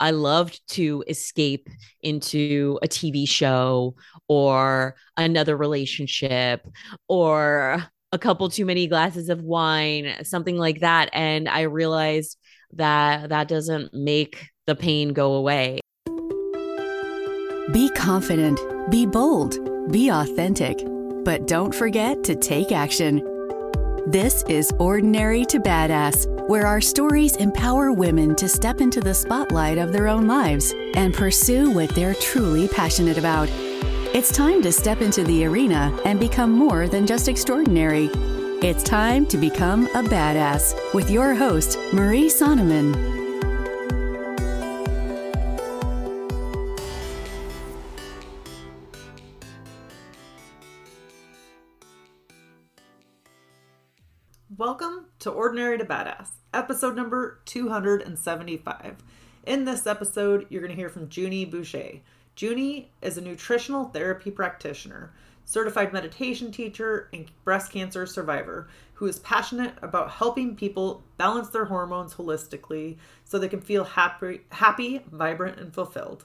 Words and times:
I 0.00 0.10
loved 0.10 0.60
to 0.70 1.04
escape 1.06 1.68
into 2.02 2.78
a 2.82 2.88
TV 2.88 3.28
show 3.28 3.94
or 4.28 4.94
another 5.16 5.56
relationship 5.56 6.66
or 7.08 7.84
a 8.12 8.18
couple 8.18 8.48
too 8.48 8.64
many 8.64 8.86
glasses 8.86 9.28
of 9.28 9.42
wine, 9.42 10.14
something 10.22 10.56
like 10.56 10.80
that. 10.80 11.10
And 11.12 11.48
I 11.48 11.62
realized 11.62 12.38
that 12.74 13.30
that 13.30 13.48
doesn't 13.48 13.94
make 13.94 14.48
the 14.66 14.74
pain 14.74 15.12
go 15.12 15.34
away. 15.34 15.80
Be 17.72 17.90
confident, 17.90 18.60
be 18.90 19.06
bold, 19.06 19.90
be 19.90 20.08
authentic, 20.08 20.78
but 21.24 21.46
don't 21.46 21.74
forget 21.74 22.22
to 22.24 22.36
take 22.36 22.70
action. 22.70 23.22
This 24.06 24.44
is 24.48 24.72
Ordinary 24.78 25.44
to 25.46 25.58
Badass, 25.58 26.35
where 26.46 26.66
our 26.66 26.80
stories 26.80 27.34
empower 27.36 27.92
women 27.92 28.36
to 28.36 28.48
step 28.48 28.80
into 28.80 29.00
the 29.00 29.12
spotlight 29.12 29.78
of 29.78 29.92
their 29.92 30.06
own 30.06 30.28
lives 30.28 30.72
and 30.94 31.12
pursue 31.12 31.70
what 31.70 31.90
they're 31.90 32.14
truly 32.14 32.68
passionate 32.68 33.18
about. 33.18 33.48
It's 34.14 34.30
time 34.30 34.62
to 34.62 34.70
step 34.70 35.00
into 35.00 35.24
the 35.24 35.44
arena 35.44 35.98
and 36.04 36.20
become 36.20 36.52
more 36.52 36.86
than 36.86 37.04
just 37.04 37.28
extraordinary. 37.28 38.10
It's 38.62 38.84
time 38.84 39.26
to 39.26 39.36
become 39.36 39.86
a 39.88 40.02
badass 40.04 40.94
with 40.94 41.10
your 41.10 41.34
host, 41.34 41.78
Marie 41.92 42.30
Sonneman. 42.30 42.94
Welcome 54.56 55.05
to 55.26 55.32
Ordinary 55.32 55.76
to 55.76 55.84
Badass, 55.84 56.28
episode 56.54 56.94
number 56.94 57.40
275. 57.46 59.02
In 59.44 59.64
this 59.64 59.84
episode, 59.84 60.46
you're 60.48 60.60
going 60.60 60.70
to 60.70 60.76
hear 60.76 60.88
from 60.88 61.08
Junie 61.10 61.44
Boucher. 61.44 61.98
Junie 62.36 62.92
is 63.02 63.18
a 63.18 63.20
nutritional 63.20 63.86
therapy 63.86 64.30
practitioner, 64.30 65.12
certified 65.44 65.92
meditation 65.92 66.52
teacher, 66.52 67.08
and 67.12 67.28
breast 67.42 67.72
cancer 67.72 68.06
survivor 68.06 68.68
who 68.94 69.06
is 69.06 69.18
passionate 69.18 69.74
about 69.82 70.12
helping 70.12 70.54
people 70.54 71.02
balance 71.18 71.48
their 71.48 71.64
hormones 71.64 72.14
holistically 72.14 72.96
so 73.24 73.36
they 73.36 73.48
can 73.48 73.60
feel 73.60 73.82
happy, 73.82 74.42
happy, 74.52 75.02
vibrant, 75.10 75.58
and 75.58 75.74
fulfilled. 75.74 76.24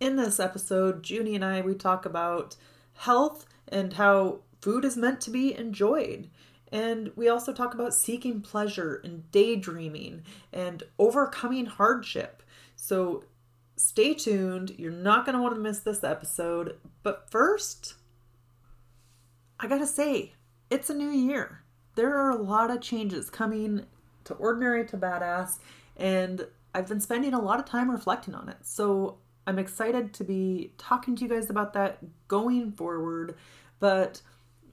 In 0.00 0.16
this 0.16 0.40
episode, 0.40 1.08
Junie 1.08 1.36
and 1.36 1.44
I 1.44 1.60
we 1.60 1.76
talk 1.76 2.04
about 2.04 2.56
health 2.94 3.46
and 3.68 3.92
how 3.92 4.40
food 4.60 4.84
is 4.84 4.96
meant 4.96 5.20
to 5.20 5.30
be 5.30 5.54
enjoyed 5.56 6.28
and 6.70 7.10
we 7.16 7.28
also 7.28 7.52
talk 7.52 7.74
about 7.74 7.94
seeking 7.94 8.40
pleasure 8.40 9.00
and 9.04 9.30
daydreaming 9.30 10.22
and 10.52 10.82
overcoming 10.98 11.66
hardship. 11.66 12.42
So 12.76 13.24
stay 13.76 14.14
tuned. 14.14 14.74
You're 14.78 14.92
not 14.92 15.24
going 15.24 15.36
to 15.36 15.42
want 15.42 15.54
to 15.54 15.60
miss 15.60 15.80
this 15.80 16.04
episode. 16.04 16.76
But 17.02 17.30
first, 17.30 17.94
I 19.58 19.66
got 19.66 19.78
to 19.78 19.86
say, 19.86 20.34
it's 20.70 20.90
a 20.90 20.94
new 20.94 21.10
year. 21.10 21.62
There 21.94 22.16
are 22.16 22.30
a 22.30 22.42
lot 22.42 22.70
of 22.70 22.80
changes 22.80 23.30
coming 23.30 23.86
to 24.24 24.34
Ordinary 24.34 24.86
to 24.86 24.96
Badass, 24.96 25.58
and 25.96 26.46
I've 26.74 26.86
been 26.86 27.00
spending 27.00 27.32
a 27.34 27.40
lot 27.40 27.58
of 27.58 27.64
time 27.64 27.90
reflecting 27.90 28.34
on 28.34 28.48
it. 28.48 28.58
So 28.62 29.16
I'm 29.46 29.58
excited 29.58 30.12
to 30.14 30.24
be 30.24 30.72
talking 30.76 31.16
to 31.16 31.24
you 31.24 31.30
guys 31.30 31.48
about 31.48 31.72
that 31.72 31.98
going 32.28 32.72
forward. 32.72 33.36
But 33.80 34.20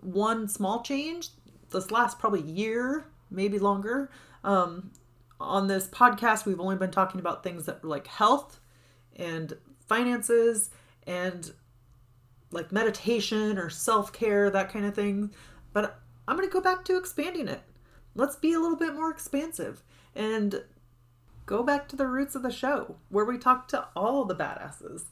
one 0.02 0.48
small 0.48 0.84
change 0.84 1.30
this 1.76 1.92
last 1.92 2.18
probably 2.18 2.42
year, 2.42 3.06
maybe 3.30 3.59
longer. 3.59 4.09
Um, 4.44 4.92
on 5.40 5.68
this 5.68 5.88
podcast, 5.88 6.45
we've 6.45 6.59
only 6.59 6.78
been 6.78 6.92
talking 6.92 7.20
about 7.20 7.44
things 7.44 7.66
that 7.66 7.84
are 7.84 7.88
like 7.88 8.08
health 8.08 8.59
and 9.16 9.54
finances 9.88 10.70
and 11.06 11.52
like 12.52 12.72
meditation 12.72 13.58
or 13.58 13.70
self 13.70 14.14
care, 14.14 14.50
that 14.50 14.72
kind 14.72 14.86
of 14.86 14.95
thing. 14.95 15.32
But 15.73 16.00
I'm 16.27 16.38
going 16.38 16.48
to 16.48 16.54
go 16.54 16.61
back 16.61 16.86
to 16.86 16.98
expanding 16.98 17.48
it. 17.48 17.61
Let's 18.16 18.38
be 18.38 18.54
a 18.54 18.60
little 18.60 18.78
bit 18.78 18.94
more 18.94 19.11
expansive 19.11 19.83
and 20.16 20.64
go 21.45 21.64
back 21.64 21.88
to 21.89 21.95
the 21.95 22.08
roots 22.08 22.33
of 22.36 22.44
the 22.44 22.52
show 22.52 22.95
where 23.10 23.26
we 23.26 23.38
talk 23.38 23.67
to 23.70 23.88
all 23.95 24.23
the 24.26 24.36
badasses. 24.36 25.04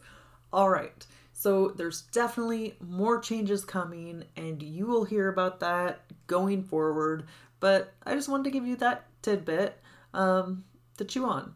All 0.51 0.69
right. 0.69 1.05
So 1.33 1.69
there's 1.69 2.03
definitely 2.03 2.77
more 2.79 3.19
changes 3.19 3.65
coming, 3.65 4.23
and 4.37 4.61
you 4.61 4.85
will 4.85 5.03
hear 5.03 5.27
about 5.27 5.59
that 5.59 6.01
going 6.27 6.63
forward. 6.63 7.25
But 7.59 7.93
I 8.05 8.13
just 8.15 8.29
wanted 8.29 8.45
to 8.45 8.51
give 8.51 8.65
you 8.65 8.75
that 8.77 9.05
tidbit 9.21 9.79
um, 10.13 10.63
to 10.97 11.05
chew 11.05 11.25
on. 11.25 11.53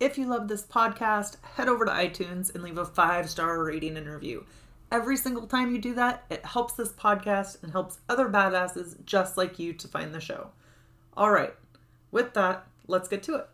If 0.00 0.18
you 0.18 0.26
love 0.26 0.48
this 0.48 0.64
podcast, 0.64 1.36
head 1.42 1.68
over 1.68 1.84
to 1.84 1.92
iTunes 1.92 2.52
and 2.52 2.64
leave 2.64 2.78
a 2.78 2.84
five 2.84 3.30
star 3.30 3.62
rating 3.62 3.96
and 3.96 4.08
review. 4.08 4.44
Every 4.90 5.16
single 5.16 5.46
time 5.46 5.72
you 5.72 5.80
do 5.80 5.94
that, 5.94 6.24
it 6.28 6.44
helps 6.44 6.74
this 6.74 6.92
podcast 6.92 7.62
and 7.62 7.70
helps 7.72 8.00
other 8.08 8.28
badasses 8.28 9.02
just 9.06 9.36
like 9.36 9.58
you 9.58 9.72
to 9.72 9.88
find 9.88 10.12
the 10.12 10.20
show. 10.20 10.50
All 11.16 11.30
right, 11.30 11.54
with 12.10 12.34
that, 12.34 12.66
let's 12.88 13.08
get 13.08 13.22
to 13.22 13.36
it. 13.36 13.48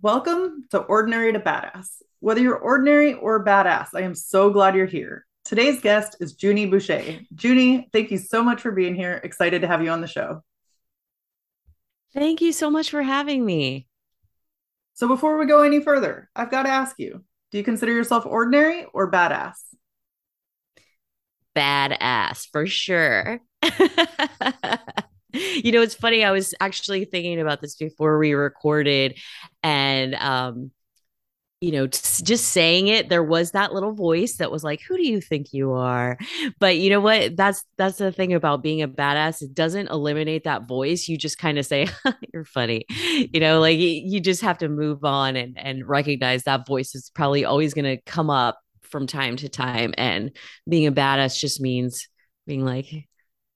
Welcome 0.00 0.66
to 0.70 0.78
Ordinary 0.78 1.32
to 1.32 1.40
Badass. 1.40 2.02
Whether 2.20 2.40
you're 2.40 2.56
ordinary 2.56 3.14
or 3.14 3.44
badass, 3.44 3.88
I 3.94 4.02
am 4.02 4.14
so 4.14 4.50
glad 4.50 4.74
you're 4.74 4.86
here. 4.86 5.24
Today's 5.44 5.80
guest 5.80 6.16
is 6.20 6.40
Junie 6.42 6.66
Boucher. 6.66 7.20
Junie, 7.40 7.88
thank 7.92 8.10
you 8.10 8.18
so 8.18 8.42
much 8.42 8.60
for 8.60 8.72
being 8.72 8.94
here. 8.94 9.20
Excited 9.22 9.62
to 9.62 9.68
have 9.68 9.82
you 9.82 9.90
on 9.90 10.00
the 10.00 10.06
show. 10.06 10.42
Thank 12.12 12.40
you 12.40 12.52
so 12.52 12.70
much 12.70 12.90
for 12.90 13.02
having 13.02 13.44
me. 13.44 13.86
So, 14.94 15.06
before 15.06 15.38
we 15.38 15.46
go 15.46 15.62
any 15.62 15.80
further, 15.80 16.28
I've 16.34 16.50
got 16.50 16.64
to 16.64 16.70
ask 16.70 16.96
you 16.98 17.24
do 17.50 17.58
you 17.58 17.64
consider 17.64 17.92
yourself 17.92 18.26
ordinary 18.26 18.86
or 18.92 19.10
badass? 19.10 19.54
Badass 21.56 22.46
for 22.50 22.66
sure. 22.66 23.40
you 23.62 23.70
know, 25.72 25.82
it's 25.82 25.94
funny. 25.94 26.24
I 26.24 26.30
was 26.30 26.54
actually 26.60 27.04
thinking 27.04 27.40
about 27.40 27.60
this 27.60 27.76
before 27.76 28.18
we 28.18 28.34
recorded, 28.34 29.18
and 29.62 30.14
um, 30.14 30.70
you 31.60 31.72
know, 31.72 31.88
just 31.88 32.46
saying 32.52 32.86
it, 32.86 33.08
there 33.08 33.22
was 33.22 33.50
that 33.50 33.72
little 33.72 33.92
voice 33.92 34.36
that 34.36 34.50
was 34.50 34.62
like, 34.62 34.80
"Who 34.82 34.96
do 34.96 35.06
you 35.06 35.20
think 35.20 35.52
you 35.52 35.72
are?" 35.72 36.16
But 36.60 36.78
you 36.78 36.88
know 36.90 37.00
what? 37.00 37.36
That's 37.36 37.64
that's 37.76 37.98
the 37.98 38.12
thing 38.12 38.32
about 38.32 38.62
being 38.62 38.82
a 38.82 38.88
badass. 38.88 39.42
It 39.42 39.54
doesn't 39.54 39.88
eliminate 39.90 40.44
that 40.44 40.68
voice. 40.68 41.08
You 41.08 41.18
just 41.18 41.38
kind 41.38 41.58
of 41.58 41.66
say, 41.66 41.88
"You're 42.32 42.44
funny," 42.44 42.84
you 42.88 43.40
know, 43.40 43.60
like 43.60 43.78
you 43.78 44.20
just 44.20 44.42
have 44.42 44.58
to 44.58 44.68
move 44.68 45.04
on 45.04 45.36
and 45.36 45.58
and 45.58 45.88
recognize 45.88 46.44
that 46.44 46.66
voice 46.66 46.94
is 46.94 47.10
probably 47.14 47.44
always 47.44 47.74
going 47.74 47.84
to 47.84 48.00
come 48.02 48.30
up 48.30 48.58
from 48.82 49.06
time 49.06 49.36
to 49.36 49.48
time. 49.48 49.94
And 49.98 50.36
being 50.68 50.86
a 50.86 50.92
badass 50.92 51.38
just 51.38 51.60
means 51.60 52.08
being 52.46 52.64
like, 52.64 53.08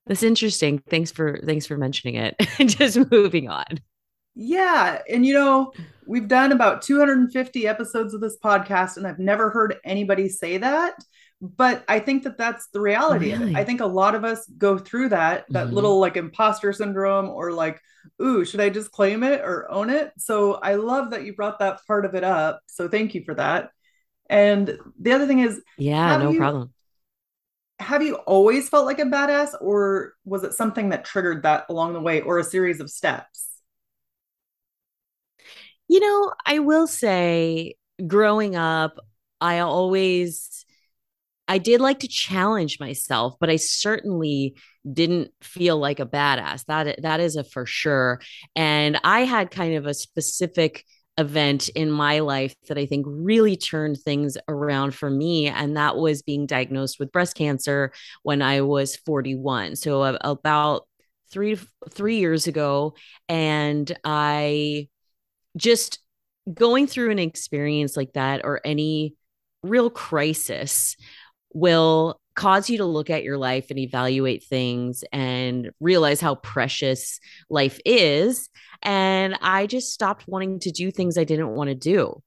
that's 0.06 0.22
interesting. 0.22 0.78
Thanks 0.90 1.12
for 1.12 1.38
thanks 1.44 1.66
for 1.66 1.76
mentioning 1.76 2.16
it. 2.16 2.34
and 2.58 2.68
Just 2.68 2.98
moving 3.10 3.48
on. 3.48 3.66
Yeah, 4.34 5.00
and 5.10 5.26
you 5.26 5.34
know, 5.34 5.72
we've 6.06 6.28
done 6.28 6.52
about 6.52 6.82
250 6.82 7.66
episodes 7.66 8.14
of 8.14 8.20
this 8.20 8.38
podcast 8.42 8.96
and 8.96 9.06
I've 9.06 9.18
never 9.18 9.50
heard 9.50 9.76
anybody 9.84 10.28
say 10.28 10.58
that, 10.58 10.94
but 11.40 11.84
I 11.88 11.98
think 11.98 12.22
that 12.24 12.38
that's 12.38 12.68
the 12.68 12.80
reality 12.80 13.32
really? 13.32 13.54
I 13.54 13.64
think 13.64 13.80
a 13.80 13.86
lot 13.86 14.14
of 14.14 14.24
us 14.24 14.46
go 14.58 14.78
through 14.78 15.10
that 15.10 15.44
that 15.50 15.66
mm-hmm. 15.66 15.74
little 15.74 15.98
like 15.98 16.16
imposter 16.16 16.72
syndrome 16.72 17.28
or 17.28 17.52
like, 17.52 17.80
ooh, 18.20 18.44
should 18.44 18.60
I 18.60 18.70
just 18.70 18.90
claim 18.90 19.22
it 19.22 19.40
or 19.40 19.70
own 19.70 19.90
it? 19.90 20.12
So 20.18 20.54
I 20.54 20.76
love 20.76 21.10
that 21.10 21.24
you 21.24 21.34
brought 21.34 21.58
that 21.58 21.80
part 21.86 22.04
of 22.04 22.14
it 22.14 22.24
up. 22.24 22.60
So 22.66 22.88
thank 22.88 23.14
you 23.14 23.24
for 23.24 23.34
that. 23.34 23.70
And 24.30 24.78
the 24.98 25.12
other 25.12 25.26
thing 25.26 25.40
is, 25.40 25.60
yeah, 25.76 26.16
no 26.16 26.30
you, 26.30 26.38
problem 26.38 26.72
have 27.82 28.02
you 28.02 28.14
always 28.14 28.68
felt 28.68 28.86
like 28.86 29.00
a 29.00 29.04
badass 29.04 29.54
or 29.60 30.14
was 30.24 30.44
it 30.44 30.54
something 30.54 30.90
that 30.90 31.04
triggered 31.04 31.42
that 31.42 31.66
along 31.68 31.92
the 31.92 32.00
way 32.00 32.20
or 32.20 32.38
a 32.38 32.44
series 32.44 32.80
of 32.80 32.90
steps? 32.90 33.48
You 35.92 36.00
know, 36.00 36.32
I 36.46 36.58
will 36.60 36.86
say 36.86 37.74
growing 38.06 38.56
up, 38.56 38.98
I 39.42 39.58
always 39.58 40.64
I 41.46 41.58
did 41.58 41.82
like 41.82 41.98
to 41.98 42.08
challenge 42.08 42.80
myself, 42.80 43.34
but 43.38 43.50
I 43.50 43.56
certainly 43.56 44.56
didn't 44.90 45.32
feel 45.42 45.76
like 45.76 46.00
a 46.00 46.06
badass. 46.06 46.64
That 46.64 47.02
that 47.02 47.20
is 47.20 47.36
a 47.36 47.44
for 47.44 47.66
sure. 47.66 48.22
And 48.56 48.98
I 49.04 49.24
had 49.24 49.50
kind 49.50 49.74
of 49.74 49.84
a 49.84 49.92
specific 49.92 50.86
event 51.18 51.68
in 51.68 51.90
my 51.90 52.20
life 52.20 52.54
that 52.68 52.78
I 52.78 52.86
think 52.86 53.04
really 53.06 53.58
turned 53.58 53.98
things 53.98 54.38
around 54.48 54.94
for 54.94 55.10
me. 55.10 55.48
And 55.48 55.76
that 55.76 55.98
was 55.98 56.22
being 56.22 56.46
diagnosed 56.46 57.00
with 57.00 57.12
breast 57.12 57.36
cancer 57.36 57.92
when 58.22 58.40
I 58.40 58.62
was 58.62 58.96
41. 58.96 59.76
So 59.76 60.04
about 60.22 60.88
three, 61.30 61.58
three 61.90 62.16
years 62.16 62.46
ago. 62.46 62.94
And 63.28 63.94
I 64.04 64.88
just 65.56 65.98
going 66.52 66.86
through 66.86 67.10
an 67.10 67.18
experience 67.18 67.96
like 67.96 68.12
that 68.14 68.42
or 68.44 68.60
any 68.64 69.14
real 69.62 69.90
crisis 69.90 70.96
will 71.54 72.20
cause 72.34 72.70
you 72.70 72.78
to 72.78 72.84
look 72.84 73.10
at 73.10 73.22
your 73.22 73.36
life 73.36 73.66
and 73.70 73.78
evaluate 73.78 74.44
things 74.44 75.04
and 75.12 75.70
realize 75.80 76.20
how 76.20 76.34
precious 76.34 77.20
life 77.50 77.78
is. 77.84 78.48
And 78.82 79.36
I 79.40 79.66
just 79.66 79.92
stopped 79.92 80.26
wanting 80.26 80.60
to 80.60 80.70
do 80.70 80.90
things 80.90 81.18
I 81.18 81.24
didn't 81.24 81.50
want 81.50 81.68
to 81.68 81.74
do. 81.74 82.22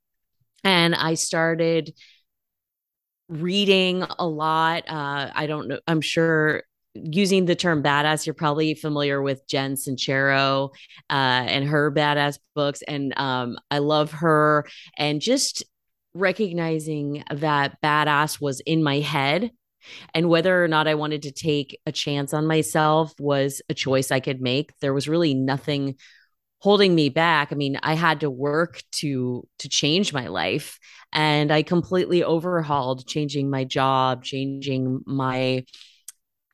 And 0.63 0.95
I 0.95 1.16
started 1.16 1.94
reading 3.27 4.04
a 4.04 4.27
lot. 4.27 4.83
Uh, 4.88 5.31
I 5.33 5.48
don't 5.48 5.68
know, 5.68 5.80
I'm 5.88 6.01
sure 6.01 6.63
using 6.95 7.45
the 7.45 7.56
term 7.56 7.83
badass, 7.83 8.25
you're 8.25 8.33
probably 8.33 8.74
familiar 8.74 9.21
with 9.21 9.47
Jen 9.47 9.75
Sincero 9.75 10.69
uh, 11.09 11.13
and 11.47 11.68
her 11.68 11.92
badass 11.92 12.39
books. 12.56 12.81
And 12.88 13.13
um, 13.18 13.57
I 13.69 13.80
love 13.80 14.12
her. 14.12 14.65
And 14.97 15.21
just 15.21 15.63
recognizing 16.13 17.24
that 17.30 17.81
badass 17.81 18.39
was 18.39 18.62
in 18.62 18.81
my 18.81 19.00
head 19.00 19.51
and 20.13 20.30
whether 20.30 20.63
or 20.63 20.68
not 20.68 20.88
I 20.88 20.95
wanted 20.95 21.24
to 21.24 21.31
take 21.31 21.80
a 21.86 21.92
chance 21.92 22.33
on 22.33 22.47
myself 22.47 23.13
was 23.19 23.62
a 23.69 23.74
choice 23.74 24.12
I 24.12 24.19
could 24.19 24.41
make. 24.41 24.71
There 24.80 24.94
was 24.94 25.07
really 25.07 25.33
nothing 25.33 25.95
holding 26.59 26.95
me 26.95 27.09
back. 27.09 27.51
I 27.51 27.56
mean, 27.56 27.77
I 27.83 27.94
had 27.94 28.21
to 28.21 28.30
work 28.30 28.81
to 28.94 29.48
to 29.59 29.69
change 29.69 30.13
my 30.13 30.27
life 30.27 30.80
and 31.13 31.51
I 31.51 31.62
completely 31.62 32.24
overhauled 32.24 33.07
changing 33.07 33.50
my 33.50 33.65
job, 33.65 34.24
changing 34.24 35.01
my 35.06 35.65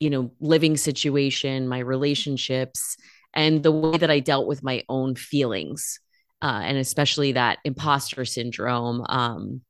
you 0.02 0.10
know, 0.10 0.32
living 0.42 0.76
situation, 0.76 1.68
my 1.68 1.80
relationships 1.80 2.98
and 3.34 3.64
the 3.64 3.72
way 3.72 3.98
that 3.98 4.10
I 4.12 4.20
dealt 4.20 4.48
with 4.48 4.64
my 4.64 4.84
own 4.90 5.16
feelings. 5.16 6.00
Uh, 6.42 6.62
and 6.64 6.78
especially 6.78 7.34
that 7.34 7.60
imposter 7.64 8.26
syndrome 8.26 9.06
um, 9.08 9.62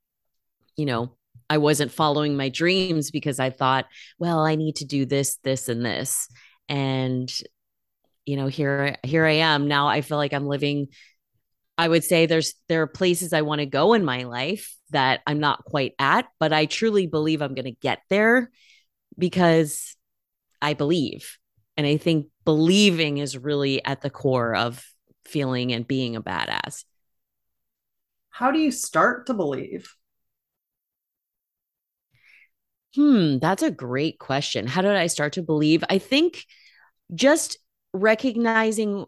you 0.77 0.85
know, 0.85 1.15
I 1.49 1.57
wasn't 1.57 1.91
following 1.91 2.37
my 2.37 2.49
dreams 2.49 3.11
because 3.11 3.39
I 3.39 3.49
thought, 3.49 3.85
well, 4.17 4.39
I 4.39 4.55
need 4.55 4.77
to 4.77 4.85
do 4.85 5.05
this, 5.05 5.37
this, 5.43 5.67
and 5.67 5.85
this. 5.85 6.29
And, 6.69 7.31
you 8.25 8.37
know, 8.37 8.47
here, 8.47 8.95
here 9.03 9.25
I 9.25 9.33
am. 9.33 9.67
Now 9.67 9.87
I 9.87 10.01
feel 10.01 10.17
like 10.17 10.33
I'm 10.33 10.47
living. 10.47 10.87
I 11.77 11.87
would 11.87 12.03
say 12.03 12.25
there's 12.25 12.53
there 12.69 12.83
are 12.83 12.87
places 12.87 13.33
I 13.33 13.41
want 13.41 13.59
to 13.59 13.65
go 13.65 13.93
in 13.93 14.05
my 14.05 14.23
life 14.23 14.75
that 14.91 15.21
I'm 15.27 15.39
not 15.39 15.65
quite 15.65 15.93
at, 15.99 16.27
but 16.39 16.53
I 16.53 16.65
truly 16.65 17.05
believe 17.05 17.41
I'm 17.41 17.53
going 17.53 17.65
to 17.65 17.71
get 17.71 17.99
there 18.09 18.49
because 19.17 19.95
I 20.61 20.73
believe. 20.73 21.37
And 21.77 21.87
I 21.87 21.97
think 21.97 22.27
believing 22.45 23.17
is 23.17 23.37
really 23.37 23.83
at 23.83 24.01
the 24.01 24.09
core 24.09 24.55
of 24.55 24.85
feeling 25.25 25.73
and 25.73 25.87
being 25.87 26.15
a 26.15 26.21
badass. 26.21 26.83
How 28.29 28.51
do 28.51 28.59
you 28.59 28.71
start 28.71 29.27
to 29.27 29.33
believe? 29.33 29.95
Hmm, 32.95 33.37
that's 33.39 33.63
a 33.63 33.71
great 33.71 34.19
question. 34.19 34.67
How 34.67 34.81
did 34.81 34.95
I 34.95 35.07
start 35.07 35.33
to 35.33 35.41
believe? 35.41 35.83
I 35.89 35.97
think 35.97 36.45
just 37.13 37.57
recognizing 37.93 39.05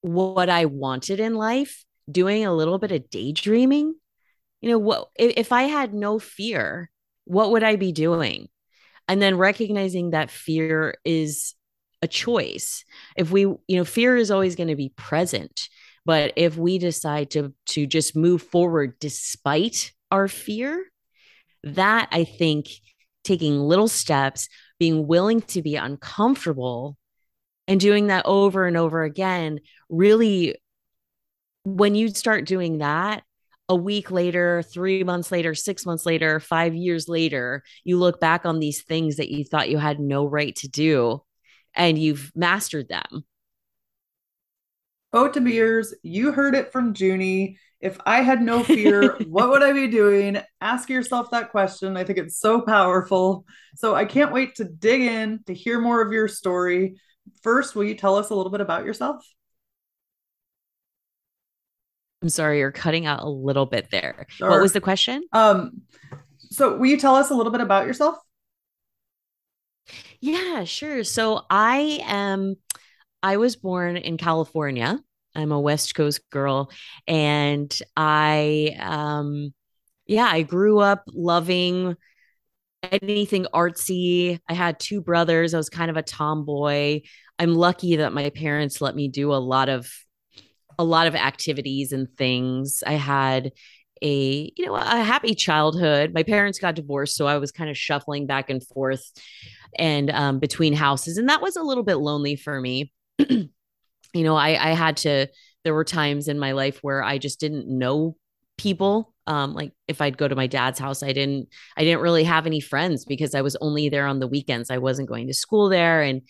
what 0.00 0.48
I 0.48 0.64
wanted 0.64 1.20
in 1.20 1.34
life, 1.34 1.84
doing 2.10 2.44
a 2.44 2.54
little 2.54 2.78
bit 2.78 2.92
of 2.92 3.10
daydreaming. 3.10 3.94
You 4.60 4.70
know, 4.70 4.78
what 4.78 5.08
if 5.16 5.52
I 5.52 5.64
had 5.64 5.94
no 5.94 6.18
fear, 6.18 6.90
what 7.24 7.52
would 7.52 7.62
I 7.62 7.76
be 7.76 7.92
doing? 7.92 8.48
And 9.08 9.20
then 9.20 9.38
recognizing 9.38 10.10
that 10.10 10.30
fear 10.30 10.94
is 11.04 11.54
a 12.02 12.08
choice. 12.08 12.84
If 13.16 13.30
we, 13.30 13.40
you 13.40 13.58
know, 13.70 13.84
fear 13.84 14.16
is 14.16 14.30
always 14.30 14.54
going 14.54 14.68
to 14.68 14.76
be 14.76 14.90
present, 14.90 15.68
but 16.04 16.32
if 16.36 16.56
we 16.56 16.78
decide 16.78 17.30
to 17.30 17.52
to 17.66 17.86
just 17.86 18.14
move 18.14 18.42
forward 18.42 18.98
despite 19.00 19.92
our 20.10 20.28
fear, 20.28 20.84
that 21.64 22.08
I 22.12 22.24
think 22.24 22.68
taking 23.24 23.58
little 23.58 23.88
steps, 23.88 24.48
being 24.78 25.06
willing 25.06 25.42
to 25.42 25.62
be 25.62 25.76
uncomfortable 25.76 26.96
and 27.66 27.78
doing 27.78 28.06
that 28.06 28.24
over 28.26 28.66
and 28.66 28.76
over 28.76 29.02
again 29.02 29.60
really 29.88 30.56
when 31.64 31.94
you 31.94 32.08
start 32.08 32.46
doing 32.46 32.78
that 32.78 33.22
a 33.68 33.76
week 33.76 34.10
later, 34.10 34.62
three 34.62 35.04
months 35.04 35.30
later, 35.30 35.54
six 35.54 35.84
months 35.84 36.06
later, 36.06 36.40
five 36.40 36.74
years 36.74 37.08
later, 37.08 37.62
you 37.84 37.98
look 37.98 38.20
back 38.20 38.46
on 38.46 38.58
these 38.58 38.82
things 38.82 39.16
that 39.16 39.30
you 39.30 39.44
thought 39.44 39.68
you 39.68 39.78
had 39.78 40.00
no 40.00 40.24
right 40.26 40.56
to 40.56 40.68
do 40.68 41.22
and 41.74 41.98
you've 41.98 42.32
mastered 42.34 42.88
them. 42.88 43.24
Oh, 45.12 45.28
to 45.28 45.40
beers, 45.40 45.94
you 46.02 46.32
heard 46.32 46.54
it 46.54 46.72
from 46.72 46.94
Junie. 46.96 47.58
If 47.80 47.98
I 48.04 48.22
had 48.22 48.42
no 48.42 48.62
fear, 48.62 49.16
what 49.28 49.50
would 49.50 49.62
I 49.62 49.72
be 49.72 49.86
doing? 49.86 50.38
Ask 50.60 50.90
yourself 50.90 51.30
that 51.30 51.50
question. 51.50 51.96
I 51.96 52.04
think 52.04 52.18
it's 52.18 52.38
so 52.38 52.60
powerful. 52.60 53.44
So 53.76 53.94
I 53.94 54.04
can't 54.04 54.32
wait 54.32 54.56
to 54.56 54.64
dig 54.64 55.02
in 55.02 55.40
to 55.46 55.54
hear 55.54 55.80
more 55.80 56.02
of 56.02 56.12
your 56.12 56.28
story. 56.28 56.96
First, 57.42 57.74
will 57.74 57.84
you 57.84 57.94
tell 57.94 58.16
us 58.16 58.30
a 58.30 58.34
little 58.34 58.50
bit 58.50 58.60
about 58.60 58.84
yourself? 58.84 59.24
I'm 62.22 62.28
sorry, 62.28 62.58
you're 62.58 62.72
cutting 62.72 63.06
out 63.06 63.22
a 63.22 63.28
little 63.28 63.66
bit 63.66 63.90
there. 63.90 64.26
Sure. 64.28 64.50
What 64.50 64.60
was 64.60 64.72
the 64.72 64.80
question? 64.80 65.22
Um, 65.32 65.82
so 66.50 66.76
will 66.76 66.86
you 66.86 66.98
tell 66.98 67.14
us 67.14 67.30
a 67.30 67.34
little 67.34 67.52
bit 67.52 67.60
about 67.60 67.86
yourself? 67.86 68.16
Yeah, 70.20 70.64
sure. 70.64 71.04
So 71.04 71.42
I 71.48 72.00
am 72.04 72.56
I 73.22 73.36
was 73.36 73.56
born 73.56 73.96
in 73.96 74.16
California 74.16 75.00
I'm 75.38 75.52
a 75.52 75.60
West 75.60 75.94
Coast 75.94 76.28
girl. 76.30 76.70
And 77.06 77.76
I, 77.96 78.76
um, 78.80 79.54
yeah, 80.06 80.26
I 80.26 80.42
grew 80.42 80.80
up 80.80 81.04
loving 81.06 81.96
anything 82.82 83.46
artsy. 83.54 84.40
I 84.48 84.54
had 84.54 84.80
two 84.80 85.00
brothers. 85.00 85.54
I 85.54 85.58
was 85.58 85.68
kind 85.68 85.90
of 85.90 85.96
a 85.96 86.02
tomboy. 86.02 87.02
I'm 87.38 87.54
lucky 87.54 87.96
that 87.96 88.12
my 88.12 88.30
parents 88.30 88.80
let 88.80 88.96
me 88.96 89.08
do 89.08 89.32
a 89.32 89.36
lot 89.36 89.68
of 89.68 89.90
a 90.78 90.84
lot 90.84 91.06
of 91.06 91.14
activities 91.14 91.92
and 91.92 92.08
things. 92.16 92.82
I 92.86 92.92
had 92.92 93.52
a 94.00 94.52
you 94.56 94.66
know 94.66 94.76
a 94.76 95.02
happy 95.02 95.34
childhood. 95.34 96.12
My 96.14 96.22
parents 96.22 96.58
got 96.58 96.76
divorced, 96.76 97.16
so 97.16 97.26
I 97.26 97.38
was 97.38 97.52
kind 97.52 97.70
of 97.70 97.76
shuffling 97.76 98.26
back 98.26 98.50
and 98.50 98.64
forth 98.64 99.04
and 99.76 100.10
um, 100.10 100.38
between 100.38 100.72
houses, 100.72 101.18
and 101.18 101.28
that 101.28 101.42
was 101.42 101.56
a 101.56 101.62
little 101.62 101.84
bit 101.84 101.96
lonely 101.96 102.36
for 102.36 102.60
me. 102.60 102.92
you 103.18 103.48
know, 104.14 104.36
I 104.36 104.70
I 104.70 104.74
had 104.74 104.98
to 104.98 105.26
there 105.64 105.74
were 105.74 105.84
times 105.84 106.28
in 106.28 106.38
my 106.38 106.52
life 106.52 106.78
where 106.82 107.02
I 107.02 107.18
just 107.18 107.40
didn't 107.40 107.66
know 107.68 108.16
people. 108.56 109.12
Um, 109.26 109.52
like 109.52 109.72
if 109.86 110.00
I'd 110.00 110.16
go 110.16 110.26
to 110.26 110.34
my 110.34 110.46
dad's 110.46 110.78
house, 110.78 111.02
I 111.02 111.12
didn't 111.12 111.48
I 111.76 111.84
didn't 111.84 112.00
really 112.00 112.24
have 112.24 112.46
any 112.46 112.60
friends 112.60 113.04
because 113.04 113.34
I 113.34 113.42
was 113.42 113.56
only 113.60 113.88
there 113.88 114.06
on 114.06 114.20
the 114.20 114.28
weekends. 114.28 114.70
I 114.70 114.78
wasn't 114.78 115.08
going 115.08 115.26
to 115.26 115.34
school 115.34 115.68
there 115.68 116.02
and 116.02 116.22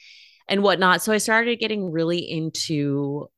and 0.48 0.62
whatnot. 0.62 1.02
So 1.02 1.12
I 1.12 1.18
started 1.18 1.58
getting 1.58 1.92
really 1.92 2.18
into 2.18 3.28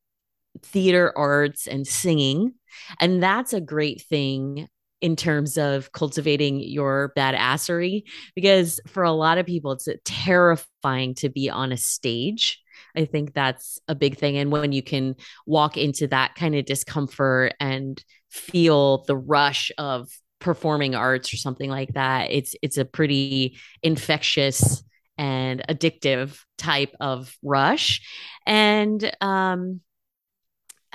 theater 0.63 1.13
arts 1.17 1.67
and 1.67 1.87
singing. 1.87 2.55
And 3.01 3.23
that's 3.23 3.53
a 3.53 3.61
great 3.61 4.03
thing 4.03 4.69
in 5.01 5.17
terms 5.17 5.57
of 5.57 5.93
cultivating 5.93 6.61
your 6.61 7.13
badassery 7.17 8.03
because 8.35 8.81
for 8.87 9.03
a 9.03 9.13
lot 9.13 9.39
of 9.39 9.47
people 9.47 9.73
it's 9.73 9.89
terrifying 10.05 11.15
to 11.15 11.31
be 11.31 11.49
on 11.49 11.73
a 11.73 11.77
stage 11.77 12.61
I 12.97 13.05
think 13.05 13.33
that's 13.33 13.79
a 13.89 13.95
big 13.95 14.17
thing. 14.17 14.37
And 14.37 14.51
when 14.51 14.73
you 14.73 14.83
can 14.83 15.17
walk 15.47 15.77
into 15.77 16.07
that 16.09 16.35
kind 16.35 16.55
of 16.55 16.65
discomfort 16.65 17.55
and 17.61 18.03
feel 18.31 19.05
the 19.05 19.17
rush 19.17 19.71
of 19.79 20.09
performing 20.41 20.95
arts 20.95 21.33
or 21.33 21.37
something 21.37 21.71
like 21.71 21.95
that, 21.95 22.31
it's 22.31 22.55
it's 22.63 22.79
a 22.79 22.85
pretty 22.85 23.59
infectious 23.83 24.83
and 25.19 25.63
addictive 25.69 26.39
type 26.57 26.95
of 27.01 27.37
rush. 27.43 28.01
And 28.47 29.15
um, 29.21 29.81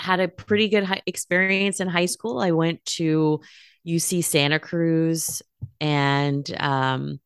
had 0.06 0.20
a 0.20 0.28
pretty 0.28 0.70
good 0.70 0.88
experience 1.08 1.80
in 1.80 1.88
high 1.88 2.06
school. 2.06 2.40
I 2.40 2.52
went 2.52 2.86
to 2.98 3.42
UC 3.86 4.24
Santa 4.24 4.60
Cruz 4.60 5.42
and 5.82 6.50
um, 6.60 7.20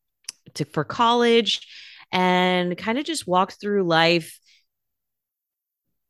to 0.56 0.66
for 0.66 0.84
college 0.84 1.68
and 2.12 2.78
kind 2.78 2.98
of 2.98 3.06
just 3.06 3.28
walked 3.28 3.60
through 3.60 3.84
life 3.84 4.40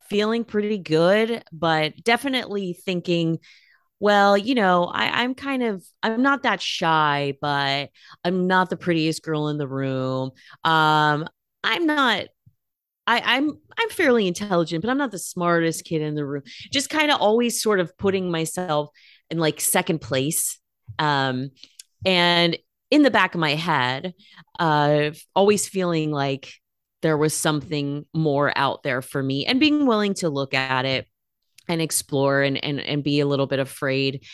feeling 0.10 0.44
pretty 0.44 0.78
good, 0.78 1.44
but 1.52 1.94
definitely 2.04 2.74
thinking, 2.74 3.40
well, 4.00 4.38
you 4.38 4.56
know, 4.56 4.86
I, 4.86 5.24
I'm 5.24 5.36
kind 5.36 5.64
of 5.64 5.84
I'm 6.04 6.22
not 6.22 6.44
that 6.44 6.62
shy, 6.62 7.36
but 7.42 7.90
I'm 8.24 8.48
not 8.48 8.70
the 8.70 8.78
prettiest 8.78 9.24
girl 9.24 9.50
in 9.50 9.58
the 9.58 9.68
room. 9.68 10.32
Um, 10.64 11.28
I'm 11.64 11.86
not 11.86 12.28
I, 13.10 13.38
I'm 13.38 13.58
I'm 13.78 13.90
fairly 13.90 14.28
intelligent, 14.28 14.82
but 14.82 14.90
I'm 14.90 14.98
not 14.98 15.12
the 15.12 15.20
smartest 15.20 15.86
kid 15.86 16.02
in 16.02 16.16
the 16.16 16.26
room. 16.26 16.44
Just 16.72 16.90
kind 16.90 17.12
of 17.12 17.20
always 17.20 17.62
sort 17.62 17.80
of 17.80 17.98
putting 17.98 18.30
myself 18.32 18.90
in 19.30 19.40
like 19.40 19.60
second 19.60 20.00
place. 20.00 20.60
Um, 20.98 21.50
and 22.06 22.58
in 22.92 23.04
the 23.04 23.12
back 23.12 23.34
of 23.34 23.40
my 23.40 23.56
head, 23.56 24.14
uh, 24.60 25.12
always 25.36 25.68
feeling 25.68 26.12
like 26.12 26.54
there 27.02 27.18
was 27.18 27.34
something 27.34 28.06
more 28.14 28.52
out 28.56 28.84
there 28.84 29.02
for 29.02 29.24
me 29.24 29.46
and 29.46 29.60
being 29.60 29.86
willing 29.86 30.14
to 30.16 30.30
look 30.30 30.54
at 30.54 30.86
it 30.86 31.08
and 31.68 31.82
explore 31.82 32.42
and 32.42 32.64
and, 32.64 32.80
and 32.80 33.04
be 33.04 33.20
a 33.20 33.28
little 33.28 33.48
bit 33.48 33.60
afraid 33.60 34.26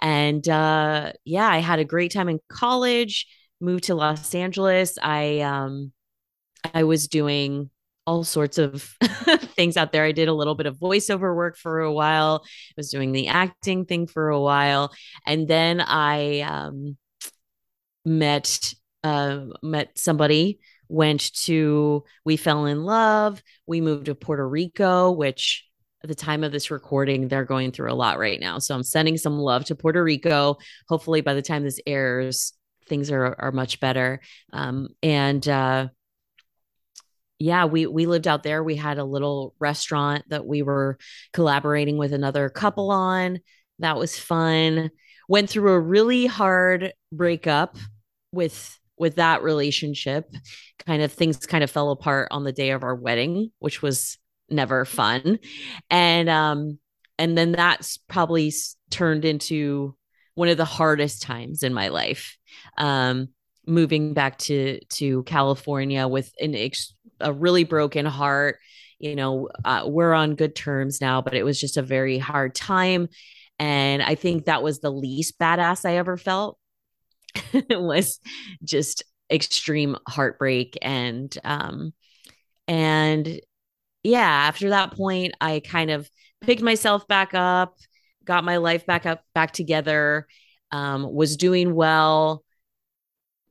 and 0.00 0.48
uh, 0.48 1.12
yeah 1.24 1.48
i 1.48 1.58
had 1.58 1.78
a 1.78 1.84
great 1.84 2.12
time 2.12 2.28
in 2.28 2.40
college 2.48 3.26
moved 3.60 3.84
to 3.84 3.94
Los 3.94 4.34
Angeles, 4.34 4.98
I 5.02 5.40
um 5.40 5.92
I 6.74 6.84
was 6.84 7.08
doing 7.08 7.70
all 8.08 8.24
sorts 8.24 8.56
of 8.56 8.82
things 9.54 9.76
out 9.76 9.92
there. 9.92 10.02
I 10.02 10.12
did 10.12 10.28
a 10.28 10.32
little 10.32 10.54
bit 10.54 10.64
of 10.64 10.78
voiceover 10.78 11.36
work 11.36 11.58
for 11.58 11.80
a 11.80 11.92
while. 11.92 12.42
I 12.42 12.72
was 12.78 12.90
doing 12.90 13.12
the 13.12 13.28
acting 13.28 13.84
thing 13.84 14.06
for 14.06 14.30
a 14.30 14.40
while, 14.40 14.94
and 15.26 15.46
then 15.46 15.82
I 15.82 16.40
um, 16.40 16.96
met 18.06 18.72
uh, 19.04 19.40
met 19.62 19.98
somebody. 19.98 20.58
Went 20.88 21.34
to 21.44 22.02
we 22.24 22.38
fell 22.38 22.64
in 22.64 22.82
love. 22.84 23.42
We 23.66 23.82
moved 23.82 24.06
to 24.06 24.14
Puerto 24.14 24.48
Rico, 24.48 25.10
which 25.10 25.66
at 26.02 26.08
the 26.08 26.14
time 26.14 26.44
of 26.44 26.52
this 26.52 26.70
recording, 26.70 27.28
they're 27.28 27.44
going 27.44 27.72
through 27.72 27.92
a 27.92 27.94
lot 27.94 28.18
right 28.18 28.40
now. 28.40 28.58
So 28.58 28.74
I'm 28.74 28.82
sending 28.82 29.18
some 29.18 29.38
love 29.38 29.66
to 29.66 29.74
Puerto 29.74 30.02
Rico. 30.02 30.56
Hopefully, 30.88 31.20
by 31.20 31.34
the 31.34 31.42
time 31.42 31.62
this 31.62 31.78
airs, 31.86 32.54
things 32.86 33.10
are 33.10 33.36
are 33.38 33.52
much 33.52 33.80
better. 33.80 34.20
Um, 34.50 34.88
and 35.02 35.46
uh, 35.46 35.88
yeah, 37.38 37.66
we 37.66 37.86
we 37.86 38.06
lived 38.06 38.26
out 38.26 38.42
there. 38.42 38.62
We 38.64 38.76
had 38.76 38.98
a 38.98 39.04
little 39.04 39.54
restaurant 39.60 40.24
that 40.28 40.46
we 40.46 40.62
were 40.62 40.98
collaborating 41.32 41.96
with 41.96 42.12
another 42.12 42.48
couple 42.48 42.90
on. 42.90 43.38
That 43.78 43.96
was 43.96 44.18
fun. 44.18 44.90
Went 45.28 45.48
through 45.48 45.72
a 45.72 45.80
really 45.80 46.26
hard 46.26 46.92
breakup 47.12 47.76
with 48.32 48.78
with 48.98 49.16
that 49.16 49.42
relationship. 49.42 50.34
Kind 50.84 51.02
of 51.02 51.12
things 51.12 51.46
kind 51.46 51.62
of 51.62 51.70
fell 51.70 51.90
apart 51.90 52.28
on 52.32 52.42
the 52.44 52.52
day 52.52 52.70
of 52.70 52.82
our 52.82 52.94
wedding, 52.94 53.52
which 53.60 53.82
was 53.82 54.18
never 54.50 54.84
fun. 54.84 55.38
And 55.90 56.28
um 56.28 56.78
and 57.18 57.36
then 57.38 57.52
that's 57.52 57.98
probably 57.98 58.52
turned 58.90 59.24
into 59.24 59.96
one 60.34 60.48
of 60.48 60.56
the 60.56 60.64
hardest 60.64 61.22
times 61.22 61.62
in 61.62 61.72
my 61.72 61.88
life. 61.88 62.36
Um 62.76 63.28
moving 63.68 64.14
back 64.14 64.38
to 64.38 64.80
to 64.96 65.22
California 65.24 66.08
with 66.08 66.32
an 66.40 66.54
ex- 66.54 66.94
a 67.20 67.32
really 67.32 67.64
broken 67.64 68.06
heart. 68.06 68.58
You 68.98 69.14
know, 69.14 69.48
uh, 69.64 69.84
we're 69.86 70.12
on 70.12 70.34
good 70.34 70.56
terms 70.56 71.00
now, 71.00 71.22
but 71.22 71.34
it 71.34 71.44
was 71.44 71.60
just 71.60 71.76
a 71.76 71.82
very 71.82 72.18
hard 72.18 72.54
time. 72.54 73.08
And 73.60 74.02
I 74.02 74.14
think 74.16 74.46
that 74.46 74.62
was 74.62 74.80
the 74.80 74.90
least 74.90 75.38
badass 75.38 75.84
I 75.84 75.96
ever 75.96 76.16
felt. 76.16 76.58
it 77.52 77.80
was 77.80 78.20
just 78.64 79.04
extreme 79.30 79.96
heartbreak 80.08 80.78
and 80.80 81.36
um 81.44 81.92
and 82.66 83.40
yeah, 84.02 84.20
after 84.20 84.70
that 84.70 84.92
point 84.92 85.34
I 85.40 85.60
kind 85.60 85.90
of 85.90 86.10
picked 86.40 86.62
myself 86.62 87.06
back 87.08 87.34
up, 87.34 87.76
got 88.24 88.44
my 88.44 88.56
life 88.58 88.86
back 88.86 89.06
up 89.06 89.22
back 89.34 89.52
together, 89.52 90.26
um 90.70 91.12
was 91.12 91.36
doing 91.36 91.74
well, 91.74 92.44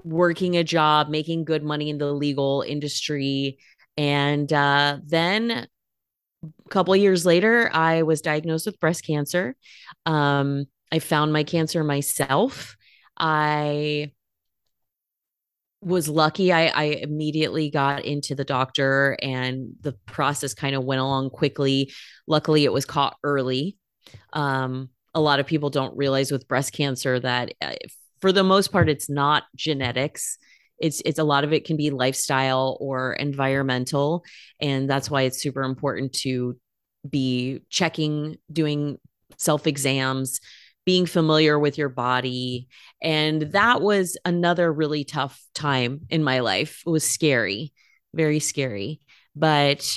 working 0.07 0.57
a 0.57 0.63
job, 0.63 1.09
making 1.09 1.45
good 1.45 1.63
money 1.63 1.89
in 1.89 1.97
the 1.97 2.11
legal 2.11 2.63
industry. 2.67 3.57
And 3.97 4.51
uh, 4.51 4.99
then 5.05 5.67
a 6.43 6.69
couple 6.69 6.95
years 6.95 7.25
later, 7.25 7.69
I 7.73 8.03
was 8.03 8.21
diagnosed 8.21 8.65
with 8.65 8.79
breast 8.79 9.05
cancer. 9.05 9.55
Um, 10.05 10.65
I 10.91 10.99
found 10.99 11.33
my 11.33 11.43
cancer 11.43 11.83
myself. 11.83 12.77
I 13.17 14.11
was 15.81 16.09
lucky. 16.09 16.51
I, 16.51 16.67
I 16.67 16.83
immediately 16.83 17.69
got 17.69 18.05
into 18.05 18.35
the 18.35 18.43
doctor 18.43 19.17
and 19.21 19.73
the 19.81 19.93
process 20.05 20.53
kind 20.53 20.75
of 20.75 20.83
went 20.83 21.01
along 21.01 21.29
quickly. 21.31 21.91
Luckily, 22.27 22.65
it 22.65 22.73
was 22.73 22.85
caught 22.85 23.17
early. 23.23 23.77
Um, 24.33 24.89
a 25.13 25.21
lot 25.21 25.39
of 25.39 25.45
people 25.45 25.69
don't 25.69 25.97
realize 25.97 26.31
with 26.31 26.47
breast 26.47 26.73
cancer 26.73 27.19
that 27.19 27.53
uh, 27.61 27.75
for 28.27 28.33
the 28.33 28.43
most 28.43 28.73
part 28.73 28.89
it's 28.89 29.09
not 29.09 29.43
genetics. 29.55 30.37
It's 30.79 31.01
it's 31.05 31.17
a 31.17 31.23
lot 31.23 31.45
of 31.45 31.53
it 31.53 31.63
can 31.63 31.77
be 31.77 31.91
lifestyle 31.91 32.77
or 32.81 33.13
environmental 33.13 34.25
and 34.59 34.89
that's 34.89 35.09
why 35.09 35.21
it's 35.21 35.41
super 35.41 35.63
important 35.63 36.11
to 36.23 36.59
be 37.09 37.61
checking 37.69 38.35
doing 38.51 38.97
self 39.37 39.65
exams 39.65 40.41
being 40.85 41.05
familiar 41.05 41.57
with 41.57 41.77
your 41.77 41.87
body 41.87 42.67
and 43.01 43.43
that 43.53 43.81
was 43.81 44.17
another 44.25 44.73
really 44.73 45.05
tough 45.05 45.41
time 45.55 46.01
in 46.09 46.21
my 46.21 46.41
life. 46.41 46.83
It 46.85 46.89
was 46.89 47.05
scary 47.05 47.71
very 48.13 48.39
scary. 48.41 48.99
But 49.37 49.89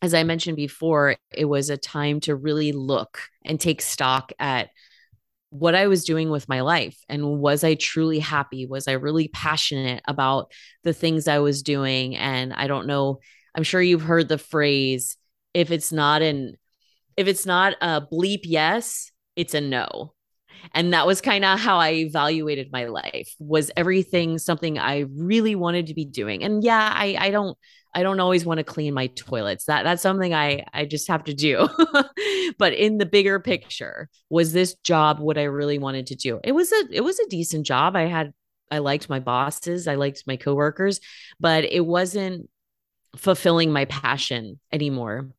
as 0.00 0.14
i 0.14 0.22
mentioned 0.22 0.56
before 0.56 1.16
it 1.34 1.44
was 1.44 1.68
a 1.68 1.76
time 1.76 2.18
to 2.18 2.34
really 2.34 2.72
look 2.72 3.20
and 3.44 3.60
take 3.60 3.82
stock 3.82 4.32
at 4.38 4.70
what 5.50 5.74
I 5.74 5.86
was 5.86 6.04
doing 6.04 6.30
with 6.30 6.48
my 6.48 6.60
life 6.60 6.98
and 7.08 7.38
was 7.38 7.64
I 7.64 7.74
truly 7.74 8.18
happy? 8.18 8.66
Was 8.66 8.88
I 8.88 8.92
really 8.92 9.28
passionate 9.28 10.02
about 10.06 10.52
the 10.82 10.92
things 10.92 11.28
I 11.28 11.38
was 11.38 11.62
doing? 11.62 12.16
And 12.16 12.52
I 12.52 12.66
don't 12.66 12.86
know, 12.86 13.20
I'm 13.54 13.62
sure 13.62 13.80
you've 13.80 14.02
heard 14.02 14.28
the 14.28 14.38
phrase 14.38 15.16
if 15.54 15.70
it's 15.70 15.92
not 15.92 16.22
an 16.22 16.56
if 17.16 17.28
it's 17.28 17.46
not 17.46 17.74
a 17.80 18.02
bleep 18.02 18.40
yes, 18.44 19.10
it's 19.36 19.54
a 19.54 19.60
no. 19.60 20.12
And 20.74 20.92
that 20.92 21.06
was 21.06 21.20
kind 21.20 21.44
of 21.44 21.58
how 21.58 21.78
I 21.78 21.92
evaluated 21.92 22.72
my 22.72 22.86
life. 22.86 23.34
Was 23.38 23.70
everything 23.76 24.38
something 24.38 24.78
I 24.78 25.06
really 25.14 25.54
wanted 25.54 25.86
to 25.86 25.94
be 25.94 26.04
doing? 26.04 26.42
And 26.42 26.62
yeah, 26.62 26.92
I 26.94 27.16
I 27.18 27.30
don't 27.30 27.56
I 27.96 28.02
don't 28.02 28.20
always 28.20 28.44
want 28.44 28.58
to 28.58 28.64
clean 28.64 28.92
my 28.92 29.06
toilets. 29.06 29.64
That 29.64 29.84
that's 29.84 30.02
something 30.02 30.34
I 30.34 30.66
I 30.74 30.84
just 30.84 31.08
have 31.08 31.24
to 31.24 31.34
do. 31.34 31.66
but 32.58 32.74
in 32.74 32.98
the 32.98 33.06
bigger 33.06 33.40
picture, 33.40 34.10
was 34.28 34.52
this 34.52 34.74
job 34.84 35.18
what 35.18 35.38
I 35.38 35.44
really 35.44 35.78
wanted 35.78 36.08
to 36.08 36.14
do? 36.14 36.38
It 36.44 36.52
was 36.52 36.70
a 36.72 36.88
it 36.92 37.00
was 37.00 37.18
a 37.18 37.28
decent 37.28 37.64
job. 37.64 37.96
I 37.96 38.02
had 38.02 38.34
I 38.70 38.78
liked 38.78 39.08
my 39.08 39.18
bosses, 39.18 39.88
I 39.88 39.94
liked 39.94 40.24
my 40.26 40.36
coworkers, 40.36 41.00
but 41.40 41.64
it 41.64 41.86
wasn't 41.86 42.50
fulfilling 43.16 43.72
my 43.72 43.86
passion 43.86 44.60
anymore. 44.70 45.30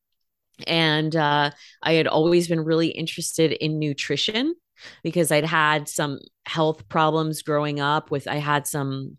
And 0.66 1.16
uh, 1.16 1.52
I 1.84 1.94
had 1.94 2.08
always 2.08 2.48
been 2.48 2.62
really 2.62 2.88
interested 2.88 3.52
in 3.52 3.78
nutrition 3.78 4.56
because 5.04 5.32
I'd 5.32 5.46
had 5.46 5.88
some 5.88 6.18
health 6.48 6.90
problems 6.90 7.44
growing 7.44 7.80
up 7.80 8.10
with 8.10 8.28
I 8.28 8.38
had 8.38 8.66
some 8.66 9.18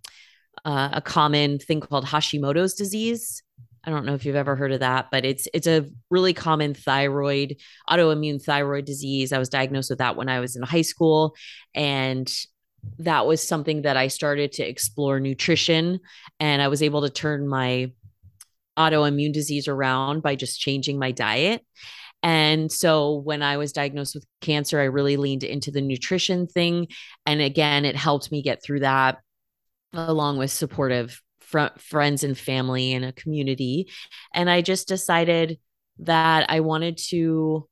uh, 0.69 0.91
a 0.93 1.01
common 1.01 1.59
thing 1.59 1.81
called 1.81 2.05
Hashimoto's 2.05 2.75
disease. 2.75 3.43
I 3.85 3.91
don't 3.91 4.05
know 4.05 4.13
if 4.13 4.27
you've 4.27 4.37
ever 4.37 4.55
heard 4.55 4.73
of 4.73 4.81
that, 4.81 5.07
but 5.11 5.25
it's 5.25 5.49
it's 5.55 5.67
a 5.67 5.87
really 6.11 6.35
common 6.35 6.75
thyroid 6.75 7.57
autoimmune 7.89 8.43
thyroid 8.43 8.85
disease. 8.85 9.33
I 9.33 9.39
was 9.39 9.49
diagnosed 9.49 9.89
with 9.89 10.01
that 10.01 10.15
when 10.15 10.29
I 10.29 10.41
was 10.41 10.57
in 10.57 10.63
high 10.63 10.83
school 10.83 11.35
and 11.75 12.31
that 12.99 13.27
was 13.27 13.43
something 13.43 13.83
that 13.83 13.97
I 13.97 14.09
started 14.09 14.53
to 14.53 14.63
explore 14.63 15.21
nutrition 15.21 16.01
and 16.39 16.61
I 16.61 16.69
was 16.69 16.83
able 16.83 17.01
to 17.01 17.11
turn 17.11 17.49
my 17.49 17.91
autoimmune 18.79 19.33
disease 19.33 19.69
around 19.69 20.23
by 20.23 20.37
just 20.37 20.61
changing 20.61 20.99
my 20.99 21.13
diet. 21.13 21.65
And 22.23 22.71
so 22.71 23.15
when 23.15 23.43
I 23.43 23.57
was 23.57 23.73
diagnosed 23.73 24.15
with 24.15 24.27
cancer, 24.43 24.79
I 24.79 24.85
really 24.85 25.17
leaned 25.17 25.45
into 25.45 25.71
the 25.71 25.81
nutrition 25.81 26.47
thing. 26.47 26.89
And 27.25 27.41
again, 27.41 27.87
it 27.87 27.97
helped 27.97 28.31
me 28.31 28.43
get 28.43 28.63
through 28.63 28.81
that 28.81 29.19
along 29.92 30.38
with 30.38 30.50
supportive 30.50 31.23
fr- 31.40 31.76
friends 31.78 32.25
and 32.25 32.37
family 32.37 32.92
and 32.92 33.04
a 33.04 33.12
community. 33.12 33.88
And 34.35 34.50
I 34.50 34.61
just 34.61 34.88
decided 34.88 35.59
that 36.00 36.47
I 36.49 36.61
wanted 36.61 36.99
to 37.09 37.68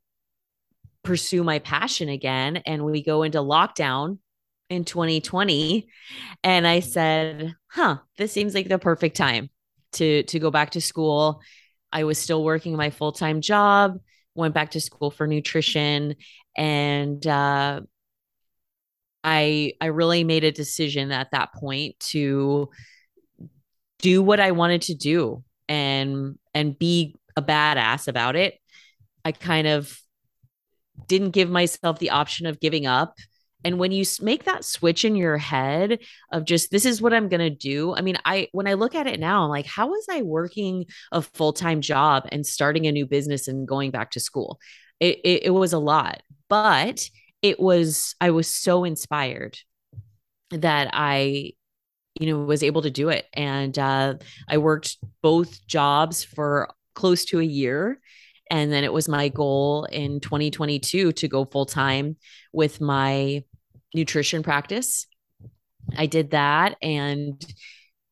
pursue 1.03 1.45
my 1.45 1.59
passion 1.61 2.09
again. 2.09 2.57
And 2.59 2.85
we 2.85 3.03
go 3.03 3.23
into 3.23 3.39
lockdown 3.39 4.19
in 4.69 4.85
2020. 4.85 5.89
And 6.43 6.67
I 6.67 6.81
said, 6.81 7.55
huh, 7.69 7.99
this 8.19 8.33
seems 8.33 8.55
like 8.55 8.69
the 8.69 8.79
perfect 8.79 9.17
time 9.17 9.51
to 9.93 10.25
to 10.25 10.39
go 10.39 10.51
back 10.51 10.71
to 10.71 10.81
school. 10.81 11.41
I 11.93 12.05
was 12.05 12.19
still 12.19 12.43
working 12.43 12.77
my 12.77 12.91
full-time 12.91 13.41
job, 13.41 13.99
went 14.35 14.55
back 14.55 14.73
to 14.73 14.81
school 14.81 15.11
for 15.11 15.27
nutrition 15.27 16.17
and 16.57 17.25
uh, 17.27 17.81
I 19.27 19.73
I 19.81 19.87
really 19.87 20.23
made 20.23 20.45
a 20.45 20.53
decision 20.53 21.11
at 21.11 21.33
that 21.33 21.53
point 21.53 21.99
to 22.13 22.71
do 23.99 24.23
what 24.23 24.39
I 24.39 24.53
wanted 24.53 24.83
to 24.83 24.95
do 24.95 25.43
and 25.69 26.39
and 26.55 26.79
be 26.79 27.17
a 27.37 27.43
badass 27.43 28.07
about 28.07 28.37
it. 28.37 28.55
I 29.25 29.33
kind 29.33 29.67
of 29.67 29.99
didn't 31.09 31.33
give 31.33 31.51
myself 31.51 31.99
the 31.99 32.11
option 32.11 32.47
of 32.47 32.61
giving 32.61 32.87
up. 32.87 33.17
And 33.65 33.81
when 33.81 33.91
you 33.91 34.05
make 34.21 34.45
that 34.45 34.65
switch 34.65 35.05
in 35.05 35.17
your 35.17 35.39
head 35.39 35.99
of 36.31 36.45
just 36.45 36.71
this 36.71 36.85
is 36.85 37.03
what 37.03 37.13
I'm 37.13 37.29
going 37.29 37.41
to 37.41 37.51
do. 37.51 37.97
I 37.97 38.03
mean, 38.03 38.17
I 38.25 38.47
when 38.53 38.69
I 38.69 38.75
look 38.75 38.95
at 38.95 39.09
it 39.09 39.19
now, 39.19 39.43
I'm 39.43 39.51
like, 39.51 39.67
how 39.67 39.89
was 39.89 40.07
I 40.09 40.23
working 40.23 40.87
a 41.11 41.21
full-time 41.21 41.81
job 41.81 42.29
and 42.31 42.47
starting 42.47 42.87
a 42.87 42.93
new 42.93 43.07
business 43.07 43.49
and 43.49 43.67
going 43.67 43.91
back 43.91 44.13
to 44.13 44.21
school? 44.21 44.61
It, 45.01 45.19
it, 45.25 45.43
it 45.47 45.51
was 45.51 45.73
a 45.73 45.81
lot, 45.81 46.23
but 46.49 47.11
it 47.43 47.61
was 47.61 48.15
I 48.21 48.31
was 48.31 48.49
so 48.49 48.85
inspired 48.85 49.59
that 50.51 50.91
I 50.93 51.53
you 52.19 52.27
know 52.27 52.39
was 52.41 52.63
able 52.63 52.83
to 52.83 52.91
do 52.91 53.09
it. 53.09 53.27
And 53.33 53.79
uh, 53.79 54.15
I 54.49 54.59
worked 54.59 54.97
both 55.23 55.67
jobs 55.67 56.25
for 56.25 56.69
close 56.95 57.25
to 57.27 57.41
a 57.41 57.45
year. 57.45 58.01
And 58.51 58.73
then 58.73 58.85
it 58.85 58.93
was 58.93 59.09
my 59.09 59.29
goal 59.29 59.85
in 59.85 60.21
2022 60.21 61.13
to 61.13 61.29
go 61.29 61.45
full 61.45 61.67
time 61.67 62.17
with 62.53 62.81
my 62.81 63.43
nutrition 63.93 64.43
practice. 64.43 65.07
I 65.97 66.07
did 66.07 66.31
that 66.31 66.77
and 66.81 67.45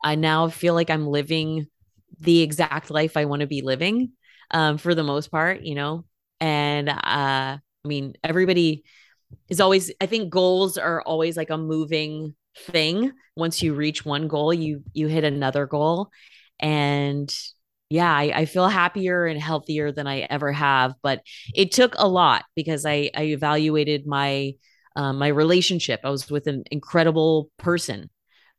I 0.02 0.16
now 0.16 0.48
feel 0.48 0.74
like 0.74 0.90
I'm 0.90 1.06
living 1.06 1.66
the 2.20 2.42
exact 2.42 2.90
life 2.90 3.16
I 3.16 3.24
want 3.24 3.40
to 3.40 3.46
be 3.46 3.62
living 3.62 4.12
um, 4.50 4.76
for 4.78 4.94
the 4.94 5.02
most 5.02 5.30
part, 5.30 5.62
you 5.62 5.74
know. 5.74 6.04
And 6.40 6.88
uh, 6.88 6.94
I 7.04 7.60
mean, 7.84 8.14
everybody 8.22 8.84
is 9.48 9.60
always, 9.60 9.92
I 10.00 10.06
think 10.06 10.30
goals 10.30 10.78
are 10.78 11.02
always 11.02 11.36
like 11.36 11.50
a 11.50 11.58
moving 11.58 12.34
thing. 12.56 13.12
Once 13.36 13.62
you 13.62 13.74
reach 13.74 14.04
one 14.04 14.28
goal, 14.28 14.54
you 14.54 14.82
you 14.92 15.08
hit 15.08 15.24
another 15.24 15.66
goal. 15.66 16.10
And 16.60 17.34
yeah, 17.90 18.12
I, 18.12 18.32
I 18.34 18.44
feel 18.46 18.68
happier 18.68 19.26
and 19.26 19.40
healthier 19.40 19.92
than 19.92 20.06
I 20.06 20.20
ever 20.20 20.52
have. 20.52 20.94
But 21.02 21.22
it 21.54 21.72
took 21.72 21.94
a 21.96 22.08
lot 22.08 22.44
because 22.54 22.86
I 22.86 23.10
I 23.14 23.24
evaluated 23.24 24.06
my 24.06 24.54
um, 24.96 25.18
my 25.18 25.28
relationship. 25.28 26.00
I 26.04 26.10
was 26.10 26.30
with 26.30 26.46
an 26.46 26.64
incredible 26.70 27.50
person, 27.58 28.10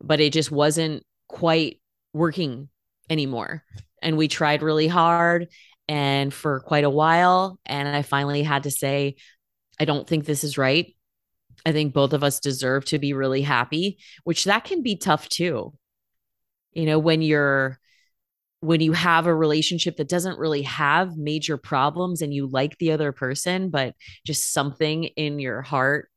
but 0.01 0.19
it 0.19 0.33
just 0.33 0.51
wasn't 0.51 1.03
quite 1.27 1.79
working 2.13 2.69
anymore. 3.09 3.63
And 4.01 4.17
we 4.17 4.27
tried 4.27 4.61
really 4.61 4.87
hard 4.87 5.47
and 5.87 6.33
for 6.33 6.59
quite 6.61 6.83
a 6.83 6.89
while. 6.89 7.59
And 7.65 7.87
I 7.87 8.01
finally 8.01 8.43
had 8.43 8.63
to 8.63 8.71
say, 8.71 9.15
I 9.79 9.85
don't 9.85 10.07
think 10.07 10.25
this 10.25 10.43
is 10.43 10.57
right. 10.57 10.95
I 11.65 11.71
think 11.71 11.93
both 11.93 12.13
of 12.13 12.23
us 12.23 12.39
deserve 12.39 12.85
to 12.85 12.99
be 12.99 13.13
really 13.13 13.41
happy, 13.41 13.97
which 14.23 14.45
that 14.45 14.63
can 14.65 14.83
be 14.83 14.95
tough 14.95 15.29
too. 15.29 15.73
You 16.73 16.85
know, 16.85 16.99
when 16.99 17.21
you're 17.21 17.79
when 18.65 18.81
you 18.81 18.93
have 18.93 19.27
a 19.27 19.35
relationship 19.35 19.97
that 19.97 20.09
doesn't 20.09 20.39
really 20.39 20.63
have 20.63 21.17
major 21.17 21.55
problems 21.55 22.21
and 22.21 22.33
you 22.33 22.47
like 22.47 22.77
the 22.77 22.91
other 22.91 23.11
person, 23.11 23.69
but 23.69 23.93
just 24.25 24.51
something 24.51 25.03
in 25.03 25.39
your 25.39 25.61
heart 25.61 26.09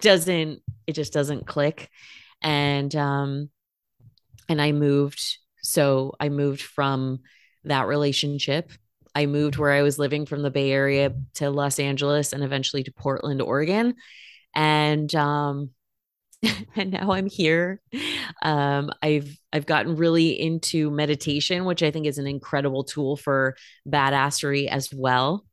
doesn't, 0.00 0.60
it 0.86 0.94
just 0.94 1.12
doesn't 1.12 1.46
click. 1.46 1.90
And, 2.40 2.94
um, 2.96 3.50
and 4.48 4.60
I 4.60 4.72
moved. 4.72 5.20
So 5.62 6.14
I 6.18 6.30
moved 6.30 6.62
from 6.62 7.20
that 7.64 7.86
relationship. 7.86 8.70
I 9.16 9.24
moved 9.24 9.56
where 9.56 9.72
I 9.72 9.80
was 9.80 9.98
living 9.98 10.26
from 10.26 10.42
the 10.42 10.50
Bay 10.50 10.70
Area 10.70 11.14
to 11.36 11.48
Los 11.48 11.78
Angeles 11.78 12.34
and 12.34 12.44
eventually 12.44 12.82
to 12.84 12.92
Portland, 12.92 13.40
Oregon. 13.40 13.94
And, 14.54 15.12
um, 15.14 15.70
and 16.76 16.90
now 16.90 17.12
I'm 17.12 17.26
here. 17.26 17.80
Um, 18.42 18.90
I've 19.00 19.34
I've 19.54 19.64
gotten 19.64 19.96
really 19.96 20.38
into 20.38 20.90
meditation, 20.90 21.64
which 21.64 21.82
I 21.82 21.90
think 21.90 22.06
is 22.06 22.18
an 22.18 22.26
incredible 22.26 22.84
tool 22.84 23.16
for 23.16 23.56
badassery 23.88 24.68
as 24.68 24.92
well. 24.92 25.46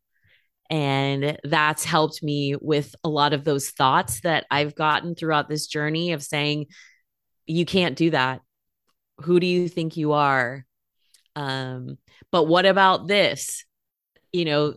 And 0.69 1.37
that's 1.45 1.85
helped 1.85 2.21
me 2.21 2.55
with 2.59 2.93
a 3.05 3.09
lot 3.09 3.31
of 3.31 3.45
those 3.45 3.69
thoughts 3.69 4.19
that 4.21 4.45
I've 4.51 4.75
gotten 4.75 5.15
throughout 5.15 5.47
this 5.47 5.67
journey 5.67 6.11
of 6.11 6.21
saying, 6.21 6.65
you 7.45 7.65
can't 7.65 7.95
do 7.95 8.09
that. 8.09 8.41
Who 9.21 9.39
do 9.39 9.47
you 9.47 9.69
think 9.69 9.95
you 9.95 10.11
are? 10.13 10.65
Um, 11.35 11.97
but 12.31 12.43
what 12.43 12.65
about 12.65 13.07
this? 13.07 13.65
You 14.31 14.45
know, 14.45 14.73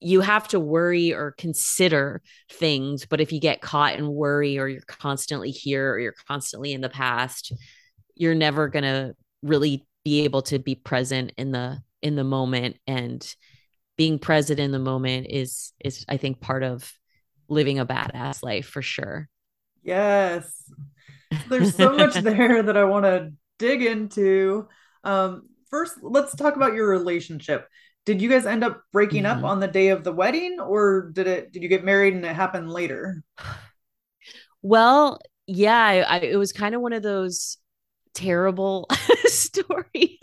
you 0.00 0.20
have 0.20 0.46
to 0.48 0.60
worry 0.60 1.12
or 1.12 1.34
consider 1.38 2.22
things 2.52 3.04
but 3.04 3.20
if 3.20 3.32
you 3.32 3.40
get 3.40 3.60
caught 3.60 3.94
in 3.96 4.06
worry 4.06 4.56
or 4.56 4.68
you're 4.68 4.80
constantly 4.82 5.50
here 5.50 5.90
or 5.92 5.98
you're 5.98 6.14
constantly 6.28 6.72
in 6.72 6.80
the 6.80 6.88
past 6.88 7.52
you're 8.14 8.36
never 8.36 8.68
going 8.68 8.84
to 8.84 9.16
really 9.42 9.84
be 10.04 10.24
able 10.24 10.42
to 10.42 10.58
be 10.58 10.74
present 10.74 11.32
in 11.36 11.52
the 11.52 11.78
in 12.02 12.16
the 12.16 12.24
moment. 12.24 12.76
And 12.86 13.22
being 13.96 14.18
present 14.18 14.60
in 14.60 14.70
the 14.72 14.78
moment 14.78 15.26
is 15.28 15.72
is 15.84 16.04
i 16.08 16.16
think 16.16 16.40
part 16.40 16.62
of 16.62 16.92
living 17.48 17.78
a 17.78 17.86
badass 17.86 18.42
life 18.42 18.66
for 18.66 18.82
sure. 18.82 19.28
Yes. 19.82 20.70
There's 21.48 21.74
so 21.74 21.96
much 21.96 22.14
there 22.22 22.62
that 22.62 22.76
i 22.76 22.84
want 22.84 23.04
to 23.04 23.32
dig 23.58 23.82
into. 23.82 24.68
Um 25.04 25.48
first 25.70 25.98
let's 26.02 26.34
talk 26.34 26.56
about 26.56 26.74
your 26.74 26.88
relationship. 26.88 27.68
Did 28.08 28.22
you 28.22 28.30
guys 28.30 28.46
end 28.46 28.64
up 28.64 28.82
breaking 28.90 29.24
mm-hmm. 29.24 29.44
up 29.44 29.50
on 29.50 29.60
the 29.60 29.68
day 29.68 29.88
of 29.88 30.02
the 30.02 30.12
wedding 30.12 30.60
or 30.60 31.10
did 31.12 31.26
it 31.26 31.52
did 31.52 31.62
you 31.62 31.68
get 31.68 31.84
married 31.84 32.14
and 32.14 32.24
it 32.24 32.34
happened 32.34 32.72
later? 32.72 33.22
Well 34.62 35.20
yeah 35.46 35.78
I, 35.78 35.96
I, 36.00 36.16
it 36.20 36.36
was 36.36 36.52
kind 36.52 36.74
of 36.74 36.80
one 36.80 36.92
of 36.92 37.02
those 37.02 37.58
terrible 38.14 38.88
stories 39.26 40.18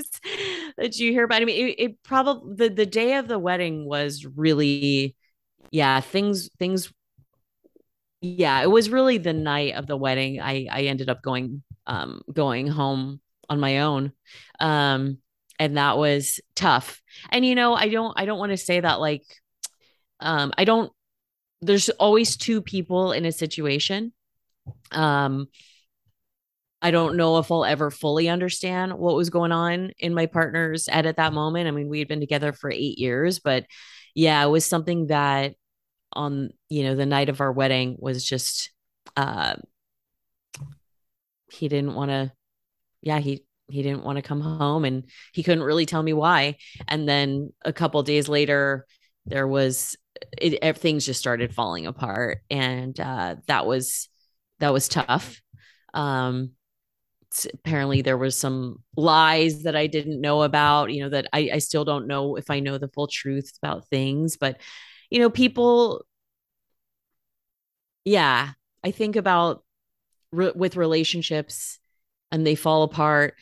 that 0.78 0.98
you 0.98 1.12
hear 1.12 1.26
about. 1.26 1.42
I 1.42 1.46
mean 1.46 1.68
it, 1.68 1.76
it 1.78 2.04
probably 2.04 2.56
the, 2.56 2.74
the 2.74 2.86
day 2.88 3.18
of 3.18 3.28
the 3.28 3.38
wedding 3.38 3.86
was 3.86 4.26
really 4.26 5.16
yeah 5.70 6.00
things 6.00 6.50
things 6.58 6.92
yeah 8.22 8.62
it 8.62 8.72
was 8.72 8.90
really 8.90 9.20
the 9.20 9.34
night 9.34 9.76
of 9.76 9.86
the 9.86 9.98
wedding. 9.98 10.42
I 10.42 10.68
i 10.72 10.82
ended 10.84 11.08
up 11.08 11.22
going 11.22 11.62
um 11.86 12.22
going 12.34 12.66
home 12.66 13.22
on 13.48 13.60
my 13.60 13.82
own. 13.82 14.12
Um 14.60 15.20
and 15.60 15.78
that 15.78 15.98
was 15.98 16.40
tough. 16.56 17.02
And 17.30 17.46
you 17.46 17.56
know 17.56 17.74
i 17.74 17.90
don't 17.90 18.14
i 18.20 18.26
don't 18.26 18.40
want 18.40 18.52
to 18.52 18.58
say 18.58 18.80
that 18.80 19.00
like 19.00 19.24
um 20.20 20.54
i 20.58 20.66
don't 20.66 20.92
there's 21.62 21.90
always 21.90 22.38
two 22.38 22.62
people 22.62 23.12
in 23.12 23.26
a 23.26 23.32
situation. 23.32 24.14
Um 24.92 25.48
i 26.82 26.92
don't 26.92 27.16
know 27.16 27.38
if 27.38 27.52
i'll 27.52 27.66
ever 27.66 27.90
fully 27.90 28.30
understand 28.30 28.94
what 28.94 29.16
was 29.16 29.30
going 29.30 29.52
on 29.52 29.92
in 29.98 30.14
my 30.14 30.26
partner's 30.26 30.88
head 30.88 31.06
at 31.06 31.18
that 31.18 31.34
moment. 31.34 31.68
I 31.68 31.72
mean 31.72 31.90
we 31.90 32.00
had 32.00 32.08
been 32.08 32.20
together 32.20 32.54
for 32.54 32.72
eight 32.72 32.98
years 33.00 33.40
but 33.40 33.66
yeah 34.14 34.44
it 34.44 34.50
was 34.50 34.66
something 34.66 35.08
that 35.08 35.56
on 36.14 36.50
you 36.70 36.84
know 36.84 36.96
the 36.96 37.06
night 37.06 37.30
of 37.30 37.42
our 37.42 37.52
wedding 37.52 37.98
was 38.00 38.24
just 38.24 38.72
uh 39.18 39.56
he 41.52 41.68
didn't 41.68 41.96
want 41.96 42.12
to 42.12 42.32
yeah 43.02 43.20
he 43.20 43.45
he 43.68 43.82
didn't 43.82 44.04
want 44.04 44.18
to 44.18 44.22
come 44.22 44.42
home 44.42 44.86
and 44.86 45.06
he 45.34 45.44
couldn't 45.44 45.64
really 45.64 45.86
tell 45.86 46.04
me 46.04 46.14
why. 46.14 46.58
And 46.88 47.08
then 47.08 47.52
a 47.64 47.74
couple 47.74 48.02
days 48.04 48.30
later 48.30 48.86
there 49.26 49.48
was 49.48 49.96
it, 50.38 50.60
everything's 50.62 51.06
just 51.06 51.20
started 51.20 51.54
falling 51.54 51.88
apart 51.88 52.40
and 52.50 52.98
uh, 53.00 53.36
that 53.48 53.66
was 53.66 54.10
that 54.60 54.74
was 54.74 54.88
tough. 54.88 55.42
Um 55.94 56.52
apparently 57.54 58.02
there 58.02 58.18
was 58.18 58.38
some 58.38 58.82
lies 58.96 59.64
that 59.64 59.76
i 59.76 59.88
didn't 59.88 60.22
know 60.22 60.44
about 60.44 60.92
you 60.94 61.04
know 61.04 61.10
that 61.10 61.28
I, 61.34 61.50
I 61.56 61.58
still 61.58 61.84
don't 61.84 62.08
know 62.08 62.36
if 62.38 62.50
i 62.50 62.60
know 62.60 62.78
the 62.78 62.88
full 62.88 63.08
truth 63.08 63.52
about 63.62 63.88
things 63.90 64.38
but 64.38 64.62
you 65.10 65.20
know 65.20 65.30
people 65.30 66.06
yeah 68.06 68.52
i 68.84 68.92
think 68.92 69.16
about 69.16 69.64
re- 70.32 70.54
with 70.56 70.76
relationships 70.78 71.80
and 72.32 72.46
they 72.46 72.56
fall 72.56 72.84
apart 72.84 73.36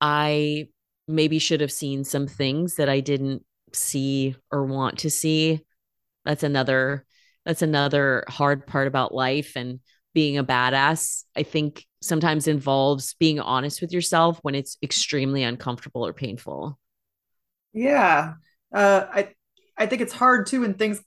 I 0.00 0.68
maybe 1.08 1.38
should 1.38 1.60
have 1.60 1.72
seen 1.72 2.04
some 2.04 2.26
things 2.26 2.76
that 2.76 2.88
I 2.88 3.00
didn't 3.00 3.44
see 3.72 4.36
or 4.50 4.64
want 4.64 4.98
to 5.00 5.10
see. 5.10 5.64
That's 6.24 6.42
another 6.42 7.06
that's 7.46 7.62
another 7.62 8.24
hard 8.28 8.66
part 8.66 8.88
about 8.88 9.14
life 9.14 9.56
and 9.56 9.80
being 10.14 10.38
a 10.38 10.44
badass. 10.44 11.24
I 11.36 11.42
think 11.42 11.86
sometimes 12.02 12.48
involves 12.48 13.14
being 13.14 13.40
honest 13.40 13.80
with 13.80 13.92
yourself 13.92 14.38
when 14.42 14.54
it's 14.54 14.76
extremely 14.82 15.42
uncomfortable 15.42 16.06
or 16.06 16.12
painful. 16.12 16.78
Yeah. 17.72 18.34
Uh 18.74 19.06
I 19.10 19.34
I 19.76 19.86
think 19.86 20.02
it's 20.02 20.12
hard 20.12 20.46
too 20.46 20.62
when 20.62 20.74
things 20.74 21.00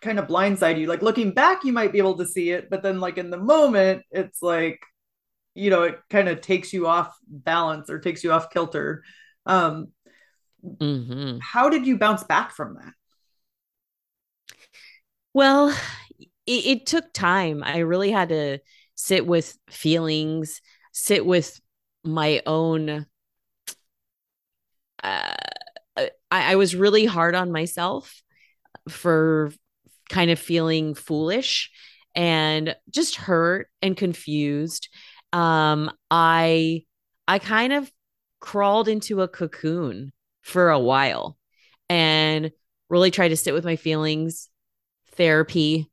kind 0.00 0.18
of 0.18 0.28
blindside 0.28 0.78
you. 0.78 0.86
Like 0.86 1.02
looking 1.02 1.32
back 1.32 1.64
you 1.64 1.72
might 1.72 1.92
be 1.92 1.98
able 1.98 2.18
to 2.18 2.26
see 2.26 2.50
it, 2.50 2.70
but 2.70 2.82
then 2.82 3.00
like 3.00 3.18
in 3.18 3.30
the 3.30 3.38
moment 3.38 4.02
it's 4.10 4.42
like 4.42 4.80
you 5.54 5.70
know 5.70 5.82
it 5.84 5.98
kind 6.10 6.28
of 6.28 6.40
takes 6.40 6.72
you 6.72 6.86
off 6.86 7.16
balance 7.28 7.90
or 7.90 7.98
takes 7.98 8.24
you 8.24 8.32
off 8.32 8.50
kilter. 8.50 9.02
Um 9.46 9.88
mm-hmm. 10.64 11.38
how 11.40 11.68
did 11.68 11.86
you 11.86 11.98
bounce 11.98 12.24
back 12.24 12.52
from 12.52 12.74
that? 12.74 12.92
Well 15.32 15.70
it, 16.46 16.66
it 16.66 16.86
took 16.86 17.12
time. 17.12 17.62
I 17.64 17.78
really 17.78 18.10
had 18.10 18.30
to 18.30 18.58
sit 18.94 19.26
with 19.26 19.56
feelings 19.68 20.60
sit 20.92 21.26
with 21.26 21.60
my 22.04 22.40
own 22.46 23.06
uh, 25.02 25.34
I, 25.96 26.10
I 26.30 26.56
was 26.56 26.74
really 26.74 27.04
hard 27.04 27.34
on 27.34 27.52
myself 27.52 28.22
for 28.88 29.52
kind 30.08 30.30
of 30.30 30.38
feeling 30.38 30.94
foolish 30.94 31.70
and 32.14 32.74
just 32.90 33.16
hurt 33.16 33.68
and 33.82 33.96
confused 33.96 34.88
um, 35.34 35.90
I 36.10 36.84
I 37.26 37.38
kind 37.38 37.72
of 37.72 37.90
crawled 38.40 38.88
into 38.88 39.20
a 39.20 39.28
cocoon 39.28 40.12
for 40.42 40.70
a 40.70 40.78
while 40.78 41.36
and 41.88 42.52
really 42.88 43.10
tried 43.10 43.28
to 43.28 43.36
sit 43.36 43.52
with 43.52 43.64
my 43.64 43.76
feelings, 43.76 44.48
therapy, 45.12 45.90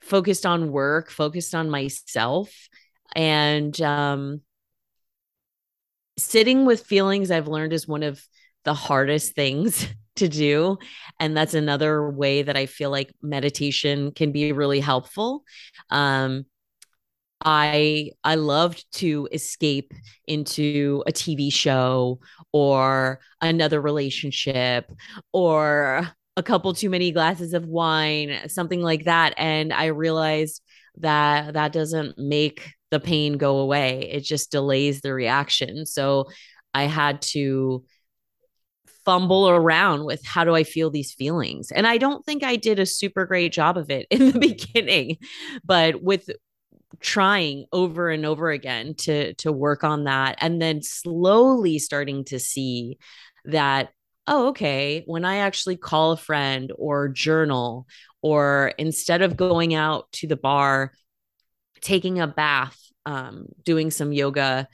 focused 0.00 0.44
on 0.44 0.72
work, 0.72 1.10
focused 1.10 1.54
on 1.54 1.70
myself, 1.70 2.50
and 3.14 3.80
um, 3.80 4.40
sitting 6.18 6.66
with 6.66 6.84
feelings. 6.84 7.30
I've 7.30 7.48
learned 7.48 7.72
is 7.72 7.86
one 7.86 8.02
of 8.02 8.20
the 8.64 8.74
hardest 8.74 9.34
things 9.34 9.86
to 10.16 10.28
do. 10.28 10.78
And 11.20 11.36
that's 11.36 11.54
another 11.54 12.10
way 12.10 12.42
that 12.42 12.56
I 12.56 12.66
feel 12.66 12.90
like 12.90 13.12
meditation 13.22 14.10
can 14.12 14.32
be 14.32 14.50
really 14.52 14.80
helpful. 14.80 15.44
Um, 15.90 16.44
I 17.42 18.10
I 18.24 18.34
loved 18.34 18.84
to 18.98 19.28
escape 19.32 19.92
into 20.26 21.02
a 21.06 21.12
TV 21.12 21.52
show 21.52 22.20
or 22.52 23.20
another 23.40 23.80
relationship 23.80 24.90
or 25.32 26.08
a 26.36 26.42
couple 26.42 26.72
too 26.74 26.90
many 26.90 27.12
glasses 27.12 27.54
of 27.54 27.66
wine, 27.66 28.48
something 28.48 28.82
like 28.82 29.04
that 29.04 29.34
and 29.36 29.72
I 29.72 29.86
realized 29.86 30.62
that 30.98 31.54
that 31.54 31.72
doesn't 31.72 32.18
make 32.18 32.74
the 32.90 33.00
pain 33.00 33.38
go 33.38 33.58
away. 33.58 34.08
It 34.10 34.20
just 34.20 34.50
delays 34.50 35.00
the 35.00 35.14
reaction. 35.14 35.86
So 35.86 36.26
I 36.74 36.84
had 36.84 37.22
to 37.22 37.84
fumble 39.04 39.48
around 39.48 40.04
with 40.04 40.24
how 40.24 40.44
do 40.44 40.54
I 40.54 40.64
feel 40.64 40.90
these 40.90 41.12
feelings. 41.12 41.70
And 41.72 41.86
I 41.86 41.98
don't 41.98 42.24
think 42.24 42.42
I 42.42 42.56
did 42.56 42.78
a 42.78 42.86
super 42.86 43.24
great 43.26 43.52
job 43.52 43.76
of 43.76 43.90
it 43.90 44.06
in 44.10 44.30
the 44.30 44.38
beginning, 44.38 45.18
but 45.64 46.02
with 46.02 46.28
trying 47.00 47.64
over 47.72 48.10
and 48.10 48.26
over 48.26 48.50
again 48.50 48.94
to 48.94 49.32
to 49.34 49.50
work 49.50 49.84
on 49.84 50.04
that 50.04 50.36
and 50.40 50.60
then 50.60 50.82
slowly 50.82 51.78
starting 51.78 52.24
to 52.24 52.38
see 52.38 52.98
that 53.46 53.90
oh 54.26 54.48
okay 54.48 55.02
when 55.06 55.24
i 55.24 55.38
actually 55.38 55.76
call 55.76 56.12
a 56.12 56.16
friend 56.16 56.72
or 56.76 57.08
journal 57.08 57.86
or 58.22 58.74
instead 58.76 59.22
of 59.22 59.36
going 59.36 59.74
out 59.74 60.12
to 60.12 60.26
the 60.26 60.36
bar 60.36 60.92
taking 61.80 62.20
a 62.20 62.26
bath 62.26 62.78
um, 63.06 63.46
doing 63.64 63.90
some 63.90 64.12
yoga 64.12 64.68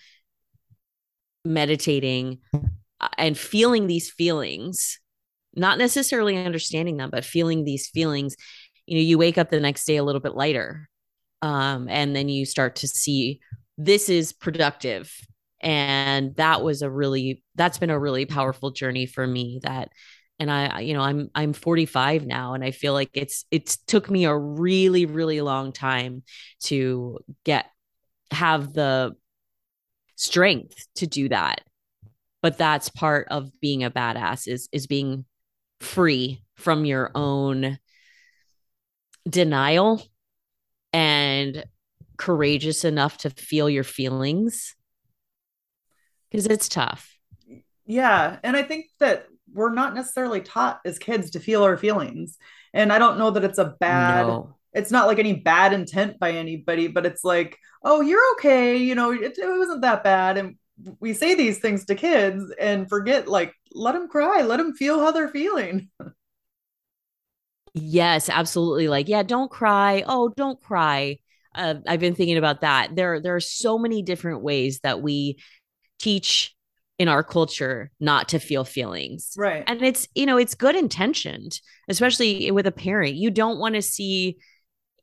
meditating 1.44 2.38
uh, 2.52 3.08
and 3.16 3.38
feeling 3.38 3.86
these 3.86 4.10
feelings 4.10 4.98
not 5.54 5.78
necessarily 5.78 6.36
understanding 6.36 6.96
them 6.96 7.08
but 7.08 7.24
feeling 7.24 7.64
these 7.64 7.86
feelings 7.86 8.34
you 8.84 8.96
know 8.96 9.02
you 9.02 9.16
wake 9.16 9.38
up 9.38 9.48
the 9.48 9.60
next 9.60 9.84
day 9.84 9.96
a 9.96 10.02
little 10.02 10.20
bit 10.20 10.34
lighter 10.34 10.88
um, 11.42 11.88
and 11.88 12.14
then 12.14 12.28
you 12.28 12.46
start 12.46 12.76
to 12.76 12.88
see 12.88 13.40
this 13.78 14.08
is 14.08 14.32
productive. 14.32 15.12
And 15.60 16.34
that 16.36 16.62
was 16.62 16.82
a 16.82 16.90
really 16.90 17.42
that's 17.54 17.78
been 17.78 17.90
a 17.90 17.98
really 17.98 18.26
powerful 18.26 18.70
journey 18.70 19.06
for 19.06 19.26
me 19.26 19.60
that 19.62 19.88
and 20.38 20.50
i 20.50 20.80
you 20.80 20.92
know 20.92 21.00
i'm 21.00 21.30
i'm 21.34 21.54
45 21.54 22.26
now 22.26 22.52
and 22.52 22.62
i 22.62 22.70
feel 22.70 22.92
like 22.92 23.08
it's 23.14 23.46
it's 23.50 23.78
took 23.78 24.10
me 24.10 24.26
a 24.26 24.36
really 24.36 25.06
really 25.06 25.40
long 25.40 25.72
time 25.72 26.22
to 26.60 27.18
get 27.44 27.64
have 28.30 28.74
the 28.74 29.16
strength 30.16 30.86
to 30.96 31.06
do 31.06 31.28
that. 31.28 31.62
But 32.42 32.58
that's 32.58 32.88
part 32.88 33.28
of 33.30 33.50
being 33.60 33.84
a 33.84 33.90
badass 33.90 34.48
is 34.48 34.68
is 34.72 34.86
being 34.86 35.24
free 35.80 36.42
from 36.54 36.84
your 36.84 37.10
own 37.14 37.78
denial 39.28 40.02
and 41.36 41.64
courageous 42.16 42.84
enough 42.84 43.18
to 43.18 43.30
feel 43.30 43.68
your 43.68 43.84
feelings 43.84 44.74
because 46.30 46.46
it's 46.46 46.68
tough. 46.68 47.16
Yeah. 47.86 48.38
And 48.42 48.56
I 48.56 48.62
think 48.62 48.86
that 48.98 49.26
we're 49.52 49.72
not 49.72 49.94
necessarily 49.94 50.40
taught 50.40 50.80
as 50.84 50.98
kids 50.98 51.30
to 51.30 51.40
feel 51.40 51.62
our 51.62 51.76
feelings. 51.76 52.36
And 52.72 52.92
I 52.92 52.98
don't 52.98 53.18
know 53.18 53.30
that 53.30 53.44
it's 53.44 53.58
a 53.58 53.76
bad, 53.78 54.26
no. 54.26 54.56
it's 54.72 54.90
not 54.90 55.06
like 55.06 55.18
any 55.18 55.34
bad 55.34 55.72
intent 55.72 56.18
by 56.18 56.32
anybody, 56.32 56.88
but 56.88 57.06
it's 57.06 57.22
like, 57.24 57.58
oh, 57.84 58.00
you're 58.00 58.32
okay. 58.34 58.76
You 58.76 58.94
know, 58.94 59.12
it, 59.12 59.38
it 59.38 59.58
wasn't 59.58 59.82
that 59.82 60.02
bad. 60.02 60.36
And 60.36 60.56
we 61.00 61.14
say 61.14 61.34
these 61.34 61.58
things 61.58 61.84
to 61.86 61.94
kids 61.94 62.52
and 62.58 62.88
forget, 62.88 63.28
like, 63.28 63.54
let 63.72 63.92
them 63.92 64.08
cry, 64.08 64.42
let 64.42 64.56
them 64.58 64.74
feel 64.74 65.00
how 65.00 65.10
they're 65.10 65.28
feeling. 65.28 65.90
Yes, 67.78 68.30
absolutely. 68.30 68.88
Like, 68.88 69.06
yeah, 69.06 69.22
don't 69.22 69.50
cry. 69.50 70.02
Oh, 70.06 70.30
don't 70.34 70.58
cry. 70.62 71.18
Uh, 71.56 71.76
I've 71.86 72.00
been 72.00 72.14
thinking 72.14 72.36
about 72.36 72.60
that. 72.60 72.94
There, 72.94 73.20
there 73.20 73.34
are 73.34 73.40
so 73.40 73.78
many 73.78 74.02
different 74.02 74.42
ways 74.42 74.80
that 74.80 75.00
we 75.00 75.38
teach 75.98 76.54
in 76.98 77.08
our 77.08 77.22
culture 77.22 77.90
not 78.00 78.28
to 78.30 78.38
feel 78.38 78.64
feelings. 78.64 79.32
Right. 79.36 79.64
And 79.66 79.82
it's, 79.82 80.08
you 80.14 80.26
know, 80.26 80.36
it's 80.36 80.54
good 80.54 80.76
intentioned, 80.76 81.60
especially 81.88 82.50
with 82.50 82.66
a 82.66 82.72
parent. 82.72 83.16
You 83.16 83.30
don't 83.30 83.58
want 83.58 83.74
to 83.74 83.82
see, 83.82 84.38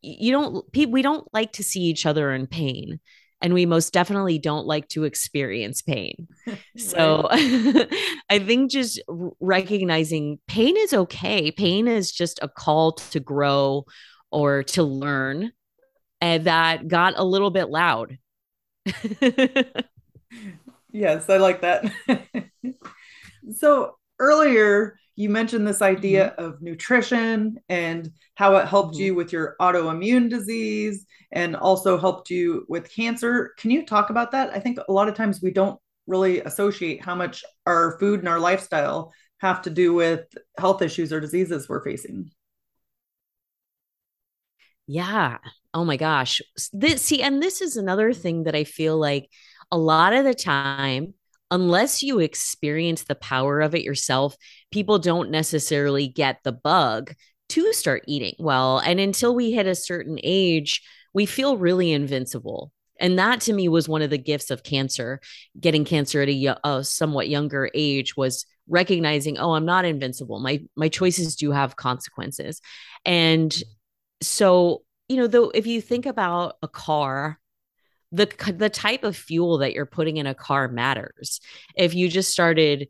you 0.01 0.31
don't, 0.31 0.65
we 0.91 1.01
don't 1.01 1.27
like 1.33 1.53
to 1.53 1.63
see 1.63 1.81
each 1.81 2.05
other 2.05 2.31
in 2.33 2.47
pain 2.47 2.99
and 3.43 3.53
we 3.53 3.65
most 3.65 3.91
definitely 3.91 4.39
don't 4.39 4.65
like 4.65 4.87
to 4.87 5.03
experience 5.03 5.81
pain. 5.81 6.29
so 6.77 7.27
I 7.31 8.39
think 8.39 8.71
just 8.71 9.01
recognizing 9.41 10.39
pain 10.47 10.77
is 10.77 10.93
okay. 10.93 11.51
Pain 11.51 11.87
is 11.89 12.11
just 12.11 12.39
a 12.41 12.47
call 12.47 12.93
to 12.93 13.19
grow 13.19 13.85
or 14.31 14.63
to 14.63 14.83
learn. 14.83 15.51
And 16.23 16.45
that 16.45 16.87
got 16.87 17.15
a 17.17 17.23
little 17.25 17.51
bit 17.51 17.69
loud. 17.69 18.17
yes, 20.89 21.29
I 21.29 21.35
like 21.35 21.59
that. 21.63 21.91
so 23.57 23.97
earlier 24.19 24.97
you 25.17 25.27
mentioned 25.27 25.67
this 25.67 25.81
idea 25.81 26.29
mm-hmm. 26.29 26.45
of 26.45 26.61
nutrition 26.61 27.59
and 27.67 28.09
how 28.35 28.55
it 28.55 28.69
helped 28.69 28.93
mm-hmm. 28.93 29.03
you 29.03 29.15
with 29.15 29.33
your 29.33 29.57
autoimmune 29.59 30.29
disease 30.29 31.05
and 31.33 31.57
also 31.57 31.97
helped 31.97 32.29
you 32.29 32.65
with 32.69 32.89
cancer. 32.89 33.51
Can 33.57 33.69
you 33.69 33.85
talk 33.85 34.09
about 34.09 34.31
that? 34.31 34.49
I 34.55 34.61
think 34.61 34.79
a 34.87 34.93
lot 34.93 35.09
of 35.09 35.15
times 35.15 35.41
we 35.41 35.51
don't 35.51 35.77
really 36.07 36.39
associate 36.39 37.03
how 37.03 37.15
much 37.15 37.43
our 37.65 37.99
food 37.99 38.21
and 38.21 38.29
our 38.29 38.39
lifestyle 38.39 39.11
have 39.39 39.61
to 39.63 39.69
do 39.69 39.93
with 39.93 40.23
health 40.57 40.81
issues 40.81 41.11
or 41.11 41.19
diseases 41.19 41.67
we're 41.67 41.83
facing. 41.83 42.31
Yeah. 44.87 45.39
Oh 45.73 45.85
my 45.85 45.97
gosh. 45.97 46.41
This 46.71 47.01
see 47.01 47.21
and 47.21 47.41
this 47.41 47.61
is 47.61 47.77
another 47.77 48.13
thing 48.13 48.43
that 48.43 48.55
I 48.55 48.63
feel 48.63 48.97
like 48.97 49.29
a 49.71 49.77
lot 49.77 50.13
of 50.13 50.23
the 50.23 50.33
time 50.35 51.13
unless 51.53 52.01
you 52.01 52.17
experience 52.17 53.03
the 53.03 53.13
power 53.13 53.61
of 53.61 53.75
it 53.75 53.83
yourself, 53.83 54.35
people 54.71 54.97
don't 54.97 55.29
necessarily 55.29 56.07
get 56.07 56.39
the 56.43 56.51
bug 56.51 57.13
to 57.49 57.71
start 57.73 58.03
eating 58.07 58.33
well. 58.39 58.79
And 58.79 58.99
until 58.99 59.35
we 59.35 59.51
hit 59.51 59.67
a 59.67 59.75
certain 59.75 60.17
age, 60.23 60.81
we 61.13 61.27
feel 61.27 61.57
really 61.57 61.91
invincible. 61.91 62.71
And 62.99 63.19
that 63.19 63.41
to 63.41 63.53
me 63.53 63.69
was 63.69 63.87
one 63.87 64.01
of 64.01 64.09
the 64.09 64.17
gifts 64.17 64.49
of 64.49 64.63
cancer. 64.63 65.19
Getting 65.59 65.85
cancer 65.85 66.23
at 66.23 66.29
a, 66.29 66.57
a 66.63 66.83
somewhat 66.83 67.29
younger 67.29 67.69
age 67.75 68.17
was 68.17 68.47
recognizing, 68.67 69.37
oh, 69.37 69.53
I'm 69.53 69.65
not 69.65 69.85
invincible. 69.85 70.39
My 70.39 70.63
my 70.75 70.89
choices 70.89 71.35
do 71.35 71.51
have 71.51 71.75
consequences. 71.75 72.61
And 73.05 73.55
so, 74.21 74.83
you 75.07 75.17
know, 75.17 75.27
though 75.27 75.51
if 75.53 75.67
you 75.67 75.81
think 75.81 76.05
about 76.05 76.55
a 76.61 76.67
car 76.67 77.39
the 78.13 78.53
the 78.55 78.69
type 78.69 79.03
of 79.03 79.17
fuel 79.17 79.57
that 79.57 79.73
you're 79.73 79.87
putting 79.87 80.17
in 80.17 80.27
a 80.27 80.35
car 80.35 80.67
matters. 80.69 81.41
If 81.75 81.95
you 81.95 82.07
just 82.07 82.31
started 82.31 82.87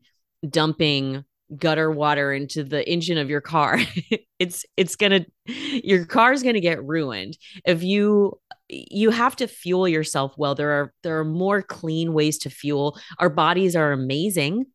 dumping 0.48 1.24
gutter 1.56 1.90
water 1.90 2.34
into 2.34 2.64
the 2.64 2.88
engine 2.90 3.18
of 3.18 3.30
your 3.30 3.42
car, 3.42 3.80
it's 4.40 4.66
it's 4.76 4.98
going 4.98 5.24
to 5.24 5.54
your 5.88 6.06
car 6.06 6.34
is 6.34 6.44
going 6.44 6.56
to 6.56 6.62
get 6.62 6.84
ruined. 6.84 7.38
If 7.66 7.84
you 7.84 8.40
you 8.70 9.12
have 9.12 9.36
to 9.38 9.48
fuel 9.48 9.88
yourself 9.88 10.34
well. 10.38 10.56
There 10.56 10.72
are 10.72 10.94
there 11.04 11.20
are 11.20 11.26
more 11.26 11.62
clean 11.62 12.14
ways 12.14 12.38
to 12.40 12.50
fuel. 12.50 13.00
Our 13.18 13.30
bodies 13.30 13.76
are 13.76 13.94
amazing. 13.94 14.66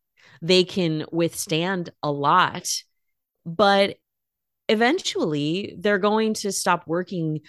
They 0.41 0.63
can 0.63 1.05
withstand 1.11 1.91
a 2.01 2.11
lot. 2.11 2.69
But 3.45 3.97
eventually 4.69 5.75
they're 5.79 5.97
going 5.97 6.35
to 6.35 6.51
stop 6.51 6.83
working 6.87 7.41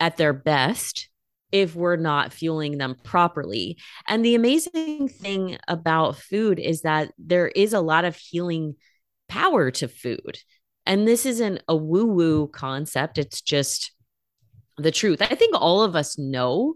at 0.00 0.16
their 0.16 0.32
best 0.32 1.08
if 1.52 1.76
we're 1.76 1.96
not 1.96 2.32
fueling 2.32 2.78
them 2.78 2.96
properly. 3.04 3.78
And 4.08 4.24
the 4.24 4.34
amazing 4.34 5.08
thing 5.08 5.58
about 5.68 6.16
food 6.16 6.58
is 6.58 6.82
that 6.82 7.12
there 7.18 7.48
is 7.48 7.72
a 7.72 7.80
lot 7.80 8.04
of 8.04 8.16
healing 8.16 8.74
power 9.28 9.70
to 9.72 9.86
food. 9.86 10.38
And 10.86 11.06
this 11.06 11.26
isn't 11.26 11.62
a 11.68 11.76
woo 11.76 12.06
woo 12.06 12.48
concept, 12.48 13.18
it's 13.18 13.42
just 13.42 13.92
the 14.78 14.90
truth. 14.90 15.22
I 15.22 15.34
think 15.34 15.54
all 15.54 15.82
of 15.82 15.94
us 15.94 16.18
know 16.18 16.74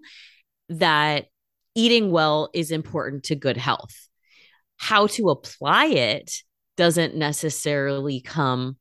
that 0.68 1.26
eating 1.74 2.10
well 2.10 2.50
is 2.54 2.70
important 2.70 3.24
to 3.24 3.34
good 3.34 3.56
health. 3.56 4.08
How 4.76 5.06
to 5.08 5.30
apply 5.30 5.86
it 5.86 6.32
doesn't 6.76 7.14
necessarily 7.14 8.20
come 8.20 8.76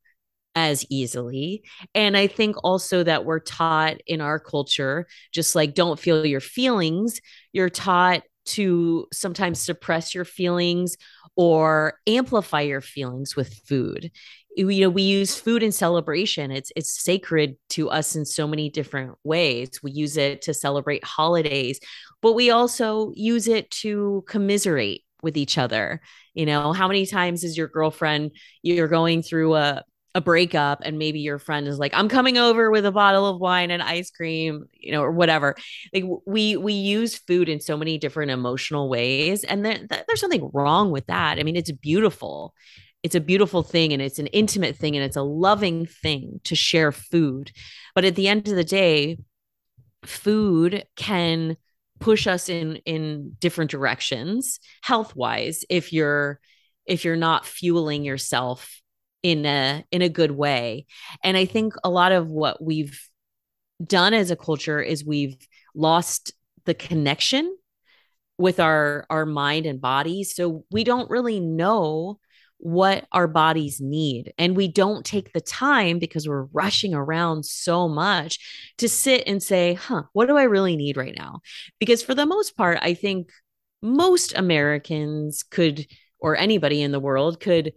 as 0.54 0.84
easily. 0.90 1.62
And 1.94 2.16
I 2.16 2.26
think 2.26 2.56
also 2.64 3.02
that 3.02 3.24
we're 3.24 3.40
taught 3.40 3.98
in 4.06 4.20
our 4.20 4.38
culture, 4.38 5.06
just 5.32 5.54
like 5.54 5.74
don't 5.74 5.98
feel 5.98 6.26
your 6.26 6.40
feelings, 6.40 7.20
you're 7.52 7.70
taught 7.70 8.22
to 8.46 9.06
sometimes 9.12 9.60
suppress 9.60 10.14
your 10.14 10.24
feelings 10.24 10.96
or 11.36 11.94
amplify 12.06 12.62
your 12.62 12.80
feelings 12.80 13.36
with 13.36 13.54
food. 13.66 14.10
You 14.56 14.80
know, 14.80 14.90
we 14.90 15.02
use 15.02 15.38
food 15.38 15.62
in 15.62 15.70
celebration. 15.70 16.50
It's 16.50 16.72
it's 16.74 17.00
sacred 17.00 17.56
to 17.70 17.88
us 17.88 18.16
in 18.16 18.24
so 18.24 18.48
many 18.48 18.68
different 18.68 19.16
ways. 19.22 19.80
We 19.82 19.92
use 19.92 20.16
it 20.16 20.42
to 20.42 20.54
celebrate 20.54 21.04
holidays, 21.04 21.78
but 22.20 22.32
we 22.32 22.50
also 22.50 23.12
use 23.14 23.46
it 23.46 23.70
to 23.82 24.24
commiserate 24.26 25.04
with 25.22 25.36
each 25.36 25.56
other. 25.56 26.00
You 26.34 26.46
know, 26.46 26.72
how 26.72 26.88
many 26.88 27.06
times 27.06 27.44
is 27.44 27.56
your 27.56 27.68
girlfriend 27.68 28.32
you're 28.62 28.88
going 28.88 29.22
through 29.22 29.54
a 29.54 29.84
a 30.14 30.20
breakup 30.20 30.80
and 30.82 30.98
maybe 30.98 31.20
your 31.20 31.38
friend 31.38 31.68
is 31.68 31.78
like 31.78 31.94
i'm 31.94 32.08
coming 32.08 32.36
over 32.36 32.68
with 32.70 32.84
a 32.84 32.90
bottle 32.90 33.26
of 33.26 33.38
wine 33.38 33.70
and 33.70 33.80
ice 33.80 34.10
cream 34.10 34.64
you 34.82 34.92
know 34.92 35.02
or 35.02 35.12
whatever. 35.12 35.54
Like 35.92 36.04
we 36.26 36.56
we 36.56 36.72
use 36.72 37.16
food 37.16 37.48
in 37.48 37.60
so 37.60 37.76
many 37.76 37.98
different 37.98 38.30
emotional 38.30 38.88
ways 38.88 39.44
and 39.44 39.64
there, 39.64 39.78
there's 39.88 40.20
something 40.20 40.50
wrong 40.52 40.90
with 40.90 41.06
that. 41.06 41.38
I 41.38 41.42
mean 41.42 41.56
it's 41.56 41.70
beautiful. 41.70 42.54
It's 43.02 43.14
a 43.14 43.20
beautiful 43.20 43.62
thing 43.62 43.92
and 43.92 44.02
it's 44.02 44.18
an 44.18 44.26
intimate 44.28 44.76
thing 44.76 44.96
and 44.96 45.04
it's 45.04 45.16
a 45.16 45.22
loving 45.22 45.86
thing 45.86 46.40
to 46.44 46.54
share 46.54 46.92
food. 46.92 47.50
But 47.94 48.04
at 48.04 48.14
the 48.14 48.28
end 48.28 48.48
of 48.48 48.56
the 48.56 48.64
day 48.64 49.18
food 50.04 50.84
can 50.96 51.56
push 51.98 52.26
us 52.26 52.48
in 52.48 52.76
in 52.86 53.36
different 53.38 53.70
directions 53.70 54.58
health 54.82 55.14
wise 55.14 55.64
if 55.68 55.92
you're 55.92 56.40
if 56.86 57.04
you're 57.04 57.14
not 57.14 57.44
fueling 57.44 58.04
yourself 58.04 58.79
in 59.22 59.44
a 59.46 59.84
in 59.90 60.02
a 60.02 60.08
good 60.08 60.30
way. 60.30 60.86
And 61.22 61.36
i 61.36 61.44
think 61.44 61.74
a 61.84 61.90
lot 61.90 62.12
of 62.12 62.28
what 62.28 62.62
we've 62.62 62.98
done 63.84 64.14
as 64.14 64.30
a 64.30 64.36
culture 64.36 64.80
is 64.80 65.04
we've 65.04 65.36
lost 65.74 66.32
the 66.66 66.74
connection 66.74 67.56
with 68.38 68.60
our 68.60 69.06
our 69.10 69.26
mind 69.26 69.66
and 69.66 69.80
body. 69.80 70.24
So 70.24 70.64
we 70.70 70.84
don't 70.84 71.10
really 71.10 71.40
know 71.40 72.18
what 72.58 73.06
our 73.10 73.26
bodies 73.26 73.80
need. 73.80 74.34
And 74.36 74.54
we 74.54 74.68
don't 74.68 75.04
take 75.04 75.32
the 75.32 75.40
time 75.40 75.98
because 75.98 76.28
we're 76.28 76.44
rushing 76.52 76.94
around 76.94 77.44
so 77.44 77.88
much 77.88 78.38
to 78.78 78.88
sit 78.88 79.24
and 79.26 79.42
say 79.42 79.74
huh 79.74 80.02
what 80.12 80.26
do 80.26 80.36
i 80.36 80.42
really 80.42 80.76
need 80.76 80.96
right 80.96 81.14
now? 81.16 81.40
Because 81.78 82.02
for 82.02 82.14
the 82.14 82.26
most 82.26 82.56
part 82.56 82.78
i 82.82 82.94
think 82.94 83.30
most 83.82 84.34
americans 84.36 85.42
could 85.42 85.86
or 86.18 86.36
anybody 86.36 86.82
in 86.82 86.92
the 86.92 87.00
world 87.00 87.40
could 87.40 87.72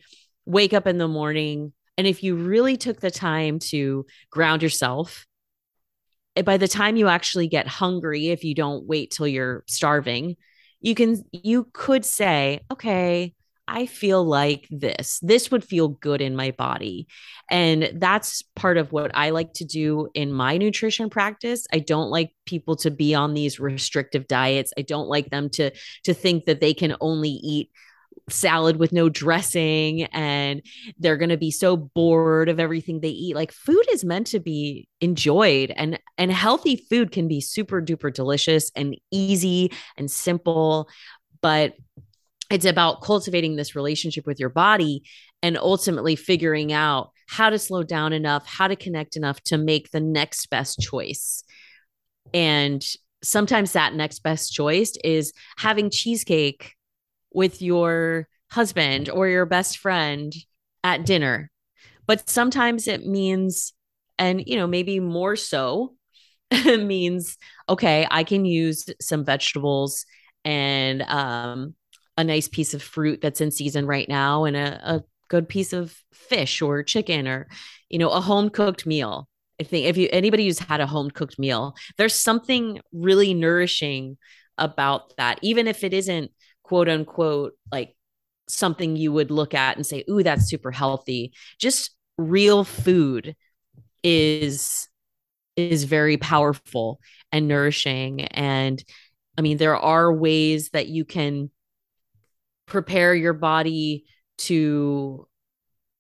wake 0.46 0.74
up 0.74 0.88
in 0.88 0.98
the 0.98 1.08
morning 1.08 1.74
and 1.98 2.08
if 2.08 2.24
you 2.24 2.36
really 2.36 2.78
took 2.78 3.00
the 3.00 3.12
time 3.12 3.60
to 3.60 4.06
ground 4.30 4.64
yourself 4.64 5.26
eh, 6.36 6.42
by 6.42 6.58
the 6.58 6.68
time 6.68 6.96
you 6.96 7.08
actually 7.08 7.48
get 7.48 7.68
hungry 7.68 8.30
if 8.30 8.44
you 8.44 8.56
don't 8.56 8.86
wait 8.86 9.12
till 9.12 9.28
you're 9.28 9.64
starving 9.68 10.36
you 10.82 10.96
can 10.96 11.24
you 11.32 11.68
could 11.74 12.06
say 12.06 12.60
okay 12.72 13.34
I 13.68 13.86
feel 13.86 14.24
like 14.24 14.68
this. 14.70 15.20
This 15.22 15.50
would 15.50 15.64
feel 15.64 15.88
good 15.88 16.22
in 16.22 16.36
my 16.36 16.52
body. 16.52 17.08
And 17.50 17.92
that's 17.96 18.42
part 18.56 18.78
of 18.78 18.92
what 18.92 19.12
I 19.16 19.30
like 19.30 19.54
to 19.54 19.66
do 19.66 20.10
in 20.14 20.34
my 20.34 20.58
nutrition 20.58 21.10
practice. 21.10 21.66
I 21.72 21.80
don't 21.80 22.10
like 22.10 22.36
people 22.46 22.76
to 22.78 22.92
be 22.92 23.16
on 23.16 23.34
these 23.34 23.60
restrictive 23.60 24.28
diets. 24.28 24.74
I 24.78 24.82
don't 24.82 25.08
like 25.08 25.30
them 25.30 25.50
to 25.52 25.72
to 26.04 26.14
think 26.14 26.46
that 26.46 26.60
they 26.60 26.74
can 26.74 26.96
only 27.00 27.30
eat 27.30 27.72
salad 28.30 28.78
with 28.78 28.94
no 28.94 29.10
dressing 29.10 30.04
and 30.06 30.62
they're 30.98 31.18
going 31.18 31.30
to 31.30 31.38
be 31.38 31.52
so 31.52 31.76
bored 31.76 32.50
of 32.50 32.60
everything 32.60 33.00
they 33.00 33.10
eat. 33.10 33.36
Like 33.36 33.52
food 33.52 33.84
is 33.92 34.06
meant 34.06 34.28
to 34.28 34.40
be 34.40 34.88
enjoyed 35.02 35.72
and 35.76 36.00
and 36.18 36.32
healthy 36.32 36.78
food 36.90 37.12
can 37.12 37.28
be 37.28 37.42
super 37.42 37.82
duper 37.82 38.14
delicious 38.14 38.72
and 38.76 38.96
easy 39.12 39.72
and 39.98 40.10
simple 40.10 40.88
but 41.42 41.74
it's 42.50 42.66
about 42.66 43.02
cultivating 43.02 43.56
this 43.56 43.76
relationship 43.76 44.26
with 44.26 44.40
your 44.40 44.50
body 44.50 45.04
and 45.42 45.58
ultimately 45.58 46.16
figuring 46.16 46.72
out 46.72 47.12
how 47.28 47.50
to 47.50 47.60
slow 47.60 47.84
down 47.84 48.14
enough 48.14 48.46
how 48.46 48.68
to 48.68 48.76
connect 48.76 49.16
enough 49.16 49.42
to 49.42 49.58
make 49.58 49.92
the 49.92 50.00
next 50.00 50.50
best 50.50 50.80
choice. 50.80 51.44
And 52.34 52.84
sometimes 53.24 53.74
that 53.74 53.94
next 53.94 54.20
best 54.20 54.54
choice 54.54 54.94
is 55.04 55.34
having 55.58 55.90
cheesecake 55.90 56.76
with 57.34 57.62
your 57.62 58.28
husband 58.52 59.10
or 59.10 59.28
your 59.28 59.46
best 59.46 59.78
friend 59.78 60.34
at 60.84 61.06
dinner. 61.06 61.50
But 62.06 62.30
sometimes 62.30 62.88
it 62.88 63.06
means, 63.06 63.74
and 64.20 64.44
you 64.46 64.56
know, 64.56 64.68
maybe 64.68 65.00
more 65.00 65.36
so 65.36 65.96
means, 66.66 67.38
okay, 67.68 68.08
I 68.10 68.24
can 68.24 68.46
use 68.46 68.86
some 69.02 69.26
vegetables 69.26 70.06
and 70.46 71.02
um, 71.04 71.76
a 72.18 72.24
nice 72.24 72.48
piece 72.48 72.74
of 72.74 72.84
fruit 72.84 73.22
that's 73.22 73.42
in 73.42 73.52
season 73.52 73.86
right 73.86 74.08
now 74.08 74.44
and 74.44 74.56
a, 74.56 74.80
a 74.84 75.04
good 75.30 75.50
piece 75.50 75.74
of 75.74 75.96
fish 76.14 76.62
or 76.62 76.84
chicken 76.84 77.28
or, 77.28 77.48
you 77.90 77.98
know, 77.98 78.10
a 78.10 78.22
home 78.22 78.50
cooked 78.50 78.86
meal. 78.86 79.28
I 79.60 79.64
think 79.64 79.86
if 79.86 79.98
you 79.98 80.10
anybody 80.12 80.46
who's 80.46 80.60
had 80.60 80.82
a 80.82 80.88
home 80.88 81.10
cooked 81.10 81.40
meal, 81.40 81.76
there's 81.98 82.16
something 82.16 82.82
really 82.92 83.34
nourishing 83.34 84.18
about 84.58 85.16
that, 85.18 85.40
even 85.42 85.68
if 85.68 85.84
it 85.84 85.94
isn't 85.94 86.32
quote 86.64 86.90
unquote 86.90 87.54
like 87.72 87.96
something 88.48 88.96
you 88.96 89.12
would 89.12 89.32
look 89.32 89.54
at 89.54 89.78
and 89.78 89.86
say, 89.86 90.04
ooh, 90.10 90.24
that's 90.24 90.46
super 90.46 90.72
healthy. 90.72 91.34
Just 91.60 91.92
real 92.18 92.64
food 92.64 93.36
is 94.04 94.88
is 95.56 95.84
very 95.84 96.18
powerful 96.18 97.00
and 97.32 97.48
nourishing. 97.48 98.22
And 98.22 98.84
I 99.38 99.42
mean, 99.42 99.58
there 99.58 99.78
are 99.78 100.12
ways 100.12 100.70
that 100.70 100.88
you 100.88 101.06
can 101.06 101.52
prepare 102.66 103.14
your 103.14 103.34
body 103.34 104.06
to 104.40 105.28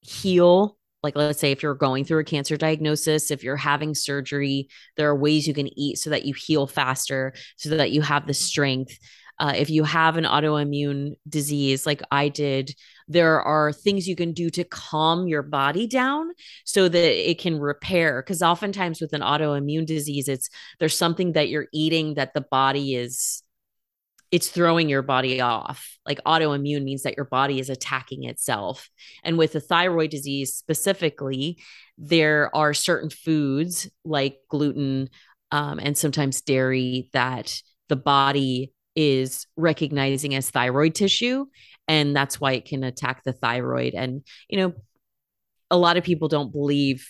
heal 0.01 0.77
like 1.01 1.15
let's 1.15 1.39
say 1.39 1.51
if 1.51 1.61
you're 1.61 1.75
going 1.75 2.03
through 2.03 2.19
a 2.19 2.23
cancer 2.23 2.57
diagnosis 2.57 3.31
if 3.31 3.43
you're 3.43 3.55
having 3.55 3.93
surgery 3.93 4.67
there 4.97 5.09
are 5.09 5.15
ways 5.15 5.47
you 5.47 5.53
can 5.53 5.67
eat 5.77 5.97
so 5.97 6.09
that 6.09 6.25
you 6.25 6.33
heal 6.33 6.67
faster 6.67 7.33
so 7.57 7.69
that 7.69 7.91
you 7.91 8.01
have 8.01 8.27
the 8.27 8.33
strength 8.33 8.97
uh, 9.39 9.53
if 9.55 9.69
you 9.69 9.83
have 9.83 10.17
an 10.17 10.25
autoimmune 10.25 11.15
disease 11.27 11.85
like 11.85 12.01
I 12.11 12.29
did, 12.29 12.75
there 13.07 13.41
are 13.41 13.73
things 13.73 14.07
you 14.07 14.15
can 14.15 14.33
do 14.33 14.49
to 14.51 14.63
calm 14.63 15.27
your 15.27 15.41
body 15.41 15.87
down 15.87 16.31
so 16.65 16.87
that 16.87 17.29
it 17.29 17.39
can 17.39 17.59
repair. 17.59 18.21
Because 18.21 18.41
oftentimes 18.41 19.01
with 19.01 19.13
an 19.13 19.21
autoimmune 19.21 19.85
disease, 19.85 20.27
it's 20.27 20.49
there's 20.79 20.97
something 20.97 21.33
that 21.33 21.49
you're 21.49 21.67
eating 21.73 22.15
that 22.15 22.33
the 22.33 22.41
body 22.41 22.95
is 22.95 23.43
it's 24.31 24.49
throwing 24.49 24.89
your 24.89 25.03
body 25.03 25.41
off. 25.41 25.95
Like 26.07 26.19
autoimmune 26.23 26.83
means 26.83 27.03
that 27.03 27.15
your 27.15 27.25
body 27.27 27.59
is 27.59 27.69
attacking 27.69 28.23
itself. 28.23 28.89
And 29.23 29.37
with 29.37 29.53
the 29.53 29.59
thyroid 29.59 30.09
disease 30.09 30.55
specifically, 30.55 31.59
there 31.99 32.49
are 32.55 32.73
certain 32.73 33.11
foods 33.11 33.87
like 34.03 34.37
gluten 34.49 35.09
um, 35.51 35.77
and 35.77 35.95
sometimes 35.95 36.41
dairy 36.41 37.11
that 37.13 37.61
the 37.89 37.95
body 37.95 38.73
is 38.95 39.47
recognizing 39.57 40.35
as 40.35 40.49
thyroid 40.49 40.95
tissue 40.95 41.45
and 41.87 42.15
that's 42.15 42.39
why 42.39 42.53
it 42.53 42.65
can 42.65 42.83
attack 42.83 43.23
the 43.23 43.33
thyroid. 43.33 43.93
And 43.93 44.23
you 44.49 44.57
know 44.57 44.73
a 45.71 45.77
lot 45.77 45.97
of 45.97 46.03
people 46.03 46.27
don't 46.27 46.51
believe 46.51 47.07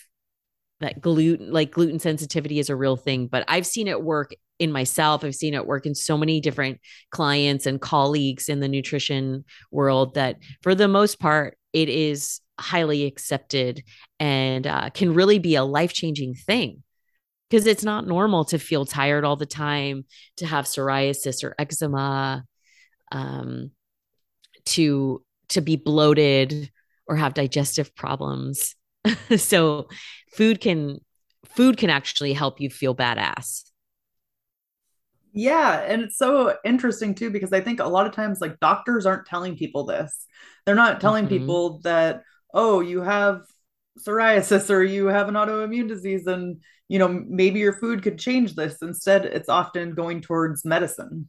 that 0.80 1.00
gluten 1.00 1.52
like 1.52 1.70
gluten 1.70 1.98
sensitivity 1.98 2.58
is 2.58 2.68
a 2.68 2.76
real 2.76 2.96
thing 2.96 3.26
but 3.26 3.44
i've 3.46 3.66
seen 3.66 3.86
it 3.86 4.02
work 4.02 4.34
in 4.58 4.72
myself. 4.72 5.24
I've 5.24 5.34
seen 5.34 5.54
it 5.54 5.66
work 5.66 5.86
in 5.86 5.94
so 5.94 6.16
many 6.16 6.40
different 6.40 6.80
clients 7.10 7.66
and 7.66 7.80
colleagues 7.80 8.48
in 8.48 8.60
the 8.60 8.68
nutrition 8.68 9.44
world 9.70 10.14
that 10.14 10.36
for 10.62 10.74
the 10.74 10.88
most 10.88 11.18
part 11.18 11.58
it 11.72 11.88
is 11.88 12.40
highly 12.58 13.04
accepted 13.04 13.82
and 14.20 14.66
uh, 14.66 14.90
can 14.90 15.12
really 15.12 15.40
be 15.40 15.56
a 15.56 15.64
life-changing 15.64 16.34
thing 16.34 16.82
because 17.54 17.68
it's 17.68 17.84
not 17.84 18.04
normal 18.04 18.44
to 18.44 18.58
feel 18.58 18.84
tired 18.84 19.24
all 19.24 19.36
the 19.36 19.46
time, 19.46 20.04
to 20.38 20.44
have 20.44 20.64
psoriasis 20.64 21.44
or 21.44 21.54
eczema, 21.56 22.44
um, 23.12 23.70
to 24.64 25.22
to 25.50 25.60
be 25.60 25.76
bloated 25.76 26.68
or 27.06 27.14
have 27.14 27.32
digestive 27.32 27.94
problems. 27.94 28.74
so 29.36 29.86
food 30.32 30.60
can 30.60 30.98
food 31.46 31.76
can 31.76 31.90
actually 31.90 32.32
help 32.32 32.60
you 32.60 32.68
feel 32.70 32.92
badass. 32.92 33.62
Yeah, 35.32 35.80
and 35.86 36.02
it's 36.02 36.18
so 36.18 36.56
interesting 36.64 37.14
too 37.14 37.30
because 37.30 37.52
I 37.52 37.60
think 37.60 37.78
a 37.78 37.86
lot 37.86 38.08
of 38.08 38.14
times 38.14 38.40
like 38.40 38.58
doctors 38.58 39.06
aren't 39.06 39.26
telling 39.26 39.56
people 39.56 39.84
this. 39.84 40.26
They're 40.66 40.74
not 40.74 41.00
telling 41.00 41.26
mm-hmm. 41.26 41.38
people 41.38 41.80
that 41.84 42.24
oh, 42.52 42.80
you 42.80 43.02
have 43.02 43.42
psoriasis 44.04 44.70
or 44.70 44.82
you 44.82 45.06
have 45.06 45.28
an 45.28 45.34
autoimmune 45.34 45.86
disease 45.86 46.26
and 46.26 46.60
you 46.88 46.98
know 46.98 47.08
maybe 47.08 47.60
your 47.60 47.74
food 47.74 48.02
could 48.02 48.18
change 48.18 48.54
this. 48.54 48.78
Instead 48.82 49.24
it's 49.24 49.48
often 49.48 49.94
going 49.94 50.20
towards 50.20 50.64
medicine. 50.64 51.28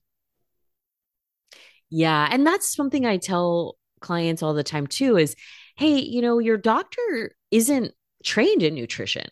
Yeah 1.90 2.28
and 2.32 2.46
that's 2.46 2.76
something 2.76 3.06
i 3.06 3.18
tell 3.18 3.78
clients 4.02 4.44
all 4.44 4.54
the 4.54 4.64
time 4.64 4.88
too 4.88 5.18
is 5.18 5.36
hey 5.78 6.00
you 6.00 6.22
know 6.22 6.40
your 6.40 6.58
doctor 6.58 7.36
isn't 7.52 7.94
trained 8.26 8.64
in 8.64 8.76
nutrition. 8.76 9.28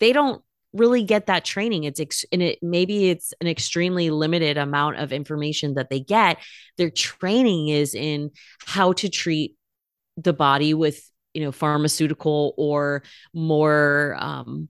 They 0.00 0.12
don't 0.12 0.42
really 0.72 1.04
get 1.04 1.26
that 1.26 1.44
training. 1.44 1.84
It's 1.84 2.00
ex- 2.00 2.24
and 2.32 2.42
it 2.42 2.58
maybe 2.62 3.10
it's 3.10 3.32
an 3.40 3.46
extremely 3.46 4.10
limited 4.10 4.58
amount 4.58 4.96
of 4.96 5.12
information 5.12 5.74
that 5.74 5.90
they 5.90 6.00
get. 6.00 6.38
Their 6.76 6.90
training 6.90 7.68
is 7.68 7.94
in 7.94 8.30
how 8.66 8.92
to 8.94 9.08
treat 9.08 9.56
the 10.16 10.32
body 10.32 10.74
with 10.74 11.08
you 11.34 11.44
know 11.44 11.52
pharmaceutical 11.52 12.54
or 12.56 13.02
more 13.32 14.16
um 14.18 14.68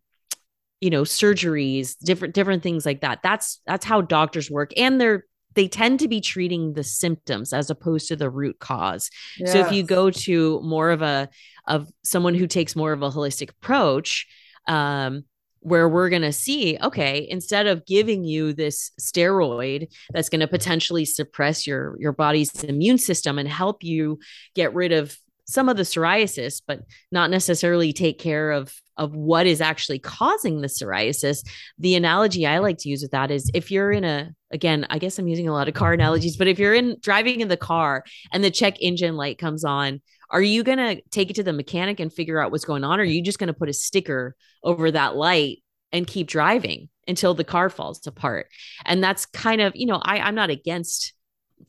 you 0.80 0.90
know 0.90 1.02
surgeries 1.02 1.96
different 1.98 2.34
different 2.34 2.62
things 2.62 2.86
like 2.86 3.00
that 3.00 3.20
that's 3.22 3.60
that's 3.66 3.84
how 3.84 4.00
doctors 4.00 4.50
work 4.50 4.72
and 4.76 5.00
they're 5.00 5.24
they 5.54 5.66
tend 5.66 5.98
to 5.98 6.06
be 6.06 6.20
treating 6.20 6.74
the 6.74 6.84
symptoms 6.84 7.52
as 7.52 7.68
opposed 7.68 8.06
to 8.06 8.14
the 8.14 8.30
root 8.30 8.60
cause. 8.60 9.10
Yes. 9.38 9.52
So 9.52 9.58
if 9.58 9.72
you 9.72 9.82
go 9.82 10.08
to 10.08 10.60
more 10.62 10.90
of 10.90 11.02
a 11.02 11.28
of 11.66 11.90
someone 12.04 12.34
who 12.34 12.46
takes 12.46 12.76
more 12.76 12.92
of 12.92 13.02
a 13.02 13.10
holistic 13.10 13.50
approach, 13.50 14.28
um, 14.68 15.24
where 15.60 15.88
we're 15.88 16.08
going 16.08 16.22
to 16.22 16.32
see 16.32 16.78
okay 16.80 17.26
instead 17.28 17.66
of 17.66 17.84
giving 17.84 18.22
you 18.22 18.52
this 18.52 18.92
steroid 19.00 19.92
that's 20.12 20.28
going 20.28 20.40
to 20.40 20.46
potentially 20.46 21.04
suppress 21.04 21.66
your 21.66 21.96
your 21.98 22.12
body's 22.12 22.62
immune 22.62 22.98
system 22.98 23.38
and 23.38 23.48
help 23.48 23.82
you 23.82 24.20
get 24.54 24.72
rid 24.74 24.92
of 24.92 25.18
some 25.48 25.68
of 25.68 25.76
the 25.76 25.82
psoriasis 25.82 26.62
but 26.66 26.82
not 27.10 27.30
necessarily 27.30 27.92
take 27.92 28.18
care 28.18 28.50
of 28.52 28.72
of 28.96 29.14
what 29.14 29.46
is 29.46 29.60
actually 29.60 30.00
causing 30.00 30.60
the 30.60 30.66
psoriasis. 30.66 31.46
The 31.78 31.94
analogy 31.94 32.46
i 32.46 32.58
like 32.58 32.78
to 32.78 32.88
use 32.88 33.02
with 33.02 33.12
that 33.12 33.30
is 33.30 33.50
if 33.54 33.70
you're 33.70 33.92
in 33.92 34.04
a 34.04 34.30
again 34.50 34.86
i 34.90 34.98
guess 34.98 35.18
i'm 35.18 35.28
using 35.28 35.48
a 35.48 35.52
lot 35.52 35.68
of 35.68 35.74
car 35.74 35.92
analogies 35.92 36.36
but 36.36 36.48
if 36.48 36.58
you're 36.58 36.74
in 36.74 36.96
driving 37.00 37.40
in 37.40 37.48
the 37.48 37.56
car 37.56 38.04
and 38.32 38.42
the 38.42 38.50
check 38.50 38.80
engine 38.80 39.16
light 39.16 39.38
comes 39.38 39.64
on 39.64 40.00
are 40.30 40.42
you 40.42 40.62
going 40.62 40.78
to 40.78 41.00
take 41.10 41.30
it 41.30 41.36
to 41.36 41.42
the 41.42 41.54
mechanic 41.54 42.00
and 42.00 42.12
figure 42.12 42.38
out 42.38 42.50
what's 42.50 42.64
going 42.64 42.84
on 42.84 43.00
or 43.00 43.02
are 43.02 43.06
you 43.06 43.22
just 43.22 43.38
going 43.38 43.48
to 43.48 43.54
put 43.54 43.70
a 43.70 43.72
sticker 43.72 44.36
over 44.62 44.90
that 44.90 45.16
light 45.16 45.62
and 45.90 46.06
keep 46.06 46.26
driving 46.26 46.90
until 47.06 47.32
the 47.32 47.44
car 47.44 47.70
falls 47.70 48.06
apart? 48.06 48.48
And 48.84 49.02
that's 49.02 49.24
kind 49.24 49.60
of 49.60 49.74
you 49.74 49.86
know 49.86 50.00
i 50.02 50.18
i'm 50.18 50.34
not 50.34 50.50
against 50.50 51.14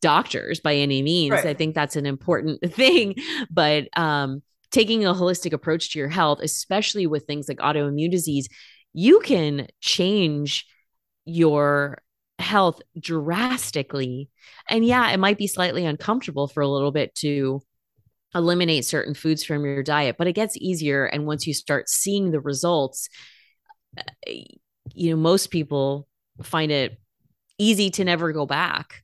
doctors 0.02 0.60
by 0.60 0.76
any 0.76 1.02
means. 1.02 1.32
Right. 1.32 1.48
I 1.48 1.54
think 1.54 1.76
that's 1.76 1.96
an 1.96 2.06
important 2.06 2.62
thing. 2.74 3.16
But 3.50 3.88
um, 3.98 4.42
taking 4.72 5.06
a 5.06 5.14
holistic 5.14 5.54
approach 5.54 5.92
to 5.92 6.00
your 6.00 6.10
health, 6.10 6.40
especially 6.42 7.08
with 7.08 7.26
things 7.26 7.48
like 7.48 7.58
autoimmune 7.58 8.12
disease, 8.12 8.48
you 8.94 9.20
can 9.20 9.68
change 9.82 10.66
your 11.26 12.02
health 12.40 12.82
drastically. 13.00 14.30
And 14.70 14.86
yeah, 14.86 15.12
it 15.12 15.18
might 15.18 15.38
be 15.38 15.48
slightly 15.48 15.86
uncomfortable 15.86 16.48
for 16.48 16.62
a 16.62 16.68
little 16.68 16.92
bit 16.92 17.14
to 17.16 17.62
eliminate 18.36 18.86
certain 18.86 19.14
foods 19.14 19.44
from 19.44 19.66
your 19.66 19.84
diet, 19.84 20.16
but 20.18 20.28
it 20.28 20.34
gets 20.34 20.56
easier. 20.58 21.06
And 21.06 21.26
once 21.26 21.48
you 21.48 21.54
start 21.54 21.90
seeing 21.90 22.32
the 22.32 22.40
results, 22.40 23.10
eh, 24.28 24.44
you 24.94 25.12
know, 25.12 25.18
most 25.18 25.48
people 25.48 26.08
find 26.42 26.72
it 26.72 27.00
easy 27.58 27.90
to 27.92 28.04
never 28.04 28.32
go 28.32 28.46
back. 28.46 29.04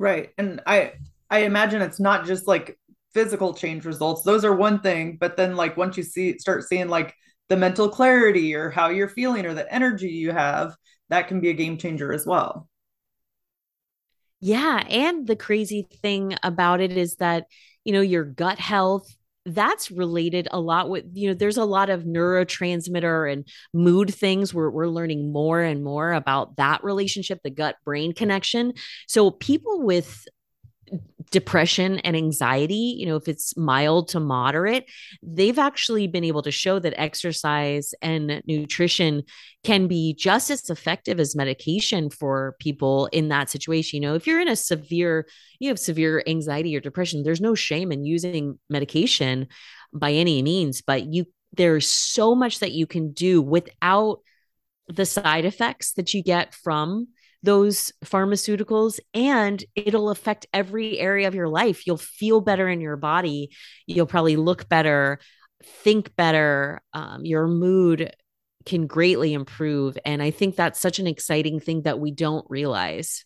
Right. 0.00 0.30
And 0.38 0.62
I 0.66 0.94
I 1.28 1.40
imagine 1.40 1.82
it's 1.82 2.00
not 2.00 2.24
just 2.24 2.48
like 2.48 2.78
physical 3.12 3.52
change 3.52 3.84
results. 3.84 4.22
Those 4.22 4.46
are 4.46 4.56
one 4.56 4.80
thing, 4.80 5.18
but 5.20 5.36
then 5.36 5.56
like 5.56 5.76
once 5.76 5.98
you 5.98 6.02
see 6.02 6.38
start 6.38 6.64
seeing 6.64 6.88
like 6.88 7.14
the 7.50 7.56
mental 7.58 7.88
clarity 7.90 8.54
or 8.54 8.70
how 8.70 8.88
you're 8.88 9.10
feeling 9.10 9.44
or 9.44 9.52
the 9.52 9.70
energy 9.72 10.08
you 10.08 10.32
have, 10.32 10.74
that 11.10 11.28
can 11.28 11.40
be 11.40 11.50
a 11.50 11.54
game 11.54 11.76
changer 11.76 12.14
as 12.14 12.24
well. 12.24 12.66
Yeah, 14.40 14.86
and 14.88 15.26
the 15.26 15.36
crazy 15.36 15.86
thing 16.00 16.34
about 16.42 16.80
it 16.80 16.92
is 16.96 17.16
that, 17.16 17.44
you 17.84 17.92
know, 17.92 18.00
your 18.00 18.24
gut 18.24 18.58
health 18.58 19.14
that's 19.46 19.90
related 19.90 20.48
a 20.50 20.60
lot 20.60 20.88
with 20.90 21.04
you 21.12 21.28
know 21.28 21.34
there's 21.34 21.56
a 21.56 21.64
lot 21.64 21.90
of 21.90 22.04
neurotransmitter 22.04 23.32
and 23.32 23.48
mood 23.72 24.14
things. 24.14 24.52
Where 24.52 24.70
we're 24.70 24.88
learning 24.88 25.32
more 25.32 25.60
and 25.60 25.82
more 25.82 26.12
about 26.12 26.56
that 26.56 26.84
relationship 26.84 27.40
the 27.42 27.50
gut 27.50 27.76
brain 27.84 28.12
connection. 28.12 28.74
So 29.06 29.30
people 29.30 29.82
with 29.82 30.26
depression 31.30 31.98
and 32.00 32.16
anxiety, 32.16 32.96
you 32.98 33.06
know, 33.06 33.16
if 33.16 33.28
it's 33.28 33.56
mild 33.56 34.08
to 34.08 34.20
moderate, 34.20 34.90
they've 35.22 35.58
actually 35.58 36.06
been 36.06 36.24
able 36.24 36.42
to 36.42 36.50
show 36.50 36.78
that 36.78 36.98
exercise 36.98 37.94
and 38.02 38.42
nutrition 38.46 39.22
can 39.62 39.86
be 39.86 40.14
just 40.14 40.50
as 40.50 40.68
effective 40.70 41.20
as 41.20 41.36
medication 41.36 42.10
for 42.10 42.56
people 42.58 43.06
in 43.12 43.28
that 43.28 43.48
situation. 43.48 44.02
You 44.02 44.08
know, 44.08 44.14
if 44.14 44.26
you're 44.26 44.40
in 44.40 44.48
a 44.48 44.56
severe, 44.56 45.26
you 45.60 45.68
have 45.68 45.78
severe 45.78 46.22
anxiety 46.26 46.76
or 46.76 46.80
depression, 46.80 47.22
there's 47.22 47.40
no 47.40 47.54
shame 47.54 47.92
in 47.92 48.04
using 48.04 48.58
medication 48.68 49.46
by 49.92 50.12
any 50.12 50.42
means, 50.42 50.82
but 50.82 51.06
you 51.06 51.26
there's 51.52 51.88
so 51.88 52.34
much 52.34 52.60
that 52.60 52.72
you 52.72 52.86
can 52.86 53.12
do 53.12 53.42
without 53.42 54.20
the 54.86 55.04
side 55.04 55.44
effects 55.44 55.94
that 55.94 56.14
you 56.14 56.22
get 56.22 56.54
from 56.54 57.08
those 57.42 57.92
pharmaceuticals 58.04 59.00
and 59.14 59.64
it'll 59.74 60.10
affect 60.10 60.46
every 60.52 60.98
area 60.98 61.28
of 61.28 61.34
your 61.34 61.48
life. 61.48 61.86
You'll 61.86 61.96
feel 61.96 62.40
better 62.40 62.68
in 62.68 62.80
your 62.80 62.96
body. 62.96 63.50
You'll 63.86 64.06
probably 64.06 64.36
look 64.36 64.68
better, 64.68 65.18
think 65.62 66.14
better. 66.16 66.82
Um, 66.92 67.24
your 67.24 67.48
mood 67.48 68.14
can 68.66 68.86
greatly 68.86 69.32
improve. 69.32 69.96
And 70.04 70.22
I 70.22 70.30
think 70.30 70.56
that's 70.56 70.78
such 70.78 70.98
an 70.98 71.06
exciting 71.06 71.60
thing 71.60 71.82
that 71.82 71.98
we 71.98 72.10
don't 72.10 72.46
realize. 72.50 73.24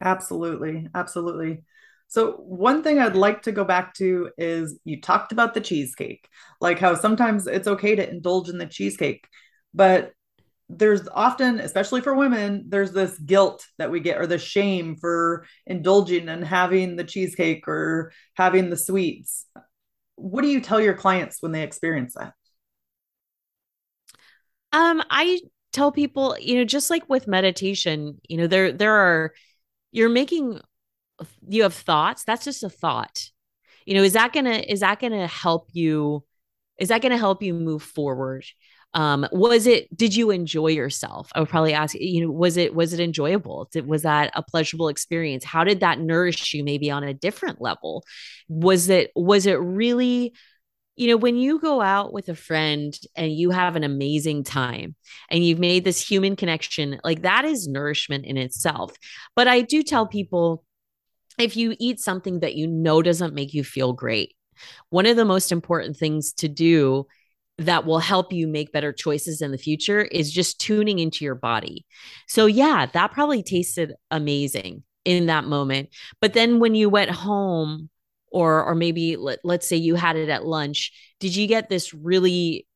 Absolutely. 0.00 0.88
Absolutely. 0.94 1.62
So, 2.08 2.32
one 2.32 2.82
thing 2.82 2.98
I'd 2.98 3.16
like 3.16 3.42
to 3.42 3.52
go 3.52 3.64
back 3.64 3.94
to 3.94 4.30
is 4.36 4.78
you 4.84 5.00
talked 5.00 5.32
about 5.32 5.54
the 5.54 5.62
cheesecake, 5.62 6.28
like 6.60 6.78
how 6.78 6.94
sometimes 6.94 7.46
it's 7.46 7.66
okay 7.66 7.94
to 7.94 8.06
indulge 8.10 8.50
in 8.50 8.58
the 8.58 8.66
cheesecake, 8.66 9.26
but 9.72 10.12
there's 10.78 11.06
often, 11.08 11.60
especially 11.60 12.00
for 12.00 12.14
women, 12.14 12.64
there's 12.68 12.92
this 12.92 13.18
guilt 13.18 13.66
that 13.78 13.90
we 13.90 14.00
get 14.00 14.18
or 14.18 14.26
the 14.26 14.38
shame 14.38 14.96
for 14.96 15.46
indulging 15.66 16.28
and 16.28 16.44
having 16.44 16.96
the 16.96 17.04
cheesecake 17.04 17.68
or 17.68 18.12
having 18.34 18.70
the 18.70 18.76
sweets. 18.76 19.46
What 20.16 20.42
do 20.42 20.48
you 20.48 20.60
tell 20.60 20.80
your 20.80 20.94
clients 20.94 21.38
when 21.40 21.52
they 21.52 21.62
experience 21.62 22.14
that? 22.14 22.32
Um, 24.72 25.02
I 25.10 25.40
tell 25.72 25.92
people, 25.92 26.36
you 26.40 26.56
know, 26.56 26.64
just 26.64 26.90
like 26.90 27.08
with 27.08 27.28
meditation, 27.28 28.20
you 28.28 28.38
know, 28.38 28.46
there 28.46 28.72
there 28.72 28.94
are 28.94 29.34
you're 29.90 30.08
making 30.08 30.60
you 31.46 31.64
have 31.64 31.74
thoughts. 31.74 32.24
That's 32.24 32.44
just 32.44 32.62
a 32.62 32.70
thought. 32.70 33.28
You 33.84 33.94
know, 33.94 34.02
is 34.02 34.14
that 34.14 34.32
gonna 34.32 34.62
is 34.66 34.80
that 34.80 35.00
gonna 35.00 35.26
help 35.26 35.68
you? 35.72 36.24
Is 36.78 36.88
that 36.88 37.02
gonna 37.02 37.18
help 37.18 37.42
you 37.42 37.52
move 37.52 37.82
forward? 37.82 38.44
Um 38.94 39.26
was 39.32 39.66
it 39.66 39.94
did 39.96 40.14
you 40.14 40.30
enjoy 40.30 40.68
yourself? 40.68 41.30
I 41.34 41.40
would 41.40 41.48
probably 41.48 41.72
ask 41.72 41.94
you 41.94 42.26
know 42.26 42.30
was 42.30 42.56
it 42.56 42.74
was 42.74 42.92
it 42.92 43.00
enjoyable? 43.00 43.68
Did, 43.72 43.86
was 43.86 44.02
that 44.02 44.32
a 44.34 44.42
pleasurable 44.42 44.88
experience? 44.88 45.44
How 45.44 45.64
did 45.64 45.80
that 45.80 45.98
nourish 45.98 46.52
you 46.54 46.64
maybe 46.64 46.90
on 46.90 47.04
a 47.04 47.14
different 47.14 47.60
level? 47.60 48.04
Was 48.48 48.88
it 48.88 49.10
was 49.16 49.46
it 49.46 49.54
really 49.54 50.34
you 50.96 51.08
know 51.08 51.16
when 51.16 51.36
you 51.36 51.58
go 51.58 51.80
out 51.80 52.12
with 52.12 52.28
a 52.28 52.34
friend 52.34 52.94
and 53.16 53.32
you 53.32 53.50
have 53.50 53.76
an 53.76 53.84
amazing 53.84 54.44
time 54.44 54.94
and 55.30 55.44
you've 55.44 55.58
made 55.58 55.84
this 55.84 56.06
human 56.06 56.36
connection 56.36 57.00
like 57.02 57.22
that 57.22 57.44
is 57.44 57.66
nourishment 57.66 58.26
in 58.26 58.36
itself. 58.36 58.92
But 59.34 59.48
i 59.48 59.62
do 59.62 59.82
tell 59.82 60.06
people 60.06 60.64
if 61.38 61.56
you 61.56 61.74
eat 61.78 61.98
something 61.98 62.40
that 62.40 62.54
you 62.54 62.66
know 62.66 63.02
doesn't 63.02 63.34
make 63.34 63.54
you 63.54 63.64
feel 63.64 63.92
great 63.92 64.34
one 64.90 65.06
of 65.06 65.16
the 65.16 65.24
most 65.24 65.52
important 65.52 65.96
things 65.96 66.32
to 66.34 66.48
do 66.48 67.06
that 67.62 67.86
will 67.86 67.98
help 67.98 68.32
you 68.32 68.46
make 68.46 68.72
better 68.72 68.92
choices 68.92 69.40
in 69.42 69.50
the 69.50 69.58
future 69.58 70.02
is 70.02 70.30
just 70.30 70.60
tuning 70.60 70.98
into 70.98 71.24
your 71.24 71.34
body. 71.34 71.86
So, 72.28 72.46
yeah, 72.46 72.86
that 72.92 73.12
probably 73.12 73.42
tasted 73.42 73.94
amazing 74.10 74.82
in 75.04 75.26
that 75.26 75.44
moment. 75.44 75.90
But 76.20 76.34
then 76.34 76.58
when 76.58 76.74
you 76.74 76.88
went 76.88 77.10
home, 77.10 77.88
or 78.32 78.64
or 78.64 78.74
maybe 78.74 79.16
let, 79.16 79.40
let's 79.44 79.68
say 79.68 79.76
you 79.76 79.94
had 79.94 80.16
it 80.16 80.28
at 80.28 80.46
lunch, 80.46 80.92
did 81.20 81.36
you 81.36 81.46
get 81.46 81.68
this 81.68 81.94
really 81.94 82.66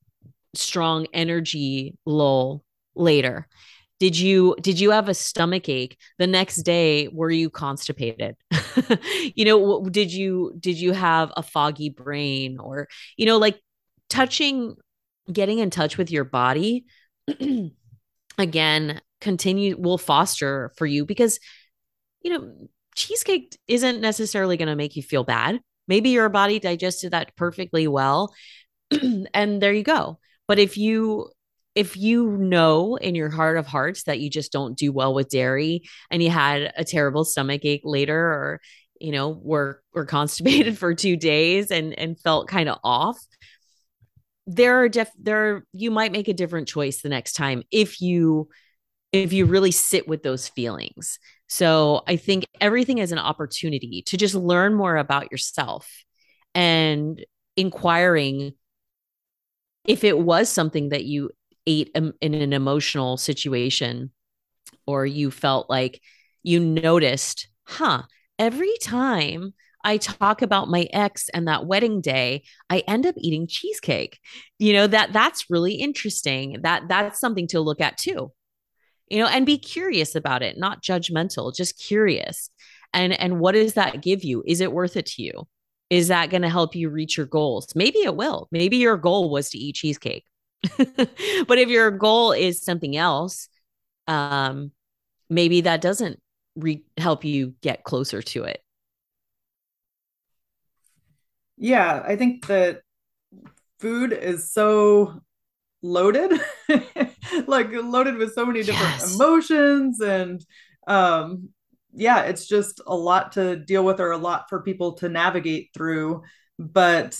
strong 0.54 1.06
energy 1.12 1.96
lull 2.04 2.62
later? 2.94 3.48
Did 3.98 4.18
you 4.18 4.54
did 4.60 4.78
you 4.78 4.90
have 4.90 5.08
a 5.08 5.14
stomach 5.14 5.68
ache 5.68 5.96
the 6.18 6.26
next 6.26 6.58
day? 6.58 7.08
Were 7.08 7.30
you 7.30 7.48
constipated? 7.48 8.36
you 9.34 9.46
know, 9.46 9.84
did 9.88 10.12
you 10.12 10.54
did 10.60 10.78
you 10.78 10.92
have 10.92 11.32
a 11.36 11.42
foggy 11.42 11.88
brain 11.88 12.58
or 12.58 12.88
you 13.16 13.24
know 13.24 13.38
like 13.38 13.58
touching 14.08 14.76
getting 15.32 15.58
in 15.58 15.70
touch 15.70 15.98
with 15.98 16.10
your 16.10 16.24
body 16.24 16.86
again 18.38 19.00
continue 19.20 19.76
will 19.76 19.98
foster 19.98 20.72
for 20.76 20.86
you 20.86 21.04
because 21.04 21.40
you 22.22 22.30
know 22.30 22.68
cheesecake 22.96 23.56
isn't 23.68 24.00
necessarily 24.00 24.56
going 24.56 24.68
to 24.68 24.74
make 24.74 24.96
you 24.96 25.02
feel 25.02 25.22
bad. 25.22 25.60
Maybe 25.86 26.10
your 26.10 26.28
body 26.28 26.58
digested 26.58 27.12
that 27.12 27.36
perfectly 27.36 27.86
well 27.86 28.34
and 29.34 29.62
there 29.62 29.72
you 29.72 29.84
go. 29.84 30.18
But 30.48 30.58
if 30.58 30.76
you 30.76 31.30
if 31.74 31.96
you 31.96 32.38
know 32.38 32.96
in 32.96 33.14
your 33.14 33.28
heart 33.28 33.58
of 33.58 33.66
hearts 33.66 34.04
that 34.04 34.18
you 34.18 34.30
just 34.30 34.50
don't 34.50 34.78
do 34.78 34.90
well 34.92 35.12
with 35.12 35.28
dairy 35.28 35.82
and 36.10 36.22
you 36.22 36.30
had 36.30 36.72
a 36.76 36.84
terrible 36.84 37.24
stomach 37.24 37.64
ache 37.64 37.82
later 37.84 38.18
or 38.18 38.60
you 38.98 39.12
know 39.12 39.38
were 39.42 39.82
were 39.92 40.06
constipated 40.06 40.78
for 40.78 40.94
2 40.94 41.16
days 41.16 41.70
and 41.70 41.96
and 41.98 42.18
felt 42.18 42.48
kind 42.48 42.68
of 42.68 42.78
off 42.82 43.18
there 44.46 44.80
are 44.80 44.88
def 44.88 45.10
there 45.18 45.56
are, 45.56 45.66
you 45.72 45.90
might 45.90 46.12
make 46.12 46.28
a 46.28 46.32
different 46.32 46.68
choice 46.68 47.02
the 47.02 47.08
next 47.08 47.34
time 47.34 47.62
if 47.70 48.00
you 48.00 48.48
if 49.12 49.32
you 49.32 49.46
really 49.46 49.70
sit 49.70 50.06
with 50.06 50.22
those 50.22 50.48
feelings. 50.48 51.18
So 51.48 52.02
i 52.06 52.16
think 52.16 52.46
everything 52.60 52.98
is 52.98 53.12
an 53.12 53.18
opportunity 53.18 54.02
to 54.06 54.16
just 54.16 54.34
learn 54.34 54.74
more 54.74 54.96
about 54.96 55.30
yourself 55.30 55.88
and 56.54 57.24
inquiring 57.56 58.54
if 59.86 60.04
it 60.04 60.18
was 60.18 60.48
something 60.48 60.88
that 60.90 61.04
you 61.04 61.30
ate 61.66 61.90
in 61.94 62.12
an 62.22 62.52
emotional 62.52 63.16
situation 63.16 64.10
or 64.86 65.06
you 65.06 65.30
felt 65.30 65.68
like 65.68 66.00
you 66.42 66.60
noticed, 66.60 67.48
huh, 67.64 68.02
every 68.38 68.74
time 68.82 69.54
I 69.86 69.98
talk 69.98 70.42
about 70.42 70.68
my 70.68 70.88
ex 70.92 71.28
and 71.28 71.46
that 71.46 71.64
wedding 71.64 72.00
day, 72.00 72.42
I 72.68 72.80
end 72.88 73.06
up 73.06 73.14
eating 73.18 73.46
cheesecake. 73.46 74.18
You 74.58 74.72
know, 74.72 74.88
that 74.88 75.12
that's 75.12 75.48
really 75.48 75.74
interesting. 75.74 76.58
That 76.62 76.88
that's 76.88 77.20
something 77.20 77.46
to 77.48 77.60
look 77.60 77.80
at 77.80 77.96
too. 77.96 78.32
You 79.08 79.20
know, 79.20 79.28
and 79.28 79.46
be 79.46 79.58
curious 79.58 80.16
about 80.16 80.42
it, 80.42 80.58
not 80.58 80.82
judgmental, 80.82 81.54
just 81.54 81.78
curious. 81.78 82.50
And 82.92 83.12
and 83.12 83.38
what 83.38 83.52
does 83.52 83.74
that 83.74 84.02
give 84.02 84.24
you? 84.24 84.42
Is 84.44 84.60
it 84.60 84.72
worth 84.72 84.96
it 84.96 85.06
to 85.06 85.22
you? 85.22 85.46
Is 85.88 86.08
that 86.08 86.30
going 86.30 86.42
to 86.42 86.48
help 86.48 86.74
you 86.74 86.90
reach 86.90 87.16
your 87.16 87.26
goals? 87.26 87.68
Maybe 87.76 88.00
it 88.00 88.16
will. 88.16 88.48
Maybe 88.50 88.78
your 88.78 88.96
goal 88.96 89.30
was 89.30 89.50
to 89.50 89.58
eat 89.58 89.76
cheesecake. 89.76 90.24
but 90.78 91.58
if 91.58 91.68
your 91.68 91.92
goal 91.92 92.32
is 92.32 92.60
something 92.64 92.96
else, 92.96 93.48
um 94.08 94.72
maybe 95.30 95.60
that 95.62 95.80
doesn't 95.80 96.20
re- 96.56 96.84
help 96.96 97.24
you 97.24 97.54
get 97.62 97.84
closer 97.84 98.20
to 98.22 98.44
it. 98.44 98.60
Yeah, 101.56 102.02
I 102.06 102.16
think 102.16 102.46
that 102.46 102.82
food 103.80 104.12
is 104.12 104.52
so 104.52 105.20
loaded, 105.82 106.40
like 107.46 107.68
loaded 107.72 108.16
with 108.16 108.34
so 108.34 108.44
many 108.46 108.62
different 108.62 109.00
yes. 109.00 109.14
emotions 109.14 110.00
and 110.00 110.44
um 110.86 111.50
yeah, 111.98 112.24
it's 112.24 112.46
just 112.46 112.80
a 112.86 112.94
lot 112.94 113.32
to 113.32 113.56
deal 113.56 113.82
with 113.82 114.00
or 114.00 114.10
a 114.10 114.18
lot 114.18 114.50
for 114.50 114.60
people 114.60 114.92
to 114.94 115.08
navigate 115.08 115.70
through. 115.72 116.22
But 116.58 117.18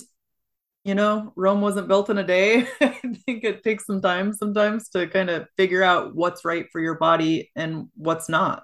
you 0.83 0.95
know, 0.95 1.33
Rome 1.35 1.59
wasn't 1.59 1.89
built 1.89 2.09
in 2.09 2.17
a 2.17 2.23
day. 2.23 2.65
I 2.81 2.89
think 3.25 3.43
it 3.43 3.61
takes 3.61 3.85
some 3.85 4.01
time 4.01 4.33
sometimes 4.33 4.87
to 4.89 5.07
kind 5.07 5.29
of 5.29 5.47
figure 5.57 5.83
out 5.83 6.15
what's 6.15 6.45
right 6.45 6.65
for 6.71 6.79
your 6.79 6.95
body 6.95 7.51
and 7.57 7.89
what's 7.95 8.29
not. 8.29 8.63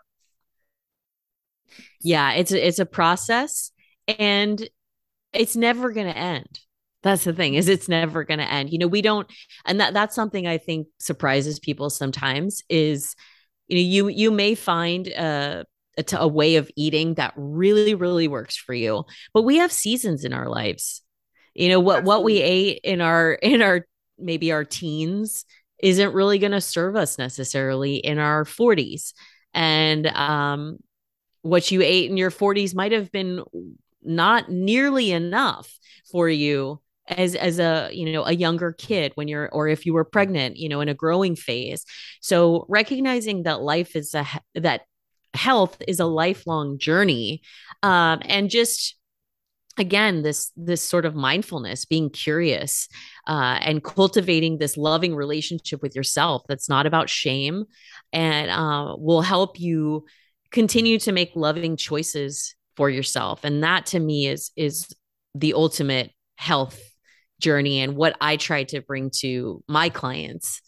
Yeah, 2.02 2.32
it's 2.34 2.54
a, 2.54 2.66
it's 2.66 2.80
a 2.80 2.86
process 2.86 3.72
and 4.08 4.70
it's 5.34 5.56
never 5.56 5.92
going 5.92 6.08
to 6.08 6.18
end. 6.18 6.60
That's 7.02 7.26
the 7.26 7.34
thing 7.34 7.56
is 7.56 7.68
it's 7.68 7.90
never 7.90 8.24
going 8.24 8.40
to 8.40 8.50
end. 8.50 8.72
You 8.72 8.80
know, 8.80 8.88
we 8.88 9.02
don't 9.02 9.30
and 9.66 9.80
that 9.82 9.94
that's 9.94 10.16
something 10.16 10.48
I 10.48 10.58
think 10.58 10.88
surprises 11.00 11.60
people 11.60 11.90
sometimes 11.90 12.64
is 12.70 13.16
you 13.68 13.78
know, 13.78 13.82
you 13.82 14.08
you 14.08 14.32
may 14.32 14.56
find 14.56 15.08
a 15.08 15.66
a, 15.98 16.06
a 16.18 16.28
way 16.28 16.56
of 16.56 16.72
eating 16.76 17.16
that 17.16 17.34
really 17.36 17.94
really 17.94 18.28
works 18.28 18.56
for 18.56 18.74
you, 18.74 19.04
but 19.34 19.44
we 19.44 19.58
have 19.58 19.72
seasons 19.72 20.24
in 20.24 20.34
our 20.34 20.48
lives. 20.48 21.02
You 21.54 21.70
know, 21.70 21.80
what 21.80 22.00
Absolutely. 22.00 22.08
what 22.08 22.24
we 22.24 22.42
ate 22.42 22.80
in 22.84 23.02
our 23.02 23.34
in 23.34 23.62
our 23.62 23.86
maybe 24.18 24.52
our 24.52 24.64
teens 24.64 25.46
isn't 25.80 26.14
really 26.14 26.40
going 26.40 26.54
to 26.54 26.62
serve 26.62 26.96
us 26.96 27.18
necessarily 27.18 27.98
in 27.98 28.18
our 28.18 28.46
40s. 28.46 29.14
And 29.54 30.08
um 30.08 30.78
what 31.42 31.70
you 31.72 31.82
ate 31.82 32.10
in 32.10 32.16
your 32.16 32.32
40s 32.32 32.74
might 32.74 32.94
have 32.94 33.12
been 33.12 33.44
not 34.06 34.50
nearly 34.50 35.12
enough 35.12 35.72
for 36.12 36.30
you 36.30 36.80
as 37.08 37.36
as 37.36 37.60
a 37.60 37.90
you 37.92 38.12
know 38.12 38.24
a 38.24 38.34
younger 38.34 38.72
kid 38.72 39.12
when 39.16 39.28
you're 39.28 39.50
or 39.50 39.68
if 39.68 39.86
you 39.86 39.94
were 39.94 40.06
pregnant 40.06 40.56
you 40.56 40.70
know 40.70 40.82
in 40.82 40.90
a 40.90 40.94
growing 40.94 41.36
phase. 41.36 41.86
So 42.22 42.66
recognizing 42.70 43.44
that 43.44 43.62
life 43.62 43.96
is 43.96 44.14
a 44.14 44.26
that 44.56 44.82
health 45.34 45.82
is 45.88 46.00
a 46.00 46.06
lifelong 46.06 46.78
journey 46.78 47.42
um 47.82 48.22
and 48.26 48.52
just 48.52 48.96
again 49.78 50.22
this 50.22 50.52
this 50.56 50.88
sort 50.88 51.06
of 51.06 51.16
mindfulness 51.16 51.86
being 51.86 52.10
curious 52.10 52.88
uh, 53.28 53.58
and 53.62 53.84
cultivating 53.84 54.58
this 54.58 54.78
loving 54.78 55.16
relationship 55.16 55.82
with 55.82 55.96
yourself 55.96 56.44
that's 56.48 56.70
not 56.70 56.86
about 56.86 57.10
shame 57.10 57.66
and 58.12 58.52
uh, 58.52 58.96
will 58.98 59.22
help 59.22 59.60
you 59.60 60.06
continue 60.52 61.00
to 61.00 61.12
make 61.12 61.32
loving 61.36 61.76
choices 61.76 62.56
for 62.76 62.90
yourself. 62.90 63.44
And 63.44 63.64
that 63.64 63.88
to 63.88 64.00
me 64.00 64.28
is 64.28 64.52
is 64.56 64.88
the 65.36 65.54
ultimate 65.54 66.12
health 66.38 66.80
journey. 67.40 67.80
And 67.82 67.96
what 67.96 68.16
i 68.22 68.38
try 68.38 68.64
to 68.66 68.82
bring 68.82 69.12
to 69.20 69.64
my 69.68 69.90
clients 69.90 70.62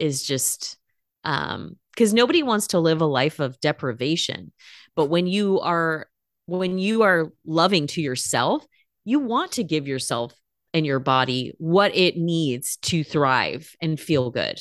is 0.00 0.22
just 0.22 0.76
um 1.24 1.76
because 1.92 2.12
nobody 2.12 2.42
wants 2.42 2.68
to 2.68 2.80
live 2.80 3.00
a 3.00 3.06
life 3.06 3.40
of 3.40 3.60
deprivation. 3.60 4.52
But 4.96 5.06
when 5.06 5.26
you 5.26 5.60
are 5.60 6.08
when 6.46 6.78
you 6.78 7.02
are 7.02 7.32
loving 7.46 7.86
to 7.88 8.02
yourself 8.02 8.66
you 9.04 9.20
want 9.20 9.52
to 9.52 9.64
give 9.64 9.86
yourself 9.86 10.34
and 10.72 10.84
your 10.84 10.98
body 10.98 11.54
what 11.58 11.94
it 11.94 12.16
needs 12.16 12.76
to 12.78 13.04
thrive 13.04 13.74
and 13.80 14.00
feel 14.00 14.30
good. 14.30 14.58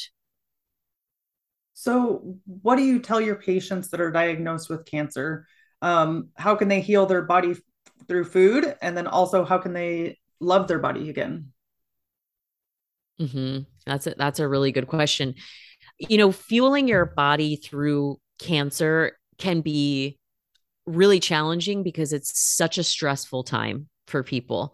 So 1.74 2.38
what 2.46 2.76
do 2.76 2.84
you 2.84 3.00
tell 3.00 3.20
your 3.20 3.36
patients 3.36 3.90
that 3.90 4.00
are 4.00 4.12
diagnosed 4.12 4.70
with 4.70 4.86
cancer 4.86 5.48
um, 5.84 6.30
how 6.36 6.56
can 6.56 6.70
they 6.70 6.82
heal 6.82 7.06
their 7.06 7.22
body 7.22 7.56
through 8.08 8.24
food? 8.24 8.76
And 8.82 8.98
then 8.98 9.06
also 9.06 9.44
how 9.44 9.58
can 9.60 9.74
they 9.74 10.18
love 10.40 10.68
their 10.68 10.80
body 10.80 11.10
again? 11.10 11.52
Mm-hmm. 13.20 13.60
that's 13.86 14.08
a, 14.08 14.16
that's 14.18 14.40
a 14.40 14.48
really 14.48 14.72
good 14.72 14.88
question. 14.88 15.36
You 16.00 16.18
know 16.18 16.32
fueling 16.32 16.88
your 16.88 17.06
body 17.06 17.58
through 17.58 18.18
cancer 18.40 19.18
can 19.38 19.62
be 19.62 20.18
really 20.86 21.20
challenging 21.20 21.84
because 21.84 22.12
it's 22.12 22.38
such 22.40 22.78
a 22.78 22.84
stressful 22.84 23.44
time 23.44 23.88
for 24.08 24.24
people. 24.24 24.74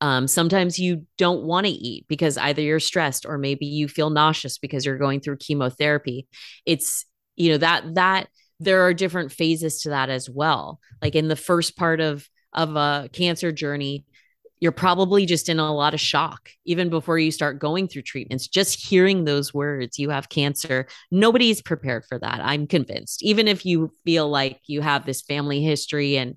Um, 0.00 0.28
sometimes 0.28 0.78
you 0.78 1.06
don't 1.18 1.42
want 1.42 1.66
to 1.66 1.72
eat 1.72 2.06
because 2.08 2.38
either 2.38 2.62
you're 2.62 2.80
stressed 2.80 3.26
or 3.26 3.36
maybe 3.38 3.66
you 3.66 3.88
feel 3.88 4.08
nauseous 4.08 4.56
because 4.56 4.86
you're 4.86 4.96
going 4.96 5.20
through 5.20 5.38
chemotherapy. 5.38 6.28
It's 6.64 7.04
you 7.36 7.52
know 7.52 7.58
that 7.58 7.94
that 7.94 8.28
there 8.60 8.82
are 8.82 8.94
different 8.94 9.32
phases 9.32 9.82
to 9.82 9.90
that 9.90 10.10
as 10.10 10.28
well. 10.30 10.78
Like 11.02 11.14
in 11.14 11.28
the 11.28 11.36
first 11.36 11.76
part 11.76 12.00
of 12.00 12.28
of 12.52 12.76
a 12.76 13.08
cancer 13.12 13.52
journey, 13.52 14.04
you're 14.60 14.72
probably 14.72 15.24
just 15.24 15.48
in 15.48 15.58
a 15.58 15.74
lot 15.74 15.94
of 15.94 16.00
shock 16.00 16.50
even 16.66 16.90
before 16.90 17.18
you 17.18 17.30
start 17.30 17.58
going 17.58 17.88
through 17.88 18.02
treatments. 18.02 18.46
Just 18.46 18.84
hearing 18.84 19.24
those 19.24 19.54
words, 19.54 19.98
you 19.98 20.10
have 20.10 20.28
cancer, 20.28 20.86
nobody's 21.10 21.62
prepared 21.62 22.04
for 22.04 22.18
that. 22.18 22.40
I'm 22.42 22.66
convinced. 22.66 23.22
Even 23.22 23.48
if 23.48 23.64
you 23.64 23.92
feel 24.04 24.28
like 24.28 24.60
you 24.66 24.82
have 24.82 25.06
this 25.06 25.22
family 25.22 25.62
history 25.62 26.18
and 26.18 26.34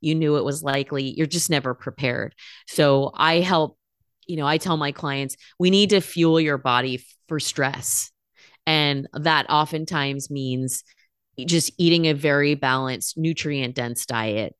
you 0.00 0.14
knew 0.14 0.36
it 0.36 0.44
was 0.44 0.62
likely, 0.62 1.14
you're 1.16 1.26
just 1.26 1.50
never 1.50 1.74
prepared. 1.74 2.34
So 2.68 3.10
I 3.14 3.40
help, 3.40 3.76
you 4.26 4.36
know, 4.36 4.46
I 4.46 4.58
tell 4.58 4.76
my 4.76 4.92
clients, 4.92 5.36
we 5.58 5.70
need 5.70 5.90
to 5.90 6.00
fuel 6.00 6.38
your 6.38 6.58
body 6.58 7.04
for 7.26 7.40
stress. 7.40 8.10
And 8.66 9.08
that 9.14 9.50
oftentimes 9.50 10.30
means 10.30 10.84
just 11.38 11.72
eating 11.78 12.06
a 12.06 12.14
very 12.14 12.54
balanced, 12.54 13.16
nutrient 13.16 13.74
dense 13.74 14.06
diet. 14.06 14.54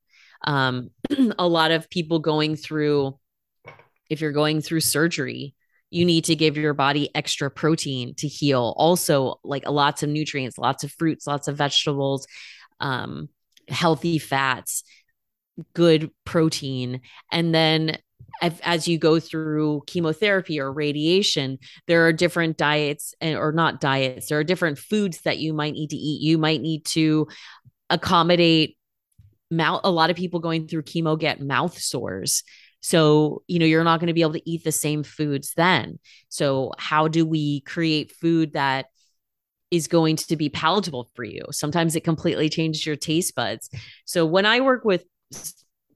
Um, 0.45 0.91
a 1.39 1.47
lot 1.47 1.71
of 1.71 1.89
people 1.89 2.19
going 2.19 2.55
through, 2.55 3.17
if 4.09 4.21
you're 4.21 4.31
going 4.31 4.61
through 4.61 4.81
surgery, 4.81 5.55
you 5.89 6.05
need 6.05 6.25
to 6.25 6.35
give 6.35 6.57
your 6.57 6.73
body 6.73 7.09
extra 7.15 7.49
protein 7.49 8.15
to 8.15 8.27
heal. 8.27 8.73
Also, 8.77 9.39
like 9.43 9.67
lots 9.67 10.03
of 10.03 10.09
nutrients, 10.09 10.57
lots 10.57 10.83
of 10.83 10.91
fruits, 10.91 11.27
lots 11.27 11.47
of 11.47 11.55
vegetables, 11.55 12.27
um, 12.79 13.29
healthy 13.69 14.17
fats, 14.17 14.83
good 15.73 16.11
protein. 16.25 17.01
And 17.31 17.53
then 17.53 17.97
as 18.41 18.87
you 18.87 18.97
go 18.97 19.19
through 19.19 19.83
chemotherapy 19.87 20.59
or 20.59 20.71
radiation, 20.71 21.57
there 21.87 22.05
are 22.05 22.13
different 22.13 22.57
diets 22.57 23.13
and, 23.21 23.37
or 23.37 23.51
not 23.51 23.79
diets, 23.79 24.27
there 24.27 24.39
are 24.39 24.43
different 24.43 24.77
foods 24.77 25.21
that 25.21 25.37
you 25.37 25.53
might 25.53 25.73
need 25.73 25.91
to 25.91 25.95
eat. 25.95 26.21
You 26.21 26.37
might 26.37 26.61
need 26.61 26.85
to 26.87 27.27
accommodate 27.89 28.77
mouth. 29.49 29.81
A 29.83 29.91
lot 29.91 30.09
of 30.09 30.15
people 30.15 30.39
going 30.39 30.67
through 30.67 30.83
chemo 30.83 31.17
get 31.19 31.41
mouth 31.41 31.77
sores. 31.77 32.43
So, 32.81 33.41
you 33.47 33.57
know, 33.57 33.65
you're 33.65 33.83
not 33.83 33.99
going 33.99 34.07
to 34.07 34.13
be 34.13 34.21
able 34.21 34.33
to 34.33 34.49
eat 34.49 34.63
the 34.63 34.71
same 34.71 35.03
foods 35.03 35.53
then. 35.55 35.97
So, 36.29 36.71
how 36.77 37.07
do 37.07 37.25
we 37.25 37.61
create 37.61 38.11
food 38.11 38.53
that 38.53 38.87
is 39.71 39.87
going 39.87 40.17
to 40.17 40.35
be 40.35 40.49
palatable 40.49 41.09
for 41.15 41.23
you? 41.23 41.45
Sometimes 41.51 41.95
it 41.95 42.03
completely 42.03 42.47
changes 42.47 42.85
your 42.85 42.95
taste 42.95 43.33
buds. 43.33 43.69
So, 44.05 44.25
when 44.25 44.45
I 44.45 44.61
work 44.61 44.85
with 44.85 45.03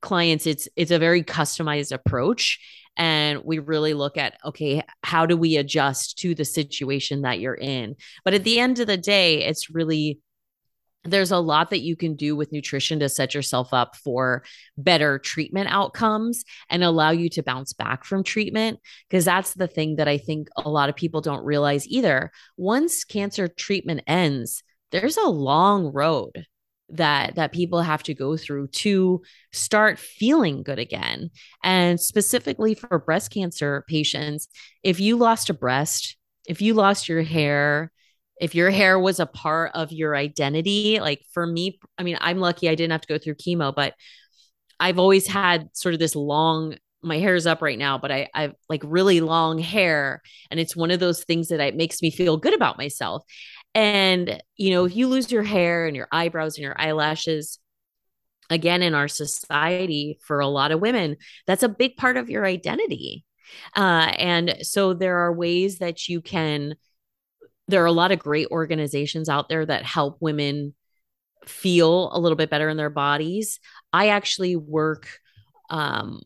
clients 0.02 0.48
it's 0.48 0.68
it's 0.76 0.92
a 0.92 1.00
very 1.00 1.24
customized 1.24 1.92
approach. 1.92 2.60
And 2.98 3.42
we 3.46 3.60
really 3.60 3.94
look 3.94 4.18
at 4.18 4.38
okay 4.46 4.84
how 5.04 5.26
do 5.26 5.38
we 5.38 5.58
adjust 5.58 6.18
to 6.20 6.36
the 6.36 6.46
situation 6.46 7.22
that 7.22 7.40
you're 7.40 7.56
in? 7.56 7.96
But 8.24 8.34
at 8.34 8.44
the 8.44 8.60
end 8.60 8.80
of 8.80 8.88
the 8.88 8.98
day 8.98 9.46
it's 9.46 9.70
really 9.70 10.20
there's 11.06 11.32
a 11.32 11.40
lot 11.40 11.70
that 11.70 11.80
you 11.80 11.96
can 11.96 12.16
do 12.16 12.36
with 12.36 12.52
nutrition 12.52 13.00
to 13.00 13.08
set 13.08 13.34
yourself 13.34 13.74
up 13.74 13.96
for 13.96 14.44
better 14.78 15.18
treatment 15.18 15.70
outcomes 15.72 16.44
and 16.70 16.84
allow 16.84 17.10
you 17.10 17.30
to 17.30 17.42
bounce 17.42 17.72
back 17.72 18.04
from 18.04 18.22
treatment. 18.22 18.80
Because 19.10 19.24
that's 19.24 19.54
the 19.54 19.68
thing 19.68 19.96
that 19.96 20.10
I 20.10 20.18
think 20.18 20.50
a 20.58 20.70
lot 20.70 20.90
of 20.90 20.98
people 20.98 21.22
don't 21.22 21.46
realize 21.46 21.88
either. 21.88 22.32
Once 22.58 23.06
cancer 23.06 23.48
treatment 23.48 24.02
ends 24.08 24.62
there's 24.92 25.18
a 25.18 25.28
long 25.28 25.92
road 25.94 26.46
that 26.92 27.36
that 27.36 27.52
people 27.52 27.82
have 27.82 28.04
to 28.04 28.14
go 28.14 28.36
through 28.36 28.68
to 28.68 29.22
start 29.52 30.00
feeling 30.00 30.64
good 30.64 30.80
again 30.80 31.30
and 31.64 32.00
specifically 32.00 32.74
for 32.74 33.00
breast 33.00 33.32
cancer 33.32 33.86
patients 33.88 34.48
if 34.84 35.00
you 35.00 35.16
lost 35.16 35.50
a 35.50 35.54
breast 35.54 36.18
if 36.48 36.62
you 36.62 36.74
lost 36.74 37.08
your 37.08 37.22
hair 37.22 37.92
if 38.40 38.56
your 38.56 38.70
hair 38.70 38.98
was 38.98 39.20
a 39.20 39.26
part 39.26 39.72
of 39.76 39.92
your 39.92 40.16
identity, 40.16 41.00
like 41.00 41.22
for 41.34 41.46
me, 41.46 41.78
I 41.98 42.04
mean, 42.04 42.18
I'm 42.22 42.40
lucky 42.40 42.70
I 42.70 42.76
didn't 42.76 42.94
have 42.94 43.02
to 43.02 43.08
go 43.08 43.18
through 43.18 43.36
chemo, 43.36 43.76
but 43.76 43.94
I've 44.80 44.98
always 44.98 45.28
had 45.28 45.70
sort 45.74 45.94
of 45.94 46.00
this 46.00 46.16
long 46.16 46.78
my 47.02 47.18
hair 47.18 47.36
is 47.36 47.48
up 47.48 47.62
right 47.62 47.78
now, 47.80 47.98
but 47.98 48.12
I 48.12 48.28
I've 48.34 48.56
like 48.68 48.82
really 48.84 49.22
long 49.22 49.58
hair 49.58 50.22
and 50.52 50.60
it's 50.60 50.76
one 50.76 50.92
of 50.92 51.00
those 51.00 51.24
things 51.24 51.48
that 51.48 51.62
it 51.62 51.76
makes 51.76 52.02
me 52.02 52.12
feel 52.12 52.36
good 52.36 52.54
about 52.54 52.78
myself. 52.78 53.24
And 53.76 54.42
you 54.56 54.72
know, 54.72 54.86
if 54.86 54.96
you 54.96 55.08
lose 55.08 55.32
your 55.32 55.44
hair 55.44 55.86
and 55.86 55.96
your 55.96 56.08
eyebrows 56.12 56.56
and 56.56 56.64
your 56.64 56.80
eyelashes 56.80 57.60
again 58.50 58.82
in 58.82 58.96
our 58.96 59.08
society 59.08 60.20
for 60.22 60.40
a 60.40 60.48
lot 60.48 60.72
of 60.72 60.80
women, 60.80 61.18
that's 61.46 61.64
a 61.64 61.70
big 61.70 61.98
part 61.98 62.18
of 62.18 62.30
your 62.30 62.46
identity. 62.46 63.26
Uh, 63.76 64.12
and 64.18 64.58
so 64.62 64.94
there 64.94 65.18
are 65.20 65.34
ways 65.34 65.80
that 65.80 66.08
you 66.08 66.22
can 66.22 66.76
there 67.68 67.84
are 67.84 67.88
a 67.88 67.92
lot 67.92 68.12
of 68.12 68.20
great 68.20 68.48
organizations 68.50 69.30
out 69.30 69.48
there 69.48 69.64
that 69.64 69.86
help 69.86 70.18
women 70.20 70.74
feel 71.46 72.10
a 72.12 72.20
little 72.20 72.36
bit 72.36 72.50
better 72.50 72.68
in 72.68 72.78
their 72.78 72.90
bodies. 72.90 73.60
I 73.94 74.10
actually 74.10 74.56
work 74.56 75.08
um, 75.70 76.22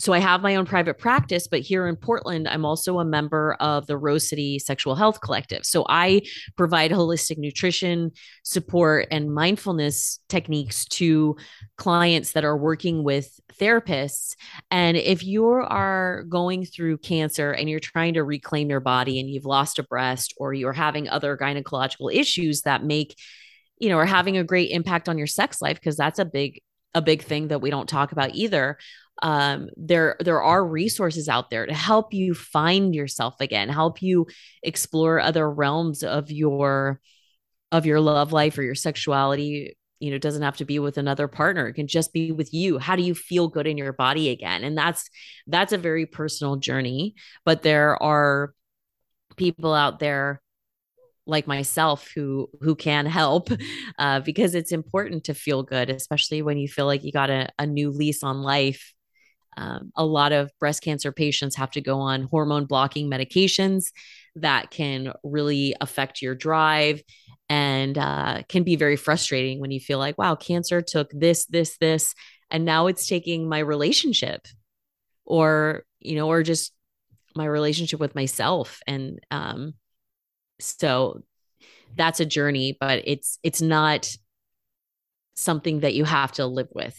so 0.00 0.12
I 0.12 0.20
have 0.20 0.42
my 0.42 0.54
own 0.54 0.64
private 0.64 0.96
practice, 0.98 1.48
but 1.48 1.60
here 1.60 1.88
in 1.88 1.96
Portland, 1.96 2.46
I'm 2.46 2.64
also 2.64 3.00
a 3.00 3.04
member 3.04 3.56
of 3.58 3.88
the 3.88 3.96
Rose 3.96 4.28
City 4.28 4.60
Sexual 4.60 4.94
Health 4.94 5.20
Collective. 5.20 5.66
So 5.66 5.84
I 5.88 6.22
provide 6.56 6.92
holistic 6.92 7.36
nutrition 7.36 8.12
support 8.44 9.08
and 9.10 9.34
mindfulness 9.34 10.20
techniques 10.28 10.84
to 10.86 11.36
clients 11.78 12.32
that 12.32 12.44
are 12.44 12.56
working 12.56 13.02
with 13.02 13.40
therapists. 13.58 14.36
And 14.70 14.96
if 14.96 15.24
you 15.24 15.44
are 15.46 16.22
going 16.28 16.64
through 16.64 16.98
cancer 16.98 17.50
and 17.50 17.68
you're 17.68 17.80
trying 17.80 18.14
to 18.14 18.22
reclaim 18.22 18.70
your 18.70 18.80
body 18.80 19.18
and 19.18 19.28
you've 19.28 19.46
lost 19.46 19.80
a 19.80 19.82
breast 19.82 20.32
or 20.36 20.54
you're 20.54 20.72
having 20.72 21.08
other 21.08 21.36
gynecological 21.36 22.14
issues 22.14 22.62
that 22.62 22.84
make 22.84 23.16
you 23.80 23.88
know 23.88 23.96
are 23.96 24.06
having 24.06 24.36
a 24.36 24.44
great 24.44 24.70
impact 24.70 25.08
on 25.08 25.18
your 25.18 25.26
sex 25.26 25.60
life 25.60 25.78
because 25.78 25.96
that's 25.96 26.18
a 26.18 26.24
big 26.24 26.60
a 26.94 27.02
big 27.02 27.22
thing 27.22 27.48
that 27.48 27.60
we 27.60 27.70
don't 27.70 27.88
talk 27.88 28.12
about 28.12 28.34
either 28.34 28.76
um, 29.22 29.68
there 29.76 30.16
there 30.20 30.42
are 30.42 30.64
resources 30.64 31.28
out 31.28 31.50
there 31.50 31.66
to 31.66 31.74
help 31.74 32.12
you 32.14 32.34
find 32.34 32.94
yourself 32.94 33.36
again 33.40 33.68
help 33.68 34.02
you 34.02 34.26
explore 34.62 35.20
other 35.20 35.50
realms 35.50 36.02
of 36.02 36.30
your 36.30 37.00
of 37.72 37.84
your 37.86 38.00
love 38.00 38.32
life 38.32 38.56
or 38.56 38.62
your 38.62 38.74
sexuality. 38.74 39.76
You 40.00 40.10
know 40.10 40.16
it 40.16 40.22
doesn't 40.22 40.42
have 40.42 40.58
to 40.58 40.64
be 40.64 40.78
with 40.78 40.96
another 40.96 41.26
partner. 41.26 41.66
It 41.66 41.74
can 41.74 41.88
just 41.88 42.12
be 42.12 42.30
with 42.30 42.54
you. 42.54 42.78
How 42.78 42.94
do 42.94 43.02
you 43.02 43.14
feel 43.14 43.48
good 43.48 43.66
in 43.66 43.76
your 43.76 43.92
body 43.92 44.28
again? 44.28 44.62
And 44.62 44.78
that's 44.78 45.10
that's 45.46 45.72
a 45.72 45.78
very 45.78 46.06
personal 46.06 46.56
journey 46.56 47.14
but 47.44 47.62
there 47.62 48.00
are 48.02 48.52
people 49.36 49.72
out 49.72 49.98
there 49.98 50.42
like 51.26 51.46
myself 51.46 52.10
who 52.14 52.48
who 52.60 52.74
can 52.74 53.06
help 53.06 53.50
uh, 53.98 54.20
because 54.20 54.54
it's 54.54 54.72
important 54.72 55.24
to 55.24 55.34
feel 55.34 55.62
good 55.62 55.90
especially 55.90 56.42
when 56.42 56.58
you 56.58 56.68
feel 56.68 56.86
like 56.86 57.04
you 57.04 57.12
got 57.12 57.30
a, 57.30 57.48
a 57.58 57.66
new 57.66 57.90
lease 57.90 58.22
on 58.22 58.42
life 58.42 58.94
um, 59.56 59.92
a 59.96 60.04
lot 60.04 60.32
of 60.32 60.50
breast 60.60 60.82
cancer 60.82 61.12
patients 61.12 61.56
have 61.56 61.70
to 61.72 61.80
go 61.80 61.98
on 61.98 62.22
hormone 62.22 62.66
blocking 62.66 63.10
medications 63.10 63.92
that 64.36 64.70
can 64.70 65.12
really 65.24 65.74
affect 65.80 66.22
your 66.22 66.34
drive 66.34 67.02
and 67.48 67.96
uh, 67.96 68.42
can 68.48 68.62
be 68.62 68.76
very 68.76 68.96
frustrating 68.96 69.60
when 69.60 69.70
you 69.70 69.80
feel 69.80 69.98
like, 69.98 70.18
wow, 70.18 70.34
cancer 70.34 70.82
took 70.82 71.10
this, 71.12 71.46
this, 71.46 71.76
this, 71.78 72.14
and 72.50 72.64
now 72.64 72.86
it's 72.86 73.06
taking 73.06 73.48
my 73.48 73.58
relationship 73.58 74.46
or, 75.24 75.84
you 76.00 76.16
know, 76.16 76.28
or 76.28 76.42
just 76.42 76.72
my 77.34 77.44
relationship 77.44 78.00
with 78.00 78.14
myself. 78.14 78.80
And 78.86 79.20
um, 79.30 79.74
so 80.60 81.22
that's 81.96 82.20
a 82.20 82.26
journey, 82.26 82.76
but 82.78 83.02
it's, 83.06 83.38
it's 83.42 83.62
not 83.62 84.14
something 85.36 85.80
that 85.80 85.94
you 85.94 86.04
have 86.04 86.32
to 86.32 86.46
live 86.46 86.68
with. 86.72 86.96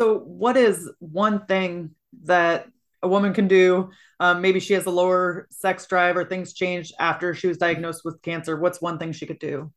So, 0.00 0.18
what 0.20 0.56
is 0.56 0.90
one 0.98 1.44
thing 1.44 1.90
that 2.24 2.66
a 3.02 3.08
woman 3.08 3.34
can 3.34 3.48
do? 3.48 3.90
Um, 4.18 4.40
maybe 4.40 4.58
she 4.58 4.72
has 4.72 4.86
a 4.86 4.90
lower 4.90 5.46
sex 5.50 5.86
drive 5.86 6.16
or 6.16 6.24
things 6.24 6.54
changed 6.54 6.94
after 6.98 7.34
she 7.34 7.48
was 7.48 7.58
diagnosed 7.58 8.02
with 8.02 8.22
cancer. 8.22 8.58
What's 8.58 8.80
one 8.80 8.98
thing 8.98 9.12
she 9.12 9.26
could 9.26 9.38
do? 9.38 9.70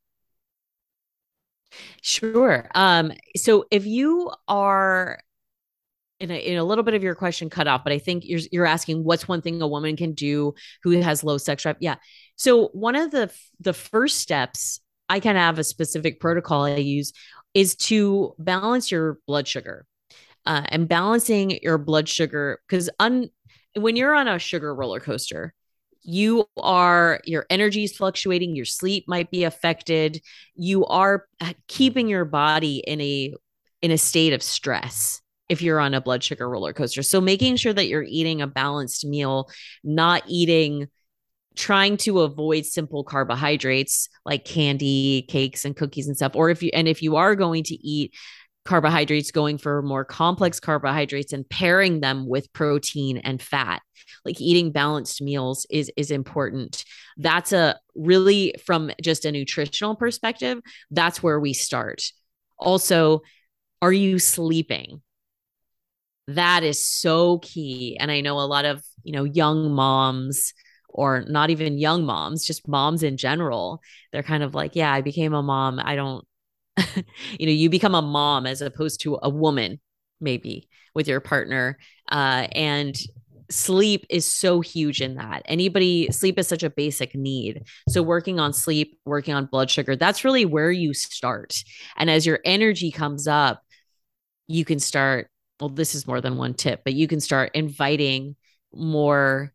Sure. 2.01 2.69
Um, 2.73 3.11
so, 3.35 3.65
if 3.69 3.85
you 3.85 4.31
are 4.47 5.19
in 6.21 6.31
a, 6.31 6.35
in 6.35 6.57
a 6.57 6.63
little 6.63 6.85
bit 6.85 6.93
of 6.93 7.03
your 7.03 7.15
question 7.15 7.49
cut 7.49 7.67
off, 7.67 7.83
but 7.83 7.91
I 7.91 7.99
think 7.99 8.23
you're 8.23 8.39
you're 8.49 8.65
asking 8.65 9.03
what's 9.03 9.27
one 9.27 9.41
thing 9.41 9.61
a 9.61 9.67
woman 9.67 9.97
can 9.97 10.13
do 10.13 10.53
who 10.83 10.91
has 11.01 11.25
low 11.25 11.37
sex 11.37 11.63
drive. 11.63 11.75
Yeah. 11.81 11.95
So 12.37 12.69
one 12.69 12.95
of 12.95 13.11
the 13.11 13.29
the 13.59 13.73
first 13.73 14.19
steps, 14.19 14.79
I 15.09 15.19
kind 15.19 15.37
of 15.37 15.41
have 15.41 15.59
a 15.59 15.65
specific 15.65 16.21
protocol 16.21 16.63
I 16.63 16.75
use, 16.75 17.11
is 17.53 17.75
to 17.75 18.35
balance 18.39 18.89
your 18.89 19.19
blood 19.27 19.49
sugar 19.49 19.85
uh, 20.45 20.63
and 20.69 20.87
balancing 20.87 21.59
your 21.61 21.77
blood 21.77 22.07
sugar 22.07 22.59
because 22.67 22.89
un- 22.99 23.29
when 23.75 23.95
you're 23.95 24.15
on 24.15 24.27
a 24.27 24.39
sugar 24.39 24.73
roller 24.73 24.99
coaster 24.99 25.53
you 26.05 26.45
are 26.57 27.21
your 27.25 27.45
energy 27.49 27.83
is 27.85 27.95
fluctuating 27.95 28.55
your 28.55 28.65
sleep 28.65 29.05
might 29.07 29.31
be 29.31 29.43
affected 29.45 30.21
you 30.55 30.85
are 30.85 31.25
uh, 31.39 31.53
keeping 31.67 32.07
your 32.07 32.25
body 32.25 32.83
in 32.85 32.99
a 32.99 33.33
in 33.81 33.91
a 33.91 33.97
state 33.97 34.33
of 34.33 34.41
stress 34.41 35.21
if 35.49 35.61
you're 35.61 35.79
on 35.79 35.93
a 35.93 36.01
blood 36.01 36.23
sugar 36.23 36.49
roller 36.49 36.73
coaster. 36.73 37.03
So 37.03 37.21
making 37.21 37.57
sure 37.57 37.73
that 37.73 37.87
you're 37.87 38.05
eating 38.07 38.41
a 38.41 38.47
balanced 38.47 39.05
meal 39.05 39.49
not 39.83 40.23
eating 40.27 40.87
trying 41.55 41.97
to 41.97 42.21
avoid 42.21 42.65
simple 42.65 43.03
carbohydrates 43.03 44.09
like 44.25 44.43
candy 44.43 45.23
cakes 45.29 45.65
and 45.65 45.75
cookies 45.75 46.07
and 46.07 46.15
stuff 46.15 46.31
or 46.35 46.49
if 46.49 46.63
you 46.63 46.71
and 46.73 46.87
if 46.87 47.03
you 47.03 47.15
are 47.15 47.35
going 47.35 47.63
to 47.63 47.75
eat 47.87 48.11
carbohydrates 48.65 49.31
going 49.31 49.57
for 49.57 49.81
more 49.81 50.05
complex 50.05 50.59
carbohydrates 50.59 51.33
and 51.33 51.47
pairing 51.49 51.99
them 51.99 52.27
with 52.27 52.51
protein 52.53 53.17
and 53.17 53.41
fat. 53.41 53.81
Like 54.25 54.39
eating 54.39 54.71
balanced 54.71 55.21
meals 55.21 55.65
is 55.69 55.91
is 55.97 56.11
important. 56.11 56.85
That's 57.17 57.51
a 57.51 57.79
really 57.95 58.55
from 58.65 58.91
just 59.01 59.25
a 59.25 59.31
nutritional 59.31 59.95
perspective 59.95 60.61
that's 60.91 61.21
where 61.21 61.39
we 61.39 61.53
start. 61.53 62.03
Also 62.57 63.21
are 63.81 63.93
you 63.93 64.17
sleeping? 64.17 65.01
That 66.27 66.63
is 66.63 66.79
so 66.79 67.39
key. 67.39 67.97
And 67.99 68.09
i 68.09 68.21
know 68.21 68.39
a 68.39 68.47
lot 68.47 68.65
of 68.65 68.81
you 69.03 69.11
know 69.11 69.25
young 69.25 69.71
moms 69.71 70.53
or 70.87 71.25
not 71.27 71.49
even 71.49 71.77
young 71.77 72.05
moms 72.05 72.45
just 72.45 72.67
moms 72.67 73.01
in 73.01 73.17
general 73.17 73.81
they're 74.11 74.21
kind 74.21 74.43
of 74.43 74.53
like 74.53 74.75
yeah 74.75 74.93
i 74.93 75.01
became 75.01 75.33
a 75.33 75.41
mom. 75.41 75.79
I 75.83 75.95
don't 75.95 76.25
you 77.39 77.45
know 77.45 77.51
you 77.51 77.69
become 77.69 77.95
a 77.95 78.01
mom 78.01 78.45
as 78.45 78.61
opposed 78.61 79.01
to 79.01 79.19
a 79.21 79.29
woman 79.29 79.79
maybe 80.19 80.67
with 80.95 81.07
your 81.07 81.19
partner 81.19 81.77
uh, 82.11 82.47
and 82.51 82.97
sleep 83.49 84.05
is 84.09 84.25
so 84.25 84.61
huge 84.61 85.01
in 85.01 85.15
that. 85.15 85.43
Anybody 85.45 86.07
sleep 86.11 86.39
is 86.39 86.47
such 86.47 86.63
a 86.63 86.69
basic 86.69 87.13
need. 87.13 87.63
So 87.89 88.01
working 88.01 88.39
on 88.39 88.53
sleep 88.53 88.97
working 89.05 89.33
on 89.33 89.45
blood 89.45 89.69
sugar 89.69 89.95
that's 89.95 90.25
really 90.25 90.45
where 90.45 90.71
you 90.71 90.93
start. 90.93 91.63
And 91.97 92.09
as 92.09 92.25
your 92.25 92.39
energy 92.43 92.91
comes 92.91 93.27
up 93.27 93.61
you 94.47 94.65
can 94.65 94.79
start 94.79 95.29
well 95.59 95.69
this 95.69 95.95
is 95.95 96.07
more 96.07 96.19
than 96.19 96.37
one 96.37 96.53
tip 96.53 96.81
but 96.83 96.93
you 96.93 97.07
can 97.07 97.19
start 97.19 97.51
inviting 97.53 98.35
more 98.73 99.53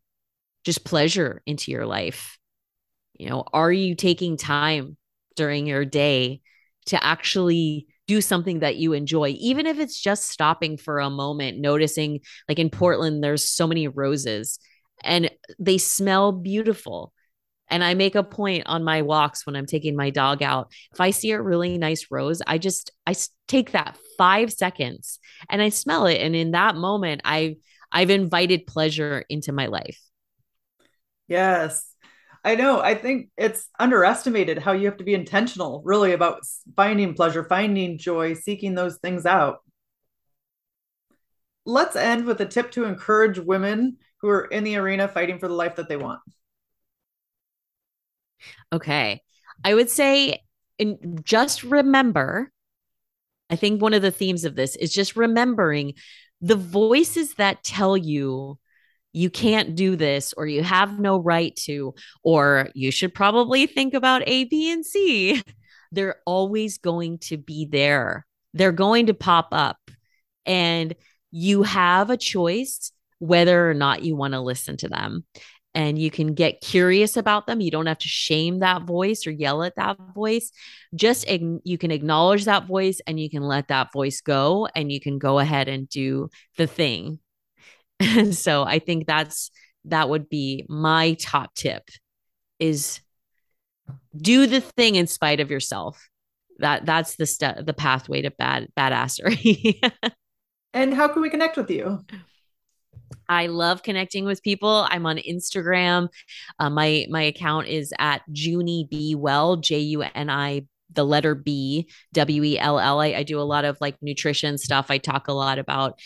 just 0.63 0.83
pleasure 0.83 1.41
into 1.45 1.71
your 1.71 1.85
life. 1.85 2.37
You 3.15 3.29
know 3.29 3.43
are 3.51 3.71
you 3.71 3.95
taking 3.95 4.37
time 4.37 4.97
during 5.35 5.67
your 5.67 5.85
day 5.85 6.41
to 6.89 7.03
actually 7.03 7.87
do 8.07 8.21
something 8.21 8.59
that 8.59 8.77
you 8.77 8.93
enjoy, 8.93 9.29
even 9.39 9.67
if 9.67 9.79
it's 9.79 9.99
just 9.99 10.29
stopping 10.29 10.77
for 10.77 10.99
a 10.99 11.11
moment, 11.11 11.59
noticing, 11.59 12.19
like 12.47 12.57
in 12.57 12.69
Portland, 12.69 13.23
there's 13.23 13.47
so 13.47 13.67
many 13.67 13.87
roses 13.87 14.59
and 15.03 15.29
they 15.59 15.77
smell 15.77 16.31
beautiful. 16.31 17.13
And 17.69 17.83
I 17.83 17.93
make 17.93 18.15
a 18.15 18.23
point 18.23 18.63
on 18.65 18.83
my 18.83 19.03
walks 19.03 19.45
when 19.45 19.55
I'm 19.55 19.67
taking 19.67 19.95
my 19.95 20.09
dog 20.09 20.41
out. 20.41 20.71
If 20.91 20.99
I 20.99 21.11
see 21.11 21.31
a 21.31 21.41
really 21.41 21.77
nice 21.77 22.07
rose, 22.09 22.41
I 22.47 22.57
just 22.57 22.91
I 23.05 23.13
take 23.47 23.73
that 23.73 23.95
5 24.17 24.51
seconds 24.51 25.19
and 25.47 25.61
I 25.61 25.69
smell 25.69 26.07
it 26.07 26.17
and 26.17 26.35
in 26.35 26.51
that 26.51 26.75
moment 26.75 27.21
I've, 27.23 27.57
I've 27.91 28.09
invited 28.09 28.65
pleasure 28.65 29.23
into 29.29 29.51
my 29.51 29.67
life. 29.67 29.99
Yes. 31.27 31.88
I 32.43 32.55
know. 32.55 32.79
I 32.79 32.95
think 32.95 33.29
it's 33.37 33.67
underestimated 33.79 34.59
how 34.59 34.71
you 34.71 34.85
have 34.85 34.97
to 34.97 35.03
be 35.03 35.13
intentional, 35.13 35.81
really, 35.83 36.13
about 36.13 36.41
finding 36.75 37.13
pleasure, 37.13 37.43
finding 37.43 37.97
joy, 37.97 38.33
seeking 38.33 38.75
those 38.75 38.97
things 38.97 39.25
out. 39.25 39.59
Let's 41.65 41.95
end 41.95 42.25
with 42.25 42.39
a 42.41 42.45
tip 42.45 42.71
to 42.71 42.85
encourage 42.85 43.39
women 43.39 43.97
who 44.21 44.29
are 44.29 44.45
in 44.45 44.63
the 44.63 44.77
arena 44.77 45.07
fighting 45.07 45.39
for 45.39 45.47
the 45.47 45.53
life 45.53 45.75
that 45.75 45.89
they 45.89 45.97
want. 45.97 46.21
Okay. 48.71 49.21
I 49.63 49.73
would 49.73 49.89
say, 49.89 50.41
and 50.79 51.21
just 51.23 51.63
remember, 51.63 52.51
I 53.49 53.55
think 53.57 53.81
one 53.81 53.93
of 53.93 54.01
the 54.01 54.11
themes 54.11 54.45
of 54.45 54.55
this 54.55 54.75
is 54.77 54.93
just 54.93 55.15
remembering 55.15 55.95
the 56.39 56.55
voices 56.55 57.33
that 57.33 57.63
tell 57.63 57.97
you 57.97 58.57
you 59.11 59.29
can't 59.29 59.75
do 59.75 59.95
this 59.95 60.33
or 60.33 60.45
you 60.45 60.63
have 60.63 60.99
no 60.99 61.17
right 61.17 61.55
to 61.55 61.93
or 62.23 62.69
you 62.75 62.91
should 62.91 63.13
probably 63.13 63.65
think 63.65 63.93
about 63.93 64.21
a 64.27 64.45
b 64.45 64.71
and 64.71 64.85
c. 64.85 65.41
They're 65.91 66.17
always 66.25 66.77
going 66.77 67.17
to 67.19 67.37
be 67.37 67.65
there. 67.65 68.25
They're 68.53 68.71
going 68.71 69.07
to 69.07 69.13
pop 69.13 69.49
up. 69.51 69.77
And 70.45 70.95
you 71.31 71.63
have 71.63 72.09
a 72.09 72.17
choice 72.17 72.91
whether 73.19 73.69
or 73.69 73.73
not 73.73 74.03
you 74.03 74.15
want 74.15 74.33
to 74.33 74.39
listen 74.39 74.77
to 74.77 74.87
them. 74.87 75.25
And 75.75 75.99
you 75.99 76.09
can 76.09 76.33
get 76.33 76.61
curious 76.61 77.17
about 77.17 77.45
them. 77.45 77.61
You 77.61 77.69
don't 77.71 77.85
have 77.85 77.99
to 77.99 78.07
shame 78.07 78.59
that 78.59 78.83
voice 78.83 79.27
or 79.27 79.31
yell 79.31 79.63
at 79.63 79.75
that 79.75 79.97
voice. 80.15 80.51
Just 80.95 81.27
you 81.29 81.77
can 81.77 81.91
acknowledge 81.91 82.45
that 82.45 82.65
voice 82.65 83.01
and 83.05 83.19
you 83.19 83.29
can 83.29 83.43
let 83.43 83.67
that 83.67 83.91
voice 83.91 84.21
go 84.21 84.67
and 84.75 84.91
you 84.91 84.99
can 84.99 85.19
go 85.19 85.39
ahead 85.39 85.67
and 85.67 85.87
do 85.87 86.29
the 86.57 86.67
thing 86.67 87.19
and 87.99 88.35
so 88.45 88.63
i 88.63 88.79
think 88.79 89.05
that's 89.07 89.51
that 89.85 90.09
would 90.09 90.29
be 90.29 90.65
my 90.67 91.13
top 91.13 91.53
tip 91.55 91.83
is 92.59 92.99
do 94.15 94.47
the 94.47 94.61
thing 94.61 94.95
in 94.95 95.07
spite 95.07 95.39
of 95.39 95.51
yourself 95.51 96.09
that 96.59 96.85
that's 96.85 97.15
the 97.15 97.25
step 97.25 97.65
the 97.65 97.73
pathway 97.73 98.21
to 98.21 98.31
bad 98.31 98.67
badassery 98.77 99.79
and 100.73 100.93
how 100.93 101.07
can 101.07 101.21
we 101.21 101.29
connect 101.29 101.57
with 101.57 101.69
you 101.69 102.03
I 103.27 103.45
love 103.45 103.83
connecting 103.83 104.25
with 104.25 104.41
people. 104.41 104.87
I'm 104.89 105.05
on 105.05 105.17
Instagram. 105.17 106.09
Uh, 106.57 106.69
my 106.69 107.05
my 107.09 107.21
account 107.21 107.67
is 107.67 107.93
at 107.99 108.23
Junie 108.31 108.87
B 108.89 109.15
Well, 109.15 109.57
J 109.57 109.79
U 109.79 110.01
N 110.01 110.29
I 110.29 110.63
the 110.93 111.05
letter 111.05 111.35
B 111.35 111.89
W 112.13 112.43
E 112.43 112.59
L 112.59 112.79
L. 112.79 112.99
I 112.99 113.23
do 113.23 113.39
a 113.39 113.43
lot 113.43 113.65
of 113.65 113.77
like 113.79 113.95
nutrition 114.01 114.57
stuff. 114.57 114.87
I 114.89 114.97
talk 114.97 115.27
a 115.27 115.33
lot 115.33 115.59
about 115.59 115.99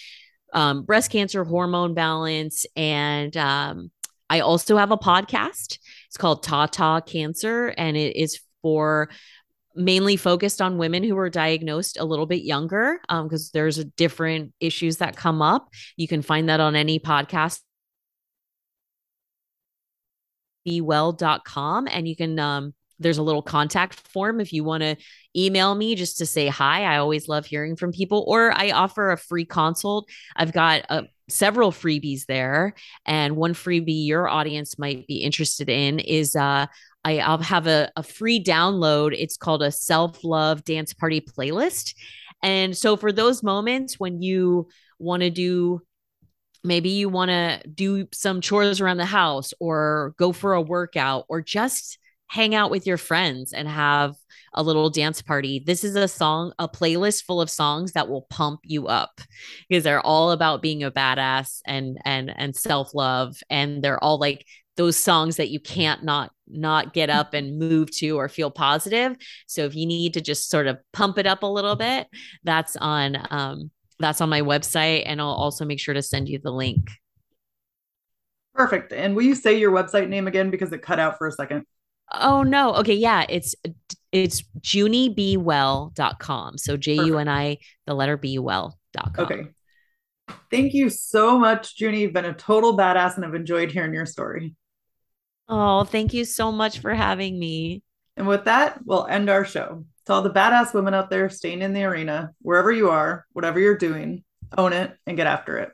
um, 0.53 0.83
breast 0.83 1.11
cancer, 1.11 1.43
hormone 1.43 1.93
balance, 1.93 2.65
and 2.75 3.35
um, 3.37 3.91
I 4.29 4.39
also 4.39 4.77
have 4.77 4.91
a 4.91 4.97
podcast. 4.97 5.79
It's 6.07 6.17
called 6.17 6.43
Tata 6.43 7.03
Cancer, 7.05 7.73
and 7.77 7.97
it 7.97 8.15
is 8.15 8.39
for 8.61 9.09
mainly 9.75 10.15
focused 10.15 10.61
on 10.61 10.77
women 10.77 11.03
who 11.03 11.15
were 11.15 11.29
diagnosed 11.29 11.97
a 11.99 12.05
little 12.05 12.27
bit 12.27 12.43
younger 12.43 12.99
because 13.07 13.45
um, 13.45 13.49
there's 13.53 13.83
different 13.83 14.53
issues 14.59 14.97
that 14.97 15.15
come 15.15 15.41
up. 15.41 15.69
You 15.97 16.07
can 16.07 16.21
find 16.21 16.49
that 16.49 16.59
on 16.59 16.75
any 16.75 16.99
podcast 16.99 17.59
bewell.com 20.65 21.87
and 21.91 22.07
you 22.07 22.15
can 22.15 22.39
um, 22.39 22.73
there's 23.03 23.17
a 23.17 23.23
little 23.23 23.41
contact 23.41 23.95
form 24.09 24.39
if 24.39 24.53
you 24.53 24.63
want 24.63 24.81
to 24.81 24.95
email 25.35 25.75
me 25.75 25.95
just 25.95 26.17
to 26.17 26.25
say 26.25 26.47
hi. 26.47 26.83
I 26.83 26.97
always 26.97 27.27
love 27.27 27.45
hearing 27.45 27.75
from 27.75 27.91
people, 27.91 28.23
or 28.27 28.51
I 28.51 28.71
offer 28.71 29.11
a 29.11 29.17
free 29.17 29.45
consult. 29.45 30.09
I've 30.35 30.53
got 30.53 30.85
uh, 30.89 31.03
several 31.29 31.71
freebies 31.71 32.25
there, 32.25 32.73
and 33.05 33.35
one 33.35 33.53
freebie 33.53 34.07
your 34.07 34.27
audience 34.27 34.79
might 34.79 35.05
be 35.07 35.17
interested 35.17 35.69
in 35.69 35.99
is 35.99 36.35
uh, 36.35 36.67
I, 37.03 37.19
I'll 37.19 37.37
have 37.39 37.67
a, 37.67 37.91
a 37.95 38.03
free 38.03 38.43
download. 38.43 39.15
It's 39.17 39.37
called 39.37 39.61
a 39.63 39.71
self 39.71 40.23
love 40.23 40.63
dance 40.63 40.93
party 40.93 41.21
playlist. 41.21 41.95
And 42.41 42.75
so 42.75 42.97
for 42.97 43.11
those 43.11 43.41
moments 43.41 43.99
when 43.99 44.21
you 44.21 44.67
want 44.99 45.21
to 45.21 45.29
do 45.29 45.81
maybe 46.63 46.89
you 46.89 47.09
want 47.09 47.29
to 47.29 47.61
do 47.67 48.07
some 48.13 48.41
chores 48.41 48.79
around 48.79 48.97
the 48.97 49.05
house 49.05 49.53
or 49.59 50.13
go 50.17 50.31
for 50.31 50.53
a 50.53 50.61
workout 50.61 51.25
or 51.27 51.41
just 51.41 51.99
hang 52.33 52.55
out 52.55 52.71
with 52.71 52.87
your 52.87 52.97
friends 52.97 53.53
and 53.53 53.67
have 53.67 54.15
a 54.55 54.63
little 54.63 54.89
dance 54.89 55.21
party. 55.21 55.61
This 55.63 55.83
is 55.83 55.95
a 55.95 56.07
song, 56.07 56.51
a 56.57 56.67
playlist 56.67 57.25
full 57.25 57.39
of 57.39 57.49
songs 57.49 57.91
that 57.91 58.09
will 58.09 58.23
pump 58.23 58.61
you 58.63 58.87
up 58.87 59.21
because 59.69 59.83
they're 59.83 60.01
all 60.01 60.31
about 60.31 60.63
being 60.63 60.83
a 60.83 60.89
badass 60.89 61.61
and 61.67 61.99
and 62.05 62.33
and 62.35 62.55
self-love 62.55 63.35
and 63.51 63.83
they're 63.83 64.03
all 64.03 64.17
like 64.17 64.45
those 64.77 64.97
songs 64.97 65.35
that 65.35 65.51
you 65.51 65.59
can't 65.59 66.03
not 66.03 66.31
not 66.47 66.91
get 66.91 67.11
up 67.11 67.35
and 67.35 67.59
move 67.59 67.91
to 67.91 68.17
or 68.17 68.27
feel 68.27 68.49
positive. 68.49 69.15
So 69.45 69.65
if 69.65 69.75
you 69.75 69.85
need 69.85 70.15
to 70.15 70.21
just 70.21 70.49
sort 70.49 70.65
of 70.65 70.79
pump 70.91 71.19
it 71.19 71.27
up 71.27 71.43
a 71.43 71.47
little 71.47 71.75
bit, 71.75 72.07
that's 72.43 72.75
on 72.77 73.15
um, 73.29 73.69
that's 73.99 74.21
on 74.21 74.29
my 74.29 74.41
website, 74.41 75.03
and 75.05 75.21
I'll 75.21 75.27
also 75.27 75.65
make 75.65 75.79
sure 75.79 75.93
to 75.93 76.01
send 76.01 76.27
you 76.27 76.39
the 76.43 76.51
link. 76.51 76.89
Perfect. 78.55 78.91
And 78.91 79.15
will 79.15 79.23
you 79.23 79.35
say 79.35 79.59
your 79.59 79.71
website 79.71 80.09
name 80.09 80.27
again 80.27 80.49
because 80.49 80.73
it 80.73 80.81
cut 80.81 80.99
out 80.99 81.19
for 81.19 81.27
a 81.27 81.31
second? 81.31 81.65
Oh 82.13 82.43
no. 82.43 82.75
Okay, 82.75 82.95
yeah, 82.95 83.25
it's 83.27 83.55
it's 84.11 84.43
juniebwell.com. 84.59 86.57
So 86.57 86.77
J 86.77 86.93
U 86.93 87.17
N 87.17 87.27
I 87.27 87.57
the 87.85 87.93
letter 87.93 88.17
B 88.17 88.39
well.com. 88.39 89.13
Okay. 89.17 89.47
Thank 90.49 90.73
you 90.73 90.89
so 90.89 91.37
much, 91.37 91.79
Junie. 91.79 92.01
You've 92.01 92.13
been 92.13 92.25
a 92.25 92.33
total 92.33 92.77
badass 92.77 93.15
and 93.15 93.25
I've 93.25 93.35
enjoyed 93.35 93.71
hearing 93.71 93.93
your 93.93 94.05
story. 94.05 94.55
Oh, 95.49 95.83
thank 95.83 96.13
you 96.13 96.25
so 96.25 96.51
much 96.51 96.79
for 96.79 96.93
having 96.93 97.37
me. 97.37 97.83
And 98.15 98.27
with 98.27 98.45
that, 98.45 98.79
we'll 98.85 99.05
end 99.05 99.29
our 99.29 99.43
show. 99.43 99.85
To 100.05 100.13
all 100.13 100.21
the 100.21 100.29
badass 100.29 100.73
women 100.73 100.93
out 100.93 101.09
there 101.09 101.29
staying 101.29 101.61
in 101.61 101.73
the 101.73 101.83
arena, 101.83 102.31
wherever 102.41 102.71
you 102.71 102.89
are, 102.89 103.25
whatever 103.31 103.59
you're 103.59 103.77
doing, 103.77 104.23
own 104.57 104.73
it 104.73 104.95
and 105.05 105.17
get 105.17 105.27
after 105.27 105.57
it. 105.57 105.71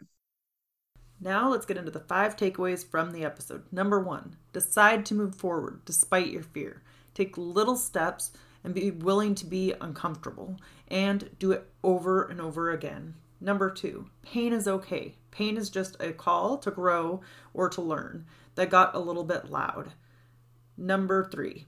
Now 1.21 1.49
let's 1.49 1.65
get 1.65 1.77
into 1.77 1.91
the 1.91 1.99
five 1.99 2.37
takeaways 2.37 2.85
from 2.85 3.11
the 3.11 3.25
episode. 3.25 3.63
Number 3.71 3.99
one, 3.99 4.37
decide 4.53 5.05
to 5.07 5.15
move 5.15 5.35
forward 5.35 5.81
despite 5.85 6.31
your 6.31 6.43
fear. 6.43 6.81
Take 7.13 7.37
little 7.37 7.75
steps 7.75 8.31
and 8.63 8.73
be 8.73 8.91
willing 8.91 9.35
to 9.35 9.45
be 9.45 9.73
uncomfortable 9.81 10.57
and 10.87 11.29
do 11.37 11.51
it 11.51 11.69
over 11.83 12.23
and 12.23 12.39
over 12.39 12.71
again. 12.71 13.15
Number 13.41 13.69
two, 13.69 14.09
pain 14.21 14.53
is 14.53 14.67
okay. 14.67 15.15
Pain 15.31 15.57
is 15.57 15.69
just 15.69 15.95
a 16.01 16.11
call 16.11 16.57
to 16.59 16.71
grow 16.71 17.21
or 17.53 17.69
to 17.69 17.81
learn 17.81 18.25
that 18.55 18.69
got 18.69 18.95
a 18.95 18.99
little 18.99 19.23
bit 19.23 19.49
loud. 19.49 19.91
Number 20.77 21.25
three, 21.29 21.67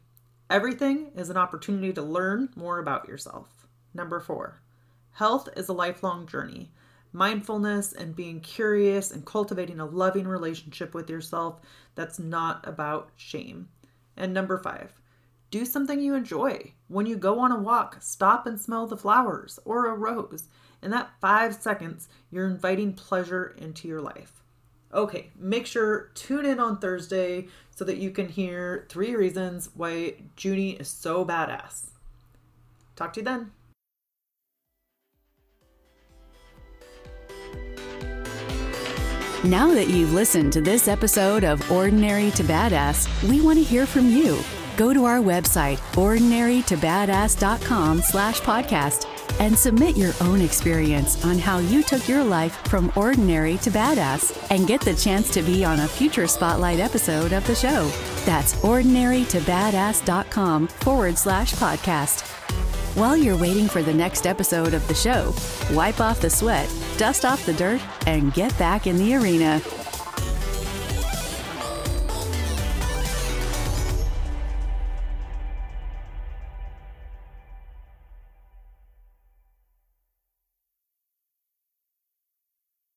everything 0.49 1.11
is 1.15 1.29
an 1.29 1.37
opportunity 1.37 1.93
to 1.93 2.01
learn 2.01 2.49
more 2.55 2.79
about 2.79 3.07
yourself. 3.07 3.67
Number 3.93 4.19
four, 4.19 4.61
health 5.11 5.49
is 5.55 5.69
a 5.69 5.73
lifelong 5.73 6.27
journey. 6.27 6.71
Mindfulness 7.13 7.93
and 7.93 8.15
being 8.15 8.39
curious 8.39 9.11
and 9.11 9.25
cultivating 9.25 9.79
a 9.79 9.85
loving 9.85 10.27
relationship 10.27 10.93
with 10.93 11.09
yourself 11.09 11.59
that's 11.95 12.19
not 12.19 12.65
about 12.67 13.09
shame. 13.17 13.67
And 14.15 14.33
number 14.33 14.57
five, 14.57 14.93
do 15.49 15.65
something 15.65 15.99
you 15.99 16.15
enjoy. 16.15 16.73
When 16.87 17.05
you 17.05 17.17
go 17.17 17.39
on 17.39 17.51
a 17.51 17.59
walk, 17.59 17.97
stop 17.99 18.47
and 18.47 18.59
smell 18.59 18.87
the 18.87 18.95
flowers 18.95 19.59
or 19.65 19.87
a 19.87 19.95
rose. 19.95 20.47
In 20.81 20.91
that 20.91 21.11
five 21.19 21.55
seconds, 21.55 22.07
you're 22.31 22.47
inviting 22.47 22.93
pleasure 22.93 23.55
into 23.57 23.87
your 23.87 24.01
life. 24.01 24.41
Okay, 24.93 25.29
make 25.37 25.65
sure 25.65 26.11
tune 26.15 26.45
in 26.45 26.59
on 26.59 26.79
Thursday 26.79 27.47
so 27.69 27.85
that 27.85 27.97
you 27.97 28.11
can 28.11 28.27
hear 28.27 28.85
three 28.89 29.15
reasons 29.15 29.69
why 29.73 30.15
Junie 30.37 30.71
is 30.71 30.89
so 30.89 31.25
badass. 31.25 31.91
Talk 32.95 33.13
to 33.13 33.21
you 33.21 33.25
then. 33.25 33.51
Now 39.43 39.73
that 39.73 39.87
you've 39.87 40.13
listened 40.13 40.53
to 40.53 40.61
this 40.61 40.87
episode 40.87 41.43
of 41.43 41.71
Ordinary 41.71 42.29
to 42.31 42.43
Badass, 42.43 43.07
we 43.27 43.41
want 43.41 43.57
to 43.57 43.63
hear 43.63 43.87
from 43.87 44.07
you. 44.07 44.39
Go 44.77 44.93
to 44.93 45.05
our 45.05 45.17
website, 45.17 45.77
ordinarytobadass.com 45.93 48.01
slash 48.03 48.39
podcast 48.41 49.07
and 49.39 49.57
submit 49.57 49.97
your 49.97 50.13
own 50.21 50.41
experience 50.41 51.25
on 51.25 51.39
how 51.39 51.57
you 51.57 51.81
took 51.81 52.07
your 52.07 52.23
life 52.23 52.55
from 52.67 52.93
ordinary 52.95 53.57
to 53.57 53.71
badass 53.71 54.47
and 54.51 54.67
get 54.67 54.81
the 54.81 54.93
chance 54.93 55.31
to 55.31 55.41
be 55.41 55.65
on 55.65 55.79
a 55.79 55.87
future 55.87 56.27
spotlight 56.27 56.79
episode 56.79 57.33
of 57.33 57.43
the 57.47 57.55
show. 57.55 57.89
That's 58.25 58.53
ordinarytobadass.com 58.57 60.67
forward 60.67 61.17
slash 61.17 61.55
podcast. 61.55 62.40
While 62.95 63.15
you're 63.15 63.37
waiting 63.37 63.69
for 63.69 63.81
the 63.81 63.93
next 63.93 64.27
episode 64.27 64.73
of 64.73 64.85
the 64.89 64.93
show, 64.93 65.33
wipe 65.73 66.01
off 66.01 66.19
the 66.19 66.29
sweat, 66.29 66.69
dust 66.97 67.23
off 67.23 67.45
the 67.45 67.53
dirt, 67.53 67.79
and 68.05 68.33
get 68.33 68.57
back 68.59 68.85
in 68.85 68.97
the 68.97 69.15
arena. 69.15 69.61